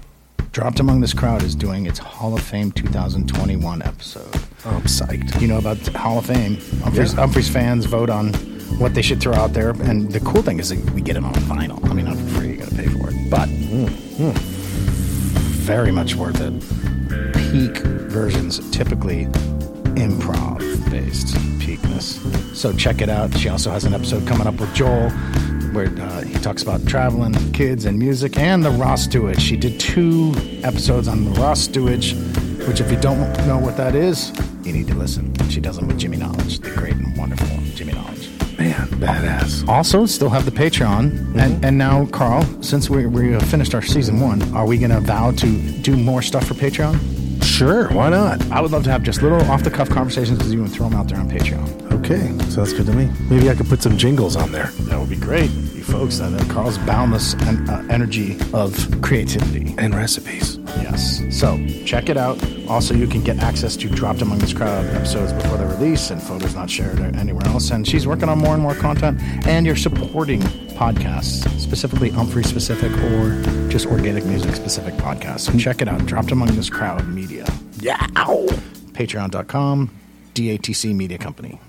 [0.52, 4.28] Dropped Among This Crowd is doing its Hall of Fame 2021 episode.
[4.64, 5.40] Oh, I'm psyched.
[5.40, 6.56] You know about Hall of Fame.
[6.56, 7.20] Umphrey's, Yeah.
[7.27, 8.32] Umphrey's fans vote on
[8.78, 9.70] what they should throw out there.
[9.70, 11.82] And the cool thing is that we get it on vinyl.
[11.89, 13.31] I mean, not for free, you got to pay for it.
[13.31, 13.48] But
[15.62, 16.52] very much worth it.
[17.35, 17.78] Peak
[18.10, 19.27] versions, typically
[19.97, 20.59] improv
[20.90, 22.20] based peakness.
[22.59, 23.35] So check it out.
[23.36, 25.10] She also has an episode coming up with Joel
[25.73, 29.40] where uh, he talks about traveling, kids, and music, and the Ross Stewart.
[29.40, 30.32] She did two
[30.62, 32.05] episodes on the Ross Stewart,
[32.66, 34.32] which, if you don't know what that is,
[34.65, 35.35] you need to listen.
[35.49, 38.28] She does them with Jimmy Knowledge, the great and wonderful Jimmy Knowledge.
[38.59, 39.66] Man, badass.
[39.66, 43.82] Also, still have the Patreon, and and now Karl, since we we have finished our
[43.82, 47.43] season one, are we going to vow to do more stuff for Patreon?
[47.43, 48.40] Sure, why not?
[48.51, 50.89] I would love to have just little off the cuff conversations with you and throw
[50.89, 51.91] them out there on Patreon.
[52.05, 53.09] Okay, sounds good to me.
[53.31, 56.19] Maybe I could put some jingles on there That would be great, you folks.
[56.19, 59.74] That uh, Karl's boundless en- uh, energy of creativity.
[59.79, 60.59] and recipes.
[60.83, 61.20] Yes.
[61.31, 62.43] So check it out.
[62.69, 66.20] Also, you can get access to Dropped Among This Crowd episodes before they release and
[66.20, 67.70] photos not shared anywhere else.
[67.70, 69.20] And she's working on more and more content.
[69.47, 70.41] And you're supporting
[70.74, 75.41] podcasts, specifically Umphrey specific or just organic music specific podcasts.
[75.53, 76.05] So check it out.
[76.07, 77.47] Dropped Among This Crowd Media.
[77.79, 78.07] Yeah.
[78.93, 79.91] Patreon.com,
[80.35, 81.61] DATC Media Company.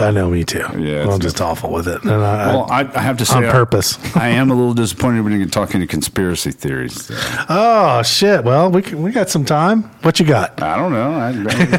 [0.00, 0.64] I know, me too.
[0.78, 2.02] Yeah, I'm just awful with it.
[2.02, 3.98] And I, Well, I, I have to say, on purpose.
[4.16, 7.10] I am a little disappointed when you get talking to conspiracy theories.
[7.48, 8.44] oh shit!
[8.44, 9.82] Well, we can, we got some time.
[10.02, 10.62] What you got?
[10.62, 11.12] I don't know.
[11.12, 11.28] I,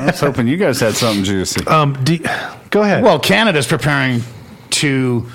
[0.04, 1.66] I was hoping you guys had something juicy.
[1.68, 2.18] Um, do,
[2.70, 3.04] go ahead.
[3.04, 4.22] Well, Canada's preparing
[4.72, 5.28] to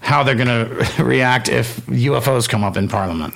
[0.00, 0.46] how they're going
[0.96, 3.34] to react if UFOs come up in Parliament.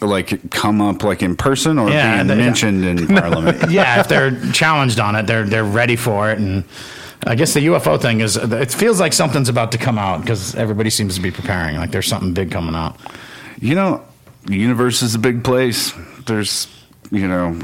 [0.00, 3.70] like come up like in person or Yeah, being they- mentioned in Parliament.
[3.70, 6.38] yeah, if they're challenged on it, they're they're ready for it.
[6.38, 6.64] And
[7.24, 10.54] I guess the UFO thing is, it feels like something's about to come out because
[10.56, 11.76] everybody seems to be preparing.
[11.76, 12.98] Like there's something big coming out.
[13.60, 14.04] You know,
[14.44, 15.92] the universe is a big place.
[16.26, 16.66] There's,
[17.12, 17.58] you know,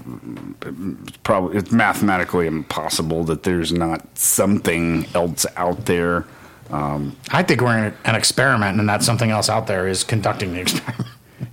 [0.62, 6.24] it's probably it's mathematically impossible that there's not something else out there.
[6.70, 10.52] Um, I think we're in an experiment, and that something else out there is conducting
[10.52, 11.08] the experiment.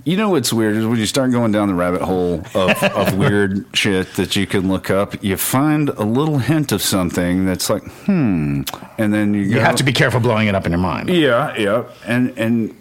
[0.06, 3.18] You know what's weird is when you start going down the rabbit hole of, of
[3.18, 7.70] weird shit that you can look up, you find a little hint of something that's
[7.70, 8.62] like, hmm,
[8.98, 11.10] and then you, You go, have to be careful blowing it up in your mind.
[11.10, 12.76] Yeah, yeah, and and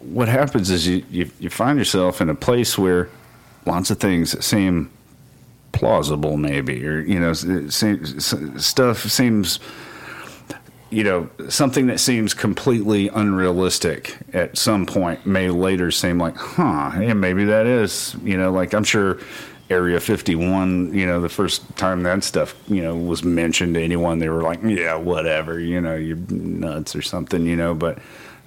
[0.00, 3.08] what happens is you, you you find yourself in a place where
[3.66, 4.90] lots of things seem
[5.72, 8.34] plausible, maybe, or you know, seems,
[8.64, 9.58] stuff seems,
[10.92, 16.92] you know, something that seems completely unrealistic at some point may later seem like, huh,
[17.00, 19.18] yeah, maybe that is, you know, like I'm sure.
[19.70, 24.18] Area 51, you know, the first time that stuff, you know, was mentioned to anyone,
[24.18, 27.98] they were like, yeah, whatever, you know, you're nuts or something, you know, but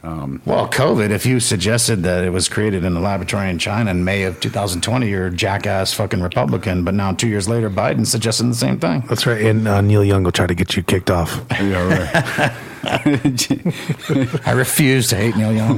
[0.06, 3.92] um, Well, COVID, if you suggested that it was created in a laboratory in China
[3.92, 6.84] in May of 2020, you're a jackass fucking Republican.
[6.84, 9.02] But now, two years later, Biden suggesting the same thing.
[9.08, 9.42] That's right.
[9.42, 11.44] And uh, Neil Young will try to get you kicked off.
[11.52, 12.54] yeah, right.
[14.48, 15.78] I refuse to hate Neil Young.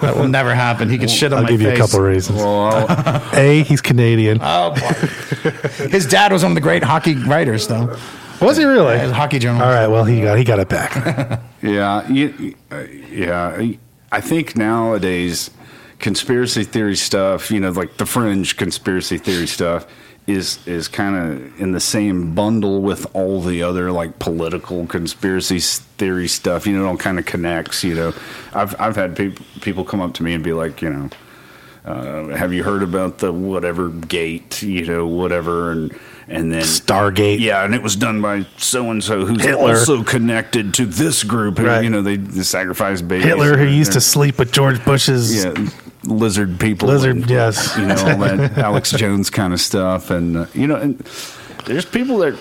[0.00, 0.88] That will never happen.
[0.88, 1.80] He could shit on I'll my give you a face.
[1.80, 2.38] couple reasons.
[2.38, 2.86] well,
[3.34, 4.38] A, he's Canadian.
[4.40, 5.88] Oh, boy.
[5.88, 7.94] His dad was one of the great hockey writers, though.
[8.40, 8.98] Was he really?
[8.98, 9.62] His hockey journal.
[9.62, 9.86] All right.
[9.86, 11.40] Well, he got he got it back.
[11.62, 12.80] yeah, you, uh,
[13.10, 13.72] yeah.
[14.12, 15.50] I think nowadays
[15.98, 19.86] conspiracy theory stuff, you know, like the fringe conspiracy theory stuff,
[20.26, 25.60] is is kind of in the same bundle with all the other like political conspiracy
[25.60, 26.66] theory stuff.
[26.66, 27.84] You know, it all kind of connects.
[27.84, 28.14] You know,
[28.52, 31.10] I've I've had people people come up to me and be like, you know,
[31.84, 34.62] uh, have you heard about the whatever gate?
[34.62, 35.98] You know, whatever and.
[36.28, 37.38] And then Stargate.
[37.38, 39.70] yeah, and it was done by so and so who's Hitler.
[39.70, 41.58] also connected to this group.
[41.58, 41.84] Who, Right.
[41.84, 43.26] You know, they, they sacrifice babies.
[43.26, 45.54] Hitler, who used to sleep with George Bush's yeah,
[46.02, 47.16] lizard people, lizard.
[47.16, 50.76] and, yes, you know all that Alex Jones kind of stuff, and uh, you know,
[50.76, 50.98] and
[51.66, 52.34] there's people that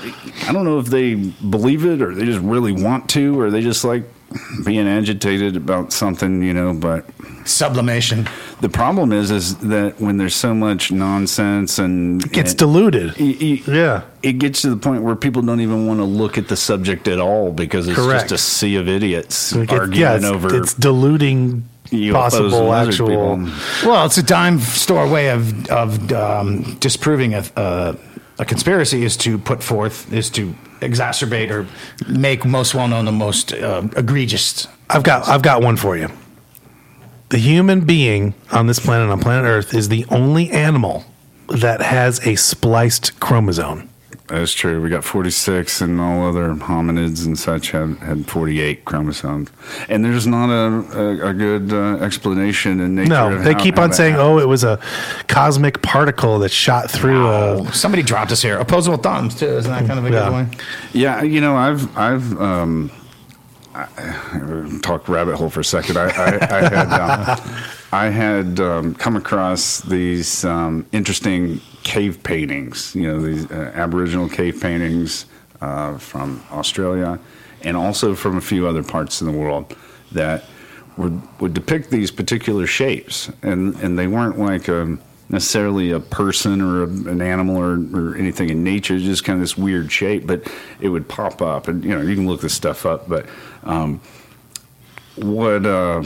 [0.48, 3.62] I don't know if they believe it or they just really want to, or they
[3.62, 4.04] just like
[4.64, 6.74] being agitated about something, you know.
[6.74, 7.06] But
[7.46, 8.28] Sublimation.
[8.62, 13.14] the problem is, is that when there's so much nonsense and it gets and- diluted.
[13.20, 14.02] y- y- Yeah.
[14.24, 17.08] it gets to the point where people don't even want to look at the subject
[17.08, 18.30] at all because it's Correct.
[18.30, 22.74] just a sea of idiots It gets- arguing yeah, it's, over it's diluting UFOs possible
[22.74, 23.08] actual.
[23.08, 23.50] people.
[23.86, 27.96] Well, it's a dime store way of of um, disproving a, a
[28.38, 31.68] a conspiracy is to put forth is to exacerbate or
[32.08, 34.68] make most well known the most uh, egregious.
[34.90, 36.10] I've got I've got one for you.
[37.30, 41.06] The human being on this planet, on planet Earth, is the only animal
[41.48, 43.90] that has a spliced chromosome.
[44.28, 44.82] That's true.
[44.82, 49.50] We got 46, and all other hominids and such had, had 48 chromosomes.
[49.88, 53.10] And there's not a, a, a good uh, explanation in nature.
[53.10, 54.30] No, of they how- keep how on saying, happened.
[54.30, 54.80] "Oh, it was a
[55.28, 58.58] cosmic particle that shot through Oh, a." somebody dropped us here.
[58.58, 59.46] Opposable thumbs too.
[59.46, 60.24] Isn't that kind of a Yeah.
[60.24, 60.50] good one?
[60.94, 62.90] Yeah, you know, I've I've um,
[63.76, 65.98] I, talk rabbit hole for a second.
[65.98, 72.96] I, I, I had um, I had um, come across these um, interesting cave paintings.
[72.96, 75.26] You know, these uh, Aboriginal cave paintings
[75.62, 77.20] uh, from Australia,
[77.64, 79.76] and also from a few other parts of the world
[80.14, 80.46] that
[80.98, 84.98] would would depict these particular shapes, and and they weren't like a
[85.30, 89.38] necessarily a person or a, an animal or, or anything in nature, It's just kind
[89.38, 90.48] of this weird shape, but
[90.80, 93.26] it would pop up, and you know you can look this stuff up, but.
[93.66, 94.02] Um,
[95.16, 96.02] what uh,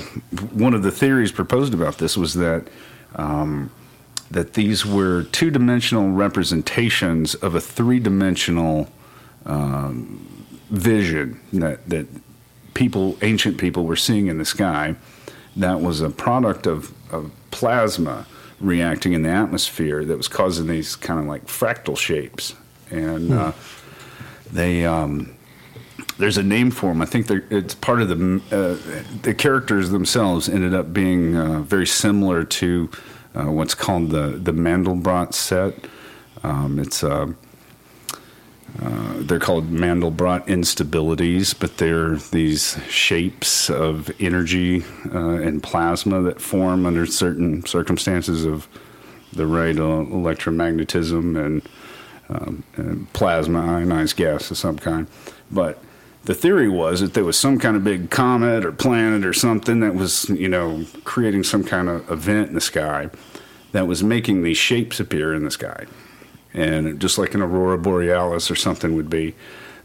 [0.53, 2.68] one of the theories proposed about this was that
[3.15, 3.72] um,
[4.31, 8.88] that these were two dimensional representations of a three dimensional
[9.45, 12.07] um, vision that that
[12.76, 14.95] people ancient people were seeing in the sky
[15.56, 18.26] that was a product of, of plasma
[18.60, 22.56] reacting in the atmosphere that was causing these kind of like fractal shapes.
[22.90, 23.52] And uh,
[24.52, 25.36] they um,
[26.19, 27.01] there's a name for them.
[27.01, 31.87] I think it's part of the uh, the characters themselves ended up being uh, very
[31.87, 32.89] similar to
[33.33, 35.73] uh, what's called the the Mandelbrot set.
[36.43, 37.31] Um, it's uh,
[38.81, 44.83] uh, they're called Mandelbrot instabilities, but they're these shapes of energy
[45.13, 48.67] uh, and plasma that form under certain circumstances of
[49.33, 51.69] the right electromagnetism and,
[52.29, 55.07] um, and plasma ionized gas of some kind.
[55.51, 55.81] But
[56.25, 59.79] the theory was that there was some kind of big comet or planet or something
[59.79, 63.09] that was, you know, creating some kind of event in the sky
[63.71, 65.85] that was making these shapes appear in the sky.
[66.53, 69.35] And just like an aurora borealis or something would be,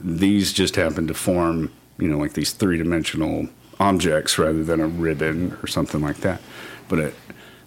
[0.00, 3.48] these just happen to form, you know, like these three dimensional
[3.78, 6.40] objects rather than a ribbon or something like that.
[6.88, 7.14] But it,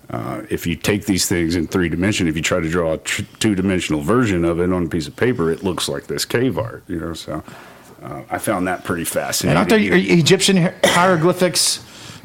[0.10, 2.98] uh, if you take these things in three dimension, if you try to draw a
[2.98, 6.26] tr- two dimensional version of it on a piece of paper, it looks like this
[6.26, 7.14] cave art, you know.
[7.14, 7.44] So
[8.04, 9.58] uh, I found that pretty And fascinating.
[9.58, 11.80] aren't there Egyptian hieroglyphics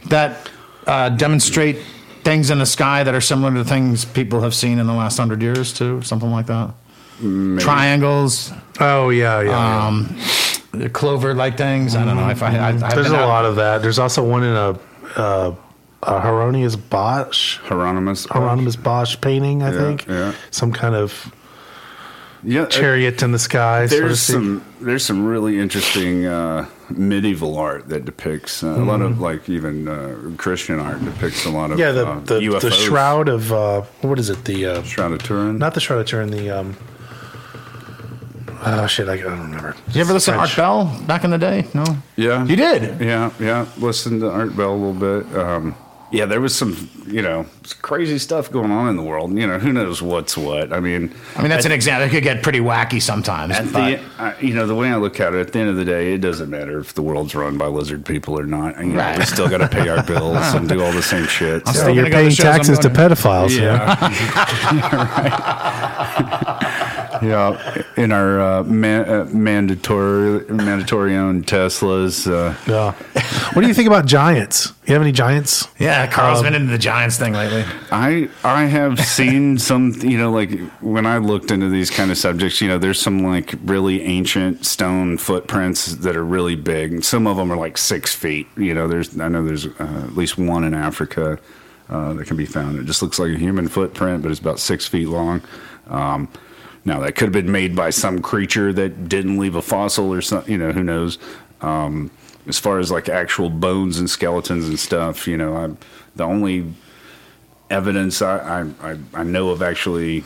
[0.08, 0.48] that
[0.86, 1.78] uh, demonstrate
[2.24, 5.16] things in the sky that are similar to things people have seen in the last
[5.18, 6.02] hundred years too?
[6.02, 6.70] Something like that.
[7.58, 9.50] Triangles, Oh yeah, yeah.
[9.50, 9.86] yeah.
[9.86, 10.16] um,
[10.72, 11.94] the clover-like things.
[11.94, 12.56] I don't know if I.
[12.56, 13.82] I I've There's a out- lot of that.
[13.82, 14.78] There's also one in a,
[15.16, 15.54] uh,
[16.02, 18.26] a Hieronymus Bosch, Hieronymus.
[18.26, 19.62] Hieronymus Bosch painting.
[19.62, 20.32] I Yeah, think yeah.
[20.50, 21.32] some kind of
[22.44, 23.86] Yeah, uh, chariot in the sky.
[23.86, 24.34] so to there's speak.
[24.34, 29.48] some there's some really interesting uh, medieval art that depicts uh, a lot of like
[29.48, 31.80] even uh, Christian art depicts a lot of Mm-hmm.
[31.80, 32.60] yeah, the uh, the, UFOs.
[32.62, 34.44] the shroud of uh, what is it?
[34.44, 35.58] The uh, Shroud of Turin.
[35.58, 36.30] not the shroud of Turin.
[36.30, 36.76] The um,
[38.64, 39.76] oh shit, I, I don't remember.
[39.86, 40.54] Did you ever listen French.
[40.56, 41.66] to Art Bell back in the day?
[41.74, 41.84] No.
[42.16, 43.00] Yeah, You did?
[43.00, 43.66] Yeah, yeah.
[43.78, 45.36] Listen to Art Bell a little bit.
[45.36, 45.74] Um,
[46.12, 47.46] yeah, there was some, you know,
[47.80, 49.32] crazy stuff going on in the world.
[49.36, 50.72] You know, who knows what's what.
[50.72, 52.06] I mean, I mean, that's an example.
[52.06, 53.54] It could get pretty wacky sometimes.
[53.56, 55.70] At but- the, uh, you know, the way I look at it, at the end
[55.70, 58.78] of the day, it doesn't matter if the world's run by lizard people or not.
[58.78, 59.18] You know, Right.
[59.18, 61.62] we still got to pay our bills and do all the same shit.
[61.66, 63.14] I'm So- still you're gonna go to paying taxes to going to.
[63.16, 63.58] pedophiles.
[63.58, 64.72] Yeah.
[64.72, 66.78] yeah,
[67.22, 72.26] yeah, in our uh, man, uh, mandatory mandatory owned Teslas.
[72.30, 72.92] Uh, Yeah.
[73.52, 74.72] What do you think about giants?
[74.86, 75.68] You have any giants?
[75.78, 77.64] Yeah, Karl's Um, been into the Giants thing lately.
[77.90, 82.18] I I have seen some, you know, like when I looked into these kind of
[82.18, 87.04] subjects, you know, there's some like really ancient stone footprints that are really big.
[87.04, 88.48] Some of them are like six feet.
[88.56, 91.38] You know, there's I know there's uh, at least one in Africa
[91.90, 92.78] uh, that can be found.
[92.78, 95.42] It just looks like a human footprint, but it's about six feet long.
[95.88, 96.28] Um,
[96.84, 100.20] now that could have been made by some creature that didn't leave a fossil or
[100.22, 100.50] something.
[100.52, 101.18] You know, who knows?
[101.60, 102.10] Um,
[102.48, 105.70] as far as like actual bones and skeletons and stuff, you know, I,
[106.16, 106.72] the only
[107.70, 110.24] evidence I, I, I- I know of actually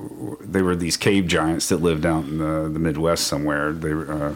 [0.41, 3.73] they were these cave giants that lived out in the, the Midwest somewhere.
[3.73, 4.35] They were uh,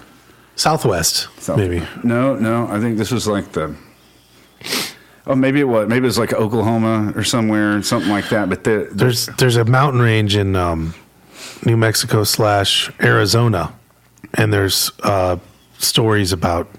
[0.57, 1.81] Southwest, South- maybe.
[2.03, 3.73] No, no, I think this was like the.
[5.27, 5.87] Oh, maybe it was.
[5.87, 8.47] Maybe it was like Oklahoma or somewhere, something like that.
[8.49, 10.93] But the, There's there's a mountain range in um,
[11.65, 13.73] New Mexico slash Arizona,
[14.35, 15.37] and there's uh,
[15.77, 16.69] stories about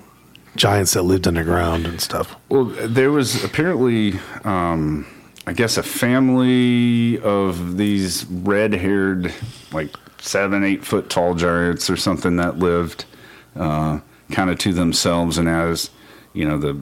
[0.54, 2.36] giants that lived underground and stuff.
[2.48, 5.06] Well, there was apparently, um,
[5.46, 9.34] I guess, a family of these red-haired,
[9.72, 13.04] like seven, eight foot tall giants or something that lived
[13.54, 14.00] uh,
[14.30, 15.36] kind of to themselves.
[15.36, 15.90] And as
[16.36, 16.74] you know, the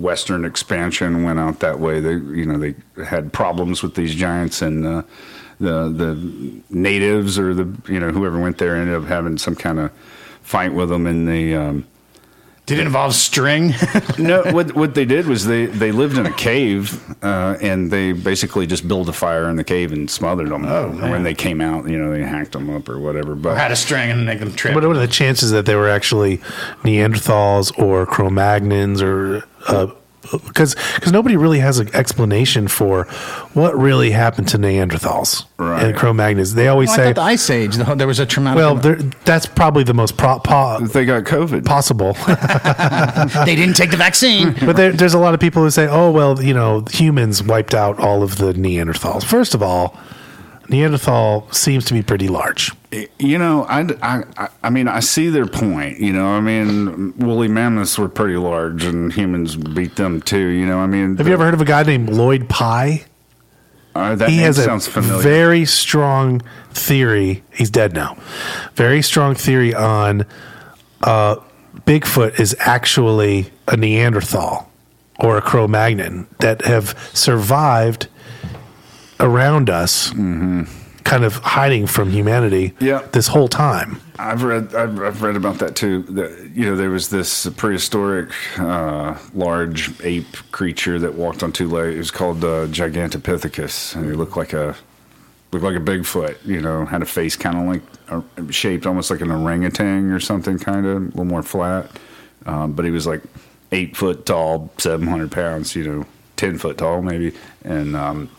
[0.00, 1.98] western expansion went out that way.
[1.98, 5.02] They, you know, they had problems with these giants, and uh,
[5.58, 9.80] the the natives or the you know whoever went there ended up having some kind
[9.80, 9.90] of
[10.42, 11.54] fight with them, and they.
[11.54, 11.86] Um,
[12.66, 13.74] Did it involve string?
[14.18, 18.12] no, what what they did was they, they lived in a cave, uh, and they
[18.12, 20.64] basically just built a fire in the cave and smothered them.
[20.64, 21.10] Oh, And man.
[21.10, 23.34] when they came out, you know, they hacked them up or whatever.
[23.34, 24.74] But had a string and make them trip.
[24.74, 26.38] What are the chances that they were actually
[26.84, 29.44] Neanderthals or Cro-Magnons or
[30.32, 33.04] because because nobody really has an explanation for
[33.54, 35.84] what really happened to Neanderthals Right.
[35.84, 36.54] and Cro-Magnons.
[36.54, 37.76] They always Well, say, thought the Ice Age.
[37.76, 38.56] The there was a traumatic.
[38.56, 41.64] well, there- that's probably the most pro- po- they got COVID.
[41.64, 42.12] possible.
[43.44, 44.54] they didn't take the vaccine.
[44.64, 47.74] But there, there's a lot of people who say, "Oh, well, you know, humans wiped
[47.74, 49.96] out all of the Neanderthals." First of all,
[50.68, 52.72] Neanderthal seems to be pretty large.
[53.18, 55.98] You know, I, I, I mean, I see their point.
[55.98, 60.46] You know, I mean, woolly mammoths were pretty large, and humans beat them too.
[60.48, 63.04] You know, I mean, Have you ever heard of a guy named Lloyd Pye?
[63.94, 65.22] Uh, that he has a sounds familiar.
[65.22, 66.40] very strong
[66.72, 67.44] theory.
[67.52, 68.16] He's dead now.
[68.74, 70.26] Very strong theory on
[71.02, 71.36] uh,
[71.86, 74.68] Bigfoot is actually a Neanderthal
[75.20, 78.08] or a Cro-Magnon that have survived
[79.24, 82.70] around us, kind of hiding from humanity.
[82.70, 82.84] Mm-hmm.
[82.84, 83.06] Yeah.
[83.12, 84.00] this whole time.
[84.18, 86.02] I've read I've, I've read about that too.
[86.02, 91.68] That you know there was this prehistoric uh, large ape creature that walked on two
[91.68, 91.94] legs.
[91.96, 94.76] It was called uh, Gigantopithecus, and he looked like a
[95.52, 96.36] looked like a Bigfoot.
[96.46, 100.20] You know, had a face kind of like uh, shaped almost like an orangutan or
[100.20, 101.90] something, kind of a little more flat.
[102.46, 103.22] Um, but he was like
[103.72, 105.74] eight foot tall, seven hundred pounds.
[105.74, 106.06] You know,
[106.36, 107.32] ten foot tall maybe,
[107.64, 108.30] and um,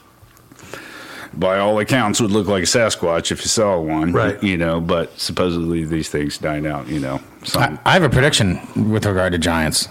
[1.37, 4.11] by all accounts would look like a Sasquatch if you saw one.
[4.13, 4.41] Right.
[4.43, 7.21] You know, but supposedly these things died out, you know.
[7.55, 9.87] I, I have a prediction with regard to Giants.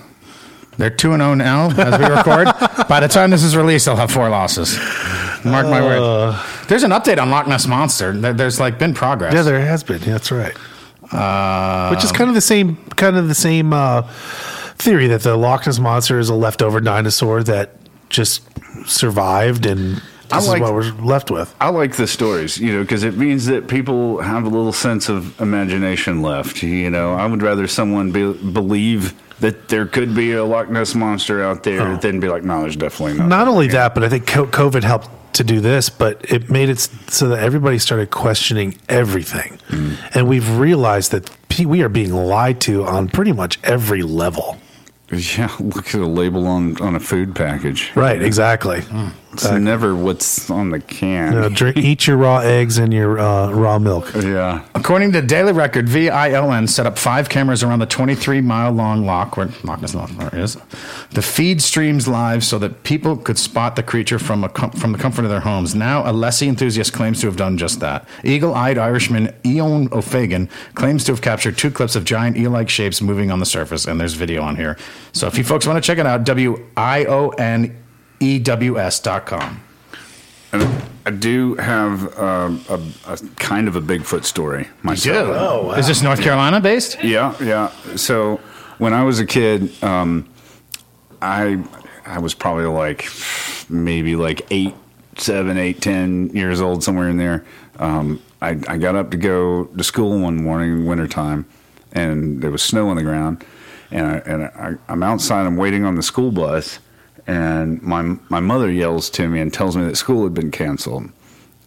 [0.76, 2.46] They're 2 and 0 now as we record.
[2.88, 4.76] By the time this is released, they'll have four losses.
[5.44, 6.66] Mark my words.
[6.68, 8.12] There's an update on Loch Ness Monster.
[8.12, 9.34] There- There's like been progress.
[9.34, 10.00] Yeah, there has been.
[10.02, 10.54] Yeah, that's right.
[11.12, 14.02] Uh, Which is kind of the same, kind of the same uh,
[14.78, 17.76] theory that the Loch Ness monster is a leftover dinosaur that
[18.08, 18.42] just
[18.88, 20.00] survived, and I
[20.36, 21.55] this like- is what we're left with.
[21.61, 25.09] I like the stories, you know, because it means that people have a little sense
[25.09, 26.62] of imagination left.
[26.62, 30.94] You know, I would rather someone be, believe that there could be a Loch Ness
[30.94, 31.97] monster out there Oh.
[31.97, 33.28] than be like, no, there's definitely not.
[33.28, 36.78] Not only that, but I think COVID helped to do this, but it made it
[37.09, 39.97] so that everybody started questioning everything, Mm.
[40.15, 41.28] and we've realized that
[41.65, 44.59] we are being lied to on pretty much every level.
[45.12, 47.93] Yeah, look at a label on on a food package.
[47.94, 48.20] Right?
[48.23, 48.82] Exactly.
[49.35, 51.32] It's never what's on the can.
[51.32, 54.12] You know, drink, eat your raw eggs and your uh, raw milk.
[54.15, 54.65] yeah.
[54.74, 59.36] According to Daily Record, VILN set up five cameras around the 23 mile long lock
[59.36, 60.56] where Loch Ness Monster is.
[61.11, 64.93] The feed streams live so that people could spot the creature from a com- from
[64.93, 65.74] the comfort of their homes.
[65.74, 68.06] Now, a Nessie enthusiast claims to have done just that.
[68.24, 73.31] Eagle-eyed Irishman Eoin O'Faodhagain claims to have captured two clips of giant eel-like shapes moving
[73.31, 74.77] on the surface, and there's video on here.
[75.12, 77.77] So, if you folks want to check it out, W I O N
[78.20, 79.61] E W S dot com.
[80.53, 85.28] And I do have um, a, a kind of a Bigfoot story myself.
[85.28, 87.03] Oh, Is this North Carolina based?
[87.03, 87.70] Yeah, yeah.
[87.97, 88.41] So
[88.78, 90.28] when I was a kid, um,
[91.20, 91.62] I
[92.07, 93.09] I was probably like
[93.69, 94.74] maybe like eight,
[95.16, 97.45] seven, eight, ten years old, somewhere in there.
[97.78, 101.47] Um, I, I got up to go to school one morning, in wintertime,
[101.93, 103.45] and there was snow on the ground.
[103.91, 106.78] And, I, and I, I'm outside, I'm waiting on the school bus,
[107.26, 111.10] and my, my mother yells to me and tells me that school had been canceled.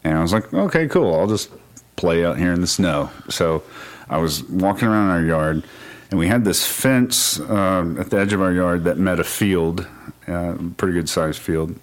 [0.03, 1.15] And I was like, okay, cool.
[1.15, 1.49] I'll just
[1.95, 3.09] play out here in the snow.
[3.29, 3.63] So
[4.09, 5.63] I was walking around our yard,
[6.09, 9.23] and we had this fence uh, at the edge of our yard that met a
[9.23, 9.85] field,
[10.27, 11.75] uh, pretty good sized field.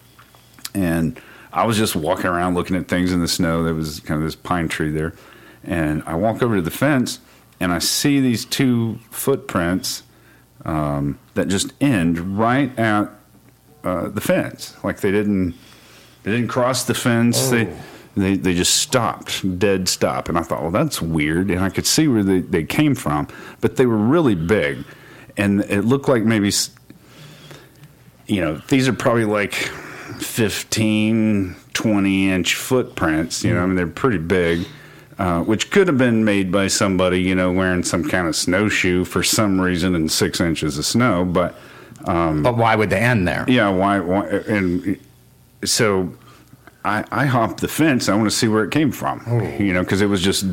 [0.74, 1.20] And
[1.52, 3.62] I was just walking around looking at things in the snow.
[3.62, 5.14] There was kind of this pine tree there.
[5.62, 7.20] And I walk over to the fence,
[7.60, 10.02] and I see these two footprints
[10.64, 13.10] um, that just end right at
[13.84, 14.74] uh, the fence.
[14.82, 15.54] Like they didn't
[16.22, 17.48] they didn't cross the fence.
[17.48, 17.68] They,
[18.16, 20.28] they they just stopped, dead stop.
[20.28, 21.50] And I thought, well, that's weird.
[21.50, 23.28] And I could see where they, they came from,
[23.60, 24.84] but they were really big,
[25.36, 26.50] and it looked like maybe,
[28.26, 33.44] you know, these are probably like 15, 20 inch footprints.
[33.44, 34.66] You know, I mean, they're pretty big.
[35.16, 39.04] Uh, which could have been made by somebody, you know, wearing some kind of snowshoe
[39.04, 41.24] for some reason in six inches of snow.
[41.24, 41.56] But
[42.04, 43.44] Um, but why would they end there?
[43.48, 44.00] yeah, why?
[44.00, 44.98] why and
[45.64, 46.12] so
[46.84, 48.08] I, I hopped the fence.
[48.08, 49.40] I want to see where it came from, oh.
[49.58, 50.44] you know, because it was just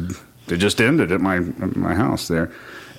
[0.48, 2.52] it just ended at my at my house there,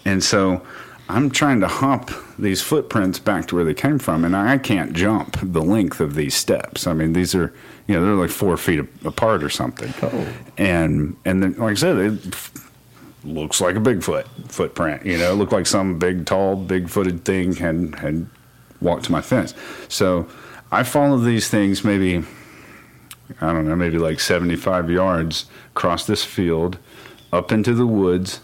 [0.04, 0.64] and so
[1.08, 4.92] I'm trying to hop these footprints back to where they came from, and I can't
[4.92, 6.86] jump the length of these steps.
[6.86, 7.52] I mean, these are
[7.86, 10.28] you know they're like four feet apart or something, oh.
[10.58, 12.38] and and then like I said, it
[13.24, 15.06] looks like a Bigfoot footprint.
[15.06, 18.26] You know, it looked like some big, tall, big-footed thing had had
[18.82, 19.54] walked to my fence.
[19.88, 20.28] So
[20.70, 22.24] I followed these things maybe
[23.40, 26.78] I don't know, maybe like 75 yards across this field,
[27.32, 28.40] up into the woods,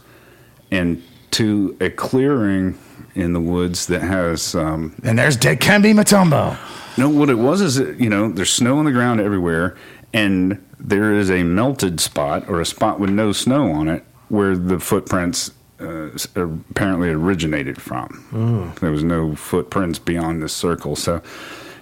[0.71, 1.03] and
[1.33, 2.79] to a clearing
[3.15, 6.57] in the woods that has um, And there's Dikembe Mutombo.
[6.97, 9.77] no, what it was is, that, you know, there's snow on the ground everywhere,
[10.13, 14.57] and there is a melted spot or a spot with no snow on it where
[14.57, 18.75] the footprints uh, apparently originated from.
[18.81, 21.23] There was no footprints beyond this circle, so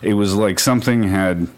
[0.02, 1.48] it was like something had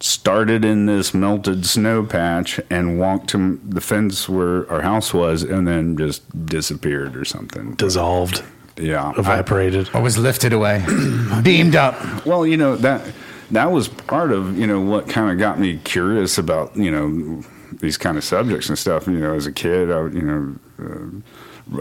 [0.00, 5.42] started in this melted snow patch and walked to the fence where our house was,
[5.42, 7.74] and then just disappeared or something.
[7.74, 8.44] Dissolved,
[8.76, 9.90] Yeah, I- evaporated.
[9.94, 10.84] Or was lifted away,
[11.42, 12.24] beamed up.
[12.24, 13.02] Well, you know that
[13.50, 17.42] that was part of you know what kind of got me curious about you know
[17.80, 19.06] these kind of subjects and stuff.
[19.08, 20.67] You know, as a kid, I you know uh,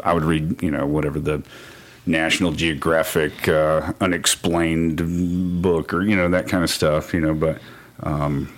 [0.04, 1.44] I would read you know whatever the
[2.06, 7.14] National Geographic uh, unexplained book or you know that kind of stuff.
[7.14, 7.60] You know, but
[8.04, 8.54] um,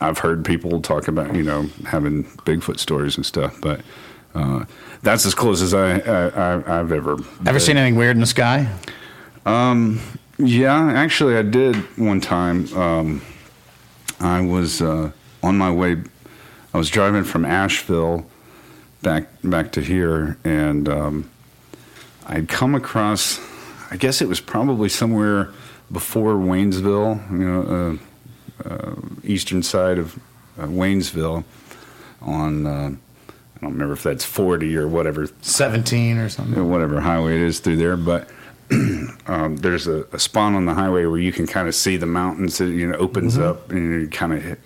[0.00, 3.80] I've heard people talk about you know having Bigfoot stories and stuff, but.
[4.32, 4.64] Uh,
[5.02, 7.16] that's as close as I, I, I've ever
[7.46, 8.68] Ever seen anything weird in the sky?
[10.38, 12.72] Yeah, actually, I did one time.
[12.74, 13.22] Um,
[14.20, 15.10] I was uh,
[15.42, 15.96] on my way.
[16.72, 18.29] I was driving from Asheville
[19.02, 21.30] back back to here, and um,
[22.26, 23.40] I'd come across.
[23.90, 25.52] I guess it was probably somewhere
[25.90, 27.98] before Waynesville, you know,
[28.64, 28.94] uh, uh,
[29.24, 30.16] eastern side of
[30.58, 31.44] uh, Waynesville.
[32.20, 36.54] On uh, I don't remember if that's forty or whatever 17 or something.
[36.54, 38.28] you know, whatever highway it is through there, but
[39.26, 42.06] um, there's a, a spot on the highway where you can kind of see the
[42.06, 42.60] mountains.
[42.60, 44.58] It you know opens up and you kind of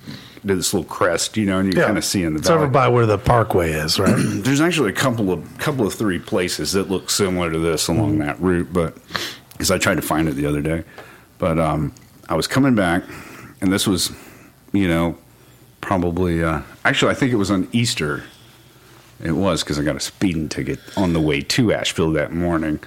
[0.47, 2.67] do this little crest, you know, and you kind of see in the It's over
[2.67, 4.15] by where the parkway is, right?
[4.19, 8.19] There's actually a couple of couple of three places that look similar to this along
[8.19, 8.97] that route, but
[9.53, 10.85] because I tried to find it the other day,
[11.39, 11.95] but um,
[12.29, 13.05] I was coming back,
[13.61, 14.13] and this was,
[14.73, 15.17] you know,
[15.81, 18.25] probably uh, actually I think it was on Easter.
[19.23, 22.81] It was because I got a speeding ticket on the way to Asheville that morning,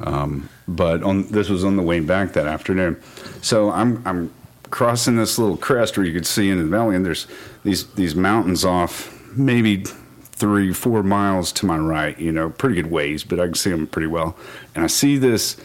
[0.00, 3.00] um, but on this was on the way back that afternoon.
[3.42, 4.32] So I'm I'm
[4.70, 7.26] crossing this little crest where you could see into the valley, and there's
[7.64, 9.84] these these mountains off maybe
[10.22, 12.18] three four miles to my right.
[12.18, 14.36] You know, pretty good ways, but I can see them pretty well.
[14.74, 15.56] And I see this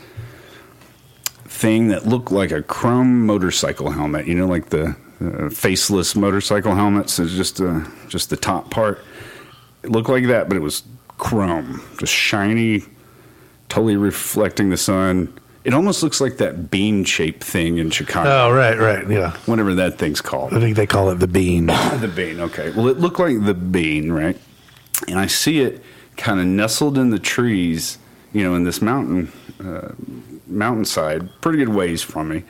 [1.45, 4.27] thing that looked like a chrome motorcycle helmet.
[4.27, 7.19] You know, like the uh, faceless motorcycle helmets.
[7.19, 8.99] It's just uh, just the top part.
[9.83, 10.83] It looked like that, but it was
[11.17, 12.83] chrome, just shiny,
[13.69, 15.37] totally reflecting the sun.
[15.63, 19.07] It almost looks like that bean shaped thing in Chicago, oh, right, right.
[19.07, 19.37] Yeah.
[19.45, 20.53] whatever that thing's called.
[20.53, 21.67] I think they call it the bean.
[21.99, 22.71] The bean, okay.
[22.71, 24.37] Well, it looked like the bean, right?
[25.07, 25.83] And I see it
[26.17, 27.99] kind of nestled in the trees,
[28.33, 29.31] you know, in this mountain,
[29.63, 29.89] uh,
[30.47, 32.43] mountainside, pretty good ways from me.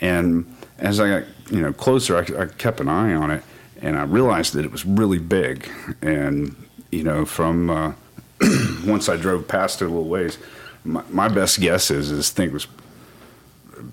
[0.00, 0.46] And
[0.78, 3.42] as I got, you know, closer, I, I kept an eye on it,
[3.82, 5.68] and I realized that it was really big.
[6.02, 6.56] And
[6.90, 7.92] you know, from uh,
[8.86, 10.38] once I drove past it a little ways,
[10.86, 12.66] my, my best guess is this thing was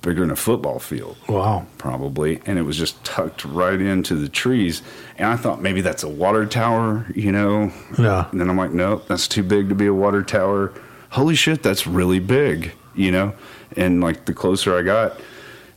[0.02, 1.66] bigger than a football field Wow.
[1.78, 4.82] probably, and it was just tucked right into the trees.
[5.18, 7.72] And I thought maybe that's a water tower, you know.
[7.98, 8.30] Yeah.
[8.32, 10.74] And then I'm like, nope, that's too big to be a water tower.
[11.10, 13.34] Holy shit, that's really big, you know.
[13.76, 15.20] And like the closer I got,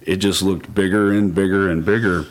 [0.02, 2.26] it just looked bigger and bigger and bigger.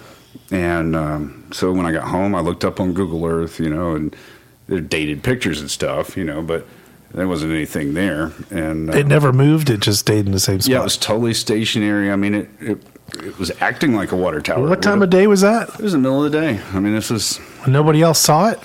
[0.52, 3.95] And um, so when I got home, I looked up on Google Earth, you know,
[3.95, 4.16] and
[4.68, 6.66] they're dated pictures and stuff, you know, but
[7.16, 8.32] there wasn't anything there.
[8.52, 9.70] And uh, It never moved.
[9.70, 10.72] It just stayed in the same spot.
[10.72, 12.12] yeah, it was totally stationary.
[12.12, 12.78] I mean, it, it
[13.24, 14.68] it was acting like a water tower.
[14.68, 15.70] what time of day was that?
[15.70, 16.60] It was the middle of the day.
[16.74, 17.40] I mean, this is.
[17.68, 18.60] Nobody else saw it.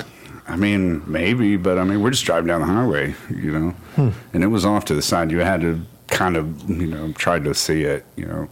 [0.49, 4.09] I mean, maybe, but I mean, we're just driving down the highway, you know, Hmm.
[4.35, 5.31] and it was off to the side.
[5.31, 8.05] You had to kind of, you know, try to see it.
[8.17, 8.49] You know,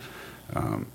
[0.54, 0.86] um,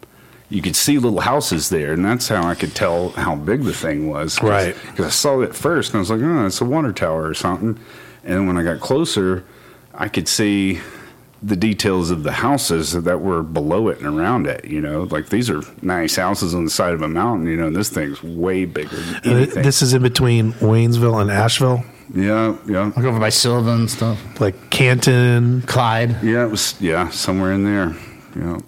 [0.50, 3.74] you could see little houses there, and that's how I could tell how big the
[3.74, 4.38] thing was.
[4.38, 4.76] Cause, Right.
[4.92, 7.34] Because I saw it first, and I was like, oh, it's a water tower or
[7.34, 7.78] something.
[8.24, 9.44] And when I got closer,
[9.94, 10.80] I could see
[11.41, 14.64] the details of the houses that were below it and around it.
[14.66, 17.48] You know, like these are nice houses on the side of a mountain.
[17.48, 19.64] You know, and this thing's way bigger than uh, anything.
[19.64, 21.84] this is in between Waynesville and Asheville,
[22.14, 22.91] yeah, yeah.
[22.95, 24.20] Like over by Sylva and stuff.
[24.40, 25.62] like Canton.
[25.64, 26.24] Clyde.
[26.24, 27.95] Yeah, it was yeah somewhere in there.
[28.36, 28.60] Yeah,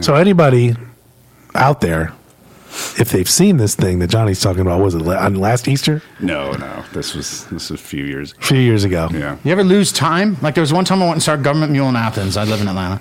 [0.00, 0.74] So anybody
[1.54, 2.12] out there,
[2.98, 6.52] if they've seen this thing that Johnny's talking about, was it on last Easter no,
[6.52, 8.34] no, this was this was a few years.
[8.38, 9.08] a few years ago?
[9.12, 10.36] Yeah, You ever lose time?
[10.42, 12.36] Like there was one time I went and started Gov't Mule in Athens.
[12.36, 13.00] I live in Atlanta.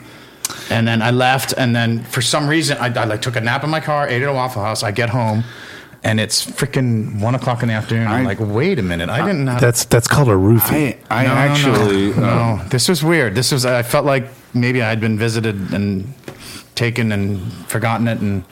[0.69, 3.63] And then I left, and then for some reason I, I like took a nap
[3.65, 4.81] in my car, ate at a Waffle House.
[4.81, 5.43] I get home,
[6.03, 8.07] and it's freaking one o'clock in the afternoon.
[8.07, 9.57] I'm like, wait a minute, I didn't know.
[9.59, 10.97] That's that's called a roofie.
[11.09, 11.39] I I No, no, no.
[11.41, 12.27] actually no,
[12.61, 13.35] uh, this was weird.
[13.35, 16.13] This was I felt like maybe I had been visited and
[16.75, 18.45] taken and forgotten it, and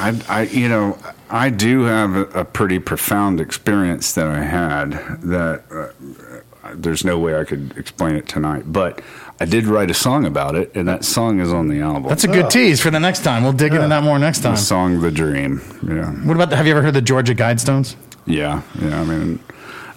[0.00, 0.98] I I you know
[1.30, 7.18] I do have a, a pretty profound experience that I had that uh, there's no
[7.18, 9.00] way I could explain it tonight, but
[9.40, 12.08] I did write a song about it, and that song is on the album.
[12.08, 13.42] that's a good tease for the next time.
[13.42, 14.52] We'll dig into that more next time.
[14.54, 16.50] the song "The Dream." Yeah, What about?
[16.50, 17.96] The, have you ever heard the Georgia Guidestones?
[18.26, 19.00] yeah, yeah.
[19.00, 19.38] I mean,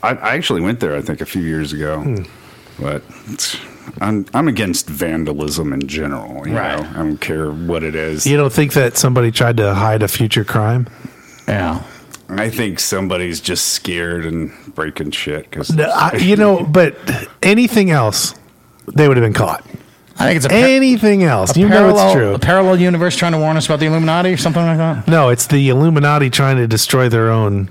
[0.01, 0.95] I, I actually went there.
[0.95, 2.23] I think a few years ago,
[2.79, 3.57] but it's,
[4.01, 6.47] I'm I'm against vandalism in general.
[6.47, 6.79] You Right.
[6.79, 8.25] know, I don't care what it is.
[8.25, 10.87] You don't think that somebody tried to hide a future crime?
[11.47, 11.81] Yeah.
[12.29, 16.95] I think somebody's just scared and breaking shit because No, I, you know, but
[17.43, 18.33] anything else,
[18.93, 19.63] they would have been caught.
[20.17, 22.33] I think it's a, par- Anything else, a you know it's true.
[22.33, 25.07] a parallel universe trying to warn us about the Illuminati or something like that.
[25.07, 27.69] No, it's the Illuminati trying to destroy their own,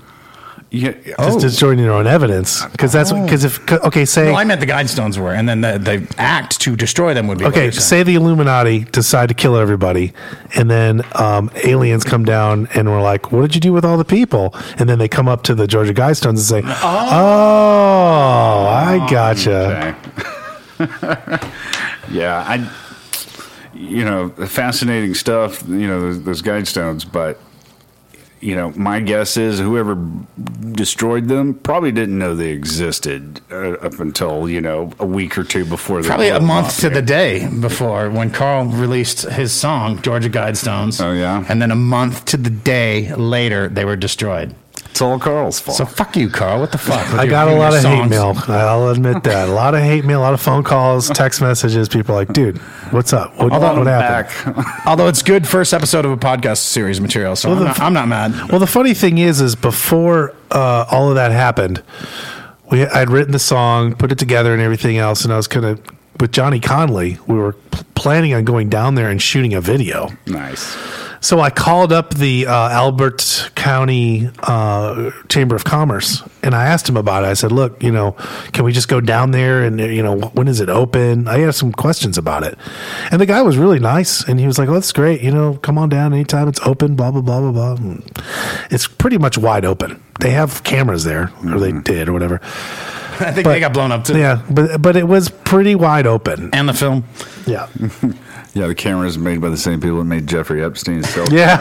[0.73, 2.65] yeah, just oh, destroying their own evidence.
[2.65, 5.77] Because that's because if okay, say No, I meant the Guidestones were, and then the,
[5.77, 7.45] the act to destroy them would be.
[7.45, 10.13] okay, say the Illuminati decide to kill everybody,
[10.55, 13.97] and then um, aliens come down and we're like, "What did you do with all
[13.97, 19.07] the people?" And then they come up to the Georgia Guidestones and say, "Oh, I
[19.11, 19.95] gotcha."
[20.79, 20.79] okay.
[22.11, 22.67] yeah, I,
[23.75, 25.61] you know, fascinating stuff.
[25.67, 27.39] You know, those, those guide stones, but
[28.43, 29.95] you know, my guess is whoever
[30.73, 35.43] destroyed them probably didn't know they existed uh, up until you know a week or
[35.43, 36.01] two before.
[36.01, 41.03] they Probably a month to the day before when Karl released his song Georgia Guidestones.
[41.03, 41.45] Oh, yeah?
[41.47, 44.55] and then a month to the day later they were destroyed.
[45.03, 45.77] It's all Karl's fault.
[45.77, 46.61] So fuck you, Karl.
[46.61, 47.13] What the fuck?
[47.13, 48.33] I got a lot of hate mail.
[48.47, 49.49] I'll admit that.
[49.49, 51.89] A lot of hate mail, a lot of phone calls, text messages.
[51.89, 52.57] People are like, "Dude,
[52.91, 53.35] what's up?
[53.37, 54.87] What, Although what happened?" Back.
[54.87, 57.93] Although it's good first episode of a podcast series material, so I'm, not, f- I'm
[57.93, 58.49] not mad.
[58.49, 61.83] Well, the funny thing is, is before uh, all of that happened,
[62.71, 65.65] we I'd written the song, put it together, and everything else, and I was kind
[65.65, 65.81] of
[66.19, 67.17] with Johnny Conley.
[67.27, 70.09] We were p- planning on going down there and shooting a video.
[70.25, 70.75] nice.
[71.21, 76.89] So I called up the uh, Elbert County uh, Chamber of Commerce and I asked
[76.89, 77.27] him about it.
[77.27, 78.11] I said, "Look, you know,
[78.51, 81.55] can we just go down there and you know when is it open?" I had
[81.55, 82.57] some questions about it,
[83.09, 85.21] and the guy was really nice and he was like, "Oh, that's great.
[85.21, 87.95] You know, come on down anytime it's open." Blah blah blah blah blah.
[88.69, 90.03] It's pretty much wide open.
[90.19, 92.41] They have cameras there, or they did, or whatever.
[93.21, 94.17] I think But- they got blown up too.
[94.17, 96.49] Yeah, but but it was pretty wide open.
[96.53, 97.03] And the film.
[97.45, 97.67] Yeah,
[98.55, 101.25] Yeah, the cameras made by the same people that made Jeffrey Epstein's cell.
[101.31, 101.57] yeah.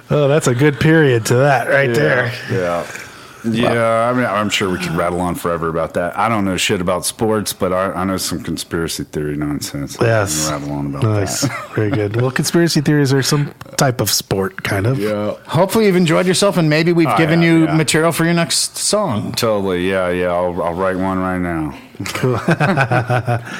[0.10, 2.32] oh, that's a good period to that right there.
[2.50, 2.86] Yeah.
[3.44, 6.16] Yeah, I mean, I'm sure we could rattle on forever about that.
[6.18, 9.96] I don't know shit about sports, but I, I know some conspiracy theory nonsense.
[10.00, 10.50] Yes.
[10.50, 11.42] rattle on about Nice.
[11.42, 11.70] that.
[11.74, 12.16] Very good.
[12.20, 14.98] Well, conspiracy theories are some type of sport, kind of.
[14.98, 17.74] Yeah, Hopefully you've enjoyed yourself, and maybe we've Oh, given yeah, you yeah.
[17.76, 19.32] material for your next song.
[19.32, 19.88] totally.
[19.88, 20.26] Yeah, yeah.
[20.28, 21.78] I'll, I'll write one right now.
[22.14, 22.38] Cool.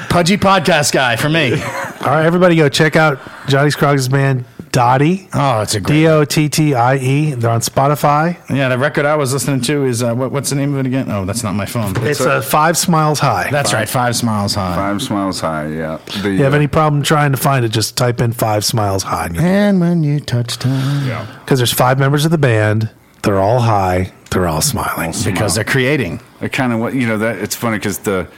[0.08, 1.52] Pudgy podcast guy for me.
[1.62, 5.28] All right, everybody go check out Johnny Scroggs' band, Dottie.
[5.34, 5.94] Oh, it's a great.
[5.94, 7.34] D O T T I E.
[7.34, 8.38] They're on Spotify.
[8.54, 10.86] Yeah, the record I was listening to is uh, what, what's the name of it
[10.86, 11.10] again?
[11.10, 11.92] Oh, that's not my phone.
[12.06, 13.48] It's uh, Five Smiles High.
[13.50, 14.76] That's right, Five Smiles High.
[14.76, 15.68] Five Smiles High.
[15.68, 15.98] Yeah.
[16.22, 19.02] The, you have uh, any problem trying to find it, just type in Five Smiles
[19.02, 19.30] High.
[19.36, 21.26] And when you touch time, Yeah.
[21.44, 22.90] Because there's five members of the band.
[23.22, 24.12] They're all high.
[24.30, 25.12] They're all smiling.
[25.24, 26.20] because they're creating.
[26.40, 28.28] I kind of what you know that it's funny because the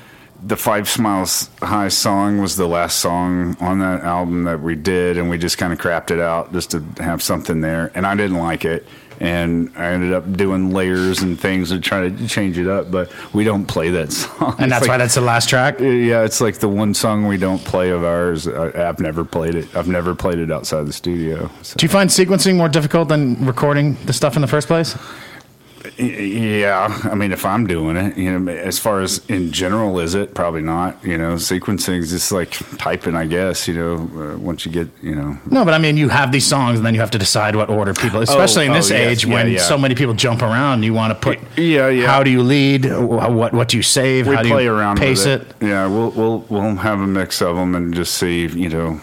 [0.44, 5.16] the Five Smiles High song was the last song on that album that we did,
[5.16, 8.14] and we just kind of crapped it out just to have something there, and I
[8.16, 8.86] didn't like it.
[9.20, 13.12] And I ended up doing layers and things and trying to change it up, but
[13.32, 14.56] we don't play that song.
[14.58, 15.78] And that's like- why that's the last track.
[15.78, 18.48] Yeah, it's like the one song we don't play of ours.
[18.48, 19.76] I, I've never played it.
[19.76, 21.48] I've never played it outside the studio.
[21.62, 21.76] So.
[21.76, 24.96] Do you find sequencing more difficult than recording the stuff in the first place?
[25.98, 30.14] Yeah, I mean, if I'm doing it, you know, as far as in general, is
[30.14, 31.02] it probably not?
[31.04, 33.68] You know, sequencing is just like typing, I guess.
[33.68, 36.46] You know, uh, once you get, you know, No, but I mean, you have these
[36.46, 39.00] songs, and then you have to decide what order people, especially in oh, this yes,
[39.00, 39.60] age yeah, when yeah.
[39.60, 40.82] so many people jump around.
[40.82, 42.06] You want to put, Yeah, yeah.
[42.06, 42.84] How do you lead?
[42.86, 44.26] What what do you save?
[44.26, 45.42] we how do play you around pace it?
[45.42, 45.56] it.
[45.60, 49.00] Yeah, we'll we'll we'll have a mix of them and just see, you know,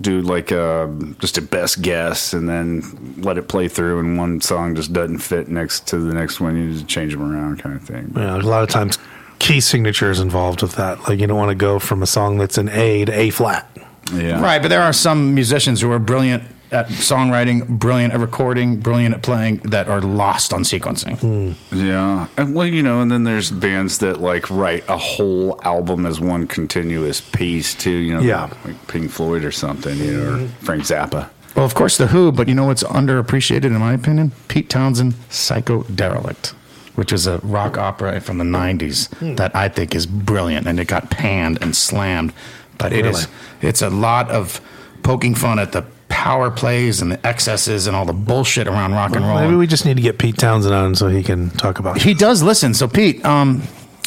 [0.00, 2.82] do like a just a best guess, and then
[3.18, 3.98] let it play through.
[4.00, 7.22] And one song just doesn't fit next to the next one, you just change them
[7.22, 8.12] around, kind of thing.
[8.16, 8.98] Yeah, a lot of times
[9.38, 11.08] key signatures involved with that.
[11.08, 13.70] Like you don't want to go from a song that's an A to A flat.
[14.12, 18.80] Yeah, Right, but there are some musicians who are brilliant at songwriting, brilliant at recording,
[18.80, 21.18] brilliant at playing that are lost on sequencing.
[21.18, 21.76] Hmm.
[21.76, 26.06] Yeah, and well, you know, and then there's bands that like write a whole album
[26.06, 27.90] as one continuous piece too.
[27.90, 28.50] You know, Yeah.
[28.64, 30.64] like Pink Floyd or something, you know, or mm-hmm.
[30.64, 31.28] Frank Zappa.
[31.54, 34.32] Well, of course, The Who, but you know what's underappreciated, in my opinion?
[34.48, 36.48] Pete Townshend, Psycho Derelict,
[36.96, 39.36] which is a rock opera from the 90s hmm.
[39.36, 42.34] that I think is brilliant, and it got panned and slammed.
[42.76, 43.26] But it is,
[43.62, 44.60] it's a lot of
[45.02, 45.86] poking fun at the
[46.16, 49.38] power plays and the excesses and all the bullshit around rock and roll.
[49.40, 52.00] Maybe we just need to get Pete Townshend on so he can talk about.
[52.00, 52.72] He does listen.
[52.74, 53.62] So Pete, um,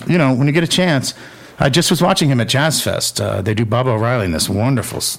[0.07, 1.13] you know, when you get a chance,
[1.59, 3.21] I just was watching him at Jazz Fest.
[3.21, 5.17] Uh, they do Baba O'Riley, and this wonderful s-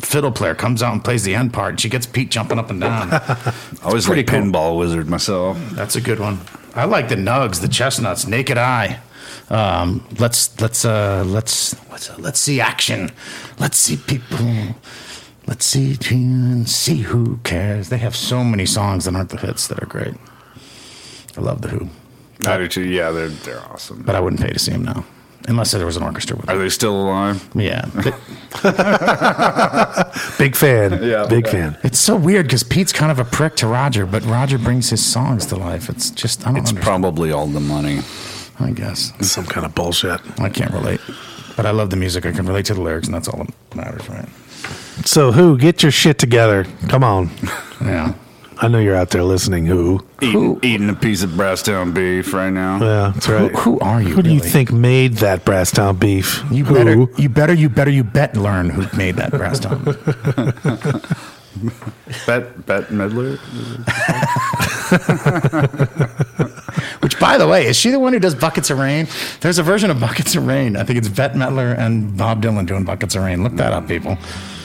[0.00, 2.70] fiddle player comes out and plays the end part, and she gets Pete jumping up
[2.70, 3.08] and down.
[3.82, 4.40] I was pretty like cool.
[4.40, 5.58] pinball wizard myself.
[5.72, 6.38] That's a good one.
[6.74, 8.98] I like the Nugs, the Chestnuts, Naked Eye.
[9.50, 13.10] Um, let's let's uh, let's let's uh, let's see action.
[13.58, 14.38] Let's see people.
[15.50, 17.88] Let's see and see who cares.
[17.90, 20.14] They have so many songs that aren't the hits that are great.
[21.36, 21.88] I love the Who,
[22.46, 22.84] I do too.
[22.88, 24.02] Yeah, they're they're awesome.
[24.02, 25.04] but I wouldn't pay to see them now,
[25.48, 26.62] unless there was an orchestra with Are them.
[26.62, 27.46] they still alive?
[27.54, 27.84] Yeah,
[30.38, 31.02] Big fan.
[31.02, 31.50] Yeah, big yeah.
[31.52, 31.78] fan.
[31.82, 35.04] it's so weird because Pete's kind of a prick to Roger, but Roger brings his
[35.04, 35.88] songs to life.
[35.88, 36.84] It's just I don't It's understand.
[37.02, 38.00] probably all the money.
[38.58, 40.20] I guess Some kind of bullshit.
[40.38, 41.00] I can't relate,
[41.56, 42.24] but I love the music.
[42.26, 44.28] I can relate to the lyrics, and that's all that matters, right?
[45.04, 45.58] So who?
[45.58, 46.64] Get your shit together.
[46.88, 47.30] Come on.
[47.82, 48.12] Yeah.
[48.58, 49.64] I know you're out there listening.
[49.64, 50.04] Who?
[50.20, 52.78] Eating, eating a piece of Brasstown beef right now.
[52.78, 53.50] Yeah, that's right.
[53.52, 54.10] Who, who are you?
[54.10, 54.50] Who do you really?
[54.50, 56.44] think made that Brasstown beef?
[56.50, 56.74] You who?
[56.74, 59.82] better, you better, you better, you bet learn who made that Brasstown.
[62.26, 63.38] Bet Bet Midler.
[67.02, 69.06] Which, by the way, is she the one who does Buckets of Rain?
[69.40, 70.76] There's a version of Buckets of Rain.
[70.76, 73.42] I think it's Bette Midler and Bob Dylan doing Buckets of Rain.
[73.42, 74.18] Look that up, people.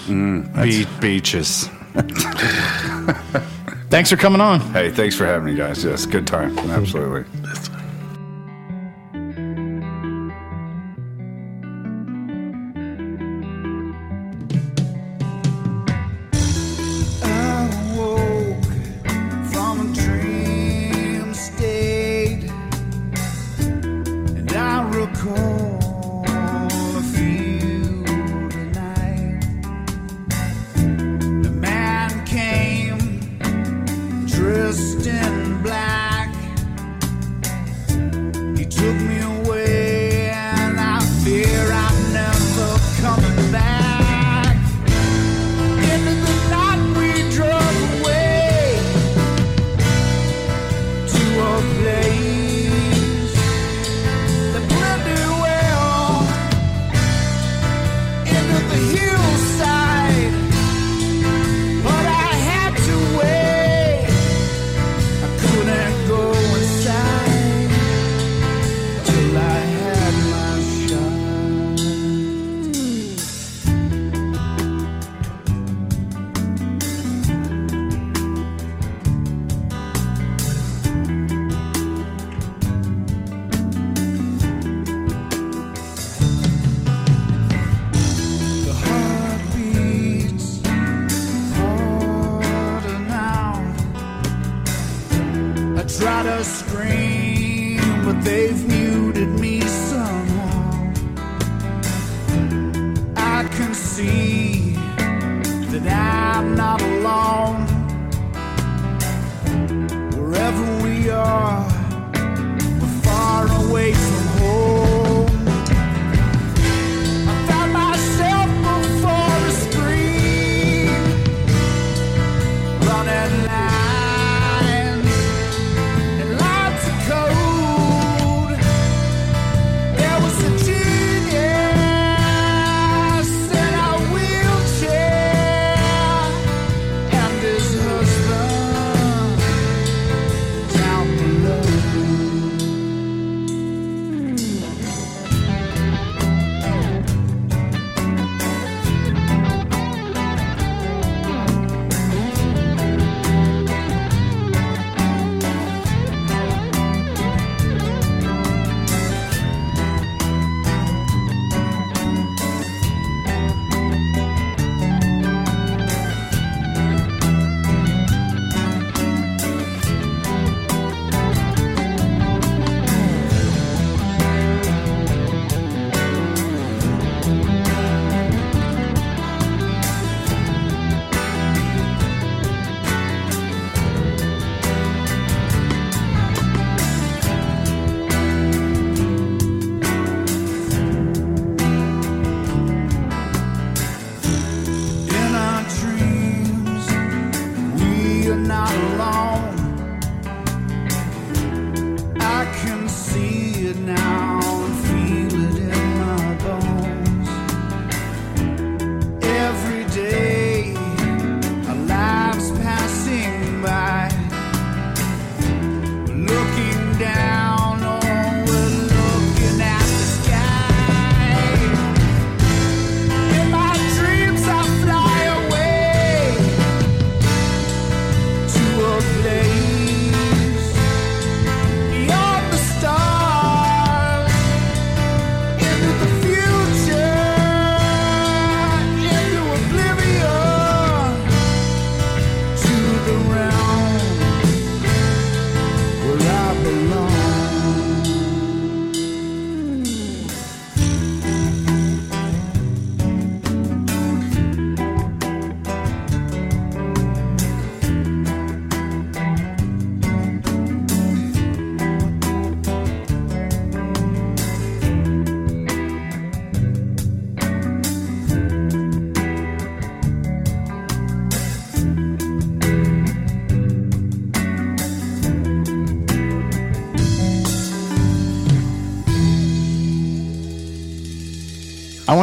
[0.05, 1.69] Mm, Be- beaches.
[3.89, 4.59] Thanks for coming on.
[4.73, 5.83] Hey, thanks for having me, guys.
[5.83, 6.57] Yes, good time.
[6.59, 7.23] Absolutely.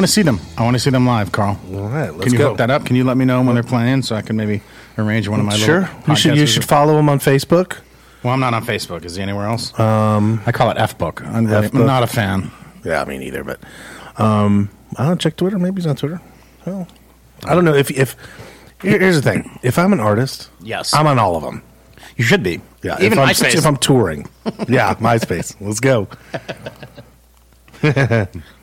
[0.02, 0.40] Want to see them.
[0.58, 1.56] I want to see them live, Karl.
[1.72, 2.48] All right, let's can you go.
[2.48, 2.84] hook that up?
[2.84, 4.60] Can you let me know when they're playing so I can maybe
[4.98, 5.82] arrange one of my Sure.
[5.82, 6.48] little You should you podcasts?
[6.54, 7.76] should follow him on Facebook.
[8.24, 9.04] Well, I'm not on Facebook.
[9.04, 9.78] Is he anywhere else?
[9.78, 11.22] Um, I call it F book.
[11.24, 11.80] I'm, really- F-book.
[11.82, 12.50] I'm not a fan.
[12.84, 13.44] Yeah, me neither.
[13.44, 13.60] But
[14.16, 15.56] um, I don't check Twitter.
[15.56, 16.20] Maybe he's on Twitter.
[16.66, 16.88] Well,
[17.44, 18.16] I don't know if if.
[18.82, 20.92] here- Here's the thing: if I'm an artist, Yes.
[20.94, 21.62] I'm on all of them.
[22.16, 22.60] You should be.
[22.82, 23.54] Yeah, even if I'm, MySpace.
[23.54, 24.26] If I'm touring,
[24.68, 25.54] yeah, MySpace.
[25.60, 26.08] Let's go.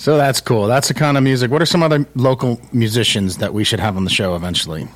[0.00, 0.66] So that's cool.
[0.66, 1.50] That's the kind of music.
[1.50, 4.88] What are some other local musicians that we should have on the show eventually?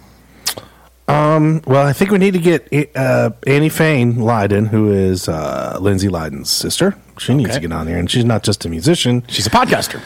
[1.66, 6.08] Well, I think we need to get uh, Annie Fain Leiden, who is uh, Lindsay
[6.08, 6.96] Leiden's sister.
[7.18, 9.24] She needs to get on here, and she's not just a musician.
[9.28, 10.00] She's a podcaster.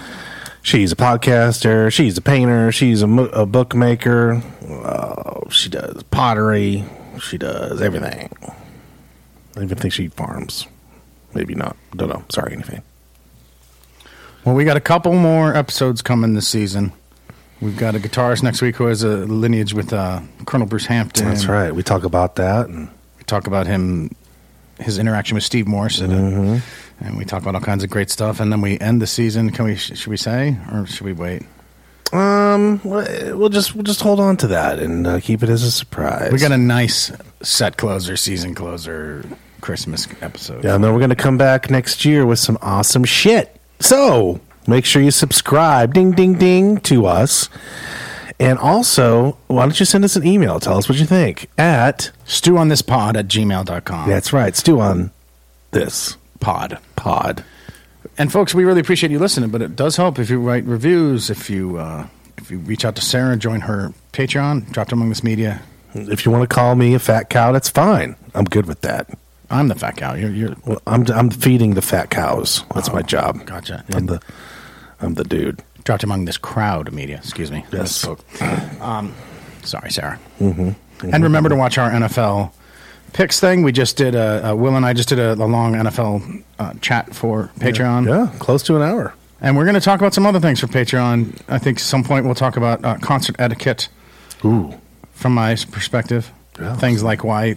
[0.62, 1.92] She's a podcaster.
[1.92, 2.72] She's a painter.
[2.72, 4.42] She's a, mo- a bookmaker.
[4.68, 6.84] Uh, she does pottery.
[7.20, 8.30] She does everything.
[9.56, 10.66] I even think she farms.
[11.34, 11.76] Maybe not.
[11.94, 12.24] Don't know.
[12.28, 12.82] Sorry, anything.
[14.48, 16.94] Well, we got a couple more episodes coming this season.
[17.60, 21.26] We've got a guitarist next week who has a lineage with uh, Colonel Bruce Hampton.
[21.26, 21.70] That's right.
[21.70, 22.66] We talk about that.
[22.66, 22.88] And
[23.18, 24.10] We talk about him,
[24.80, 26.60] his interaction with Steve Morse, and, uh,
[27.00, 28.40] and we talk about all kinds of great stuff.
[28.40, 29.50] And then we end the season.
[29.50, 29.76] Can we?
[29.76, 31.42] Should we say, or should we wait?
[32.14, 35.70] um, we'll just we'll just hold on to that and uh, keep it as a
[35.70, 36.32] surprise.
[36.32, 37.12] We got a nice
[37.42, 39.26] set closer, season closer,
[39.60, 40.64] Christmas episode.
[40.64, 43.54] Yeah, and then we're going to come back next year with some awesome shit.
[43.80, 47.48] So make sure you subscribe, ding, ding, ding, to us.
[48.40, 50.60] And also, why don't you send us an email?
[50.60, 54.08] Tell us what you think at, stewonthispod on this pod at gmail.com.
[54.08, 55.10] that's right, Stew on
[55.72, 56.78] this pod.
[56.94, 57.44] pod.
[58.16, 61.30] And folks, we really appreciate you listening, but it does help if you write reviews,
[61.30, 62.06] if you uh,
[62.36, 65.60] if you reach out to Sarah, join her Patreon, dropped among this media.
[65.94, 68.16] If you want to call me a fat cow, that's fine.
[68.34, 69.08] I'm good with that.
[69.50, 70.14] I'm the fat cow.
[70.14, 72.64] You're, you're Well, I'm I'm feeding the fat cows.
[72.74, 73.38] That's my job.
[73.40, 73.84] Oh, gotcha.
[73.92, 74.20] I'm the
[75.00, 75.62] I'm the dude.
[75.84, 77.16] dropped among this crowd of media.
[77.16, 77.64] Excuse me.
[77.72, 78.06] Yes.
[78.80, 79.14] Um,
[79.62, 80.18] sorry, Sarah.
[80.40, 81.14] Mm-hmm.
[81.14, 82.52] And remember to watch our NFL
[83.12, 83.62] picks thing.
[83.62, 86.74] We just did a, uh Will and I just did a, a long NFL uh,
[86.80, 88.06] chat for Patreon.
[88.06, 89.14] Yeah, close to an hour.
[89.40, 91.40] And we're going to talk about some other things for Patreon.
[91.48, 93.88] I think some point we'll talk about uh, concert etiquette
[94.44, 94.74] Ooh,
[95.12, 96.32] from my perspective.
[96.58, 96.74] Yeah.
[96.76, 97.54] Things like why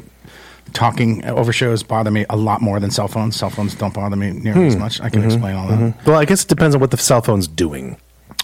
[0.74, 3.36] talking over shows bother me a lot more than cell phones.
[3.36, 4.68] Cell phones don't bother me nearly Hmm.
[4.68, 5.02] as much.
[5.02, 5.32] I can mm-hmm.
[5.32, 5.80] explain all that.
[5.80, 6.10] Mm-hmm.
[6.10, 7.98] well, I guess it depends on what the cell phone's doing.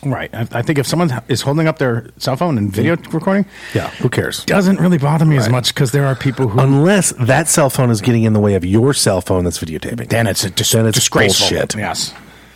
[0.03, 0.29] Right.
[0.33, 3.11] I, I think if someone is holding up their cell phone and video mm-hmm.
[3.17, 4.43] recording, Yeah, who cares?
[4.45, 6.59] doesn't really bother me as much because there are people who.
[6.59, 10.09] Unless that cell phone is getting in the way of your cell phone that's videotaping.
[10.09, 11.49] then it's a dis- Then it's disgraceful.
[11.49, 11.75] bullshit.
[11.75, 12.13] Yes.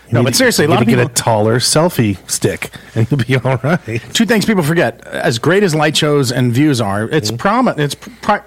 [0.08, 1.10] You No, but to- seriously, a you lot of need to people.
[1.14, 4.02] get a taller selfie stick, and you'll be all right.
[4.14, 7.96] two things people forget: as great as light shows and views are, it's prom- It's
[7.96, 8.42] pri-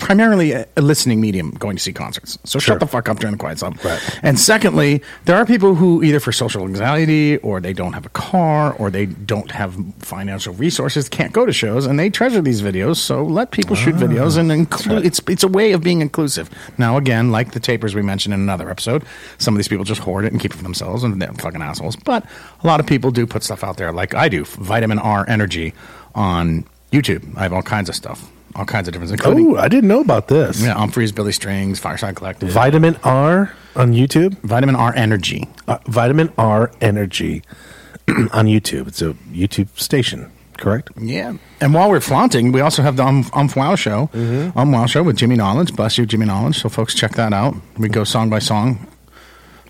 [0.00, 2.38] primarily a, a listening medium going to see concerts.
[2.44, 2.74] So Sure.
[2.74, 3.78] shut the fuck up during the quiet zone.
[3.84, 4.00] Right.
[4.22, 8.10] And secondly, there are people who either for social anxiety or they don't have a
[8.10, 12.62] car or they don't have financial resources can't go to shows and they treasure these
[12.62, 12.96] videos.
[12.96, 13.98] So let people shoot ah.
[13.98, 15.04] videos and include.
[15.06, 16.50] It's it's a way of being inclusive.
[16.78, 19.04] Now again, like the tapers we mentioned in another episode,
[19.38, 21.62] some of these people just hoard it and keep it for themselves and they're fucking
[21.62, 21.96] assholes.
[21.96, 22.24] But
[22.62, 24.44] a lot of people do put stuff out there, like I do.
[24.44, 25.74] Vitamin R Energy
[26.14, 27.36] on YouTube.
[27.36, 30.00] I have all kinds of stuff, all kinds of different, including Oh, I didn't know
[30.00, 30.62] about this.
[30.62, 32.48] yeah, Umphrey's, Billy Strings, Fireside Collective.
[32.50, 34.38] Vitamin R on YouTube.
[34.40, 35.48] Vitamin R Energy.
[35.68, 37.42] Uh, Vitamin R Energy
[38.08, 38.88] on YouTube.
[38.88, 40.90] It's a YouTube station, correct?
[41.00, 41.34] Yeah.
[41.60, 44.10] And while we're flaunting, we also have the Um, um Wow Show.
[44.56, 45.74] Um Wow Show with Jimmy Knowledge.
[45.76, 46.60] Bless you, Jimmy Knowledge.
[46.60, 47.54] So, folks, check that out.
[47.78, 48.86] We go song by song.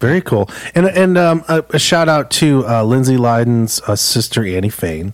[0.00, 0.48] Very cool.
[0.74, 5.12] And and um, a, a shout out to uh, Lindsay Lyden's uh, sister Annie Fain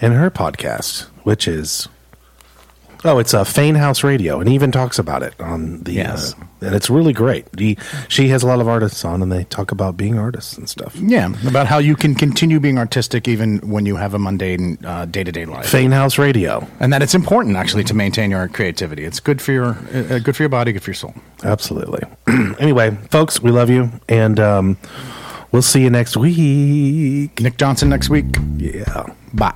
[0.00, 1.88] and her podcast, which is
[3.04, 5.92] oh, it's a uh, Fain House Radio, and he even talks about it on the
[5.92, 6.34] Yes.
[6.34, 7.46] uh, and it's really great.
[7.58, 7.76] He,
[8.08, 10.96] she has a lot of artists on, and they talk about being artists and stuff.
[10.96, 11.32] Yeah.
[11.46, 14.76] About how you can continue being artistic even when you have a mundane
[15.10, 15.66] day to day life.
[15.66, 19.04] Fain House Radio, and that it's important actually to maintain your creativity.
[19.04, 21.14] It's good for your uh, good for your body, good for your soul.
[21.44, 22.02] absolutely.
[22.58, 24.76] anyway, folks, we love you, and um,
[25.52, 27.40] we'll see you next week.
[27.40, 28.26] Nick Johnson next week.
[28.56, 29.06] Yeah.
[29.32, 29.54] Bye.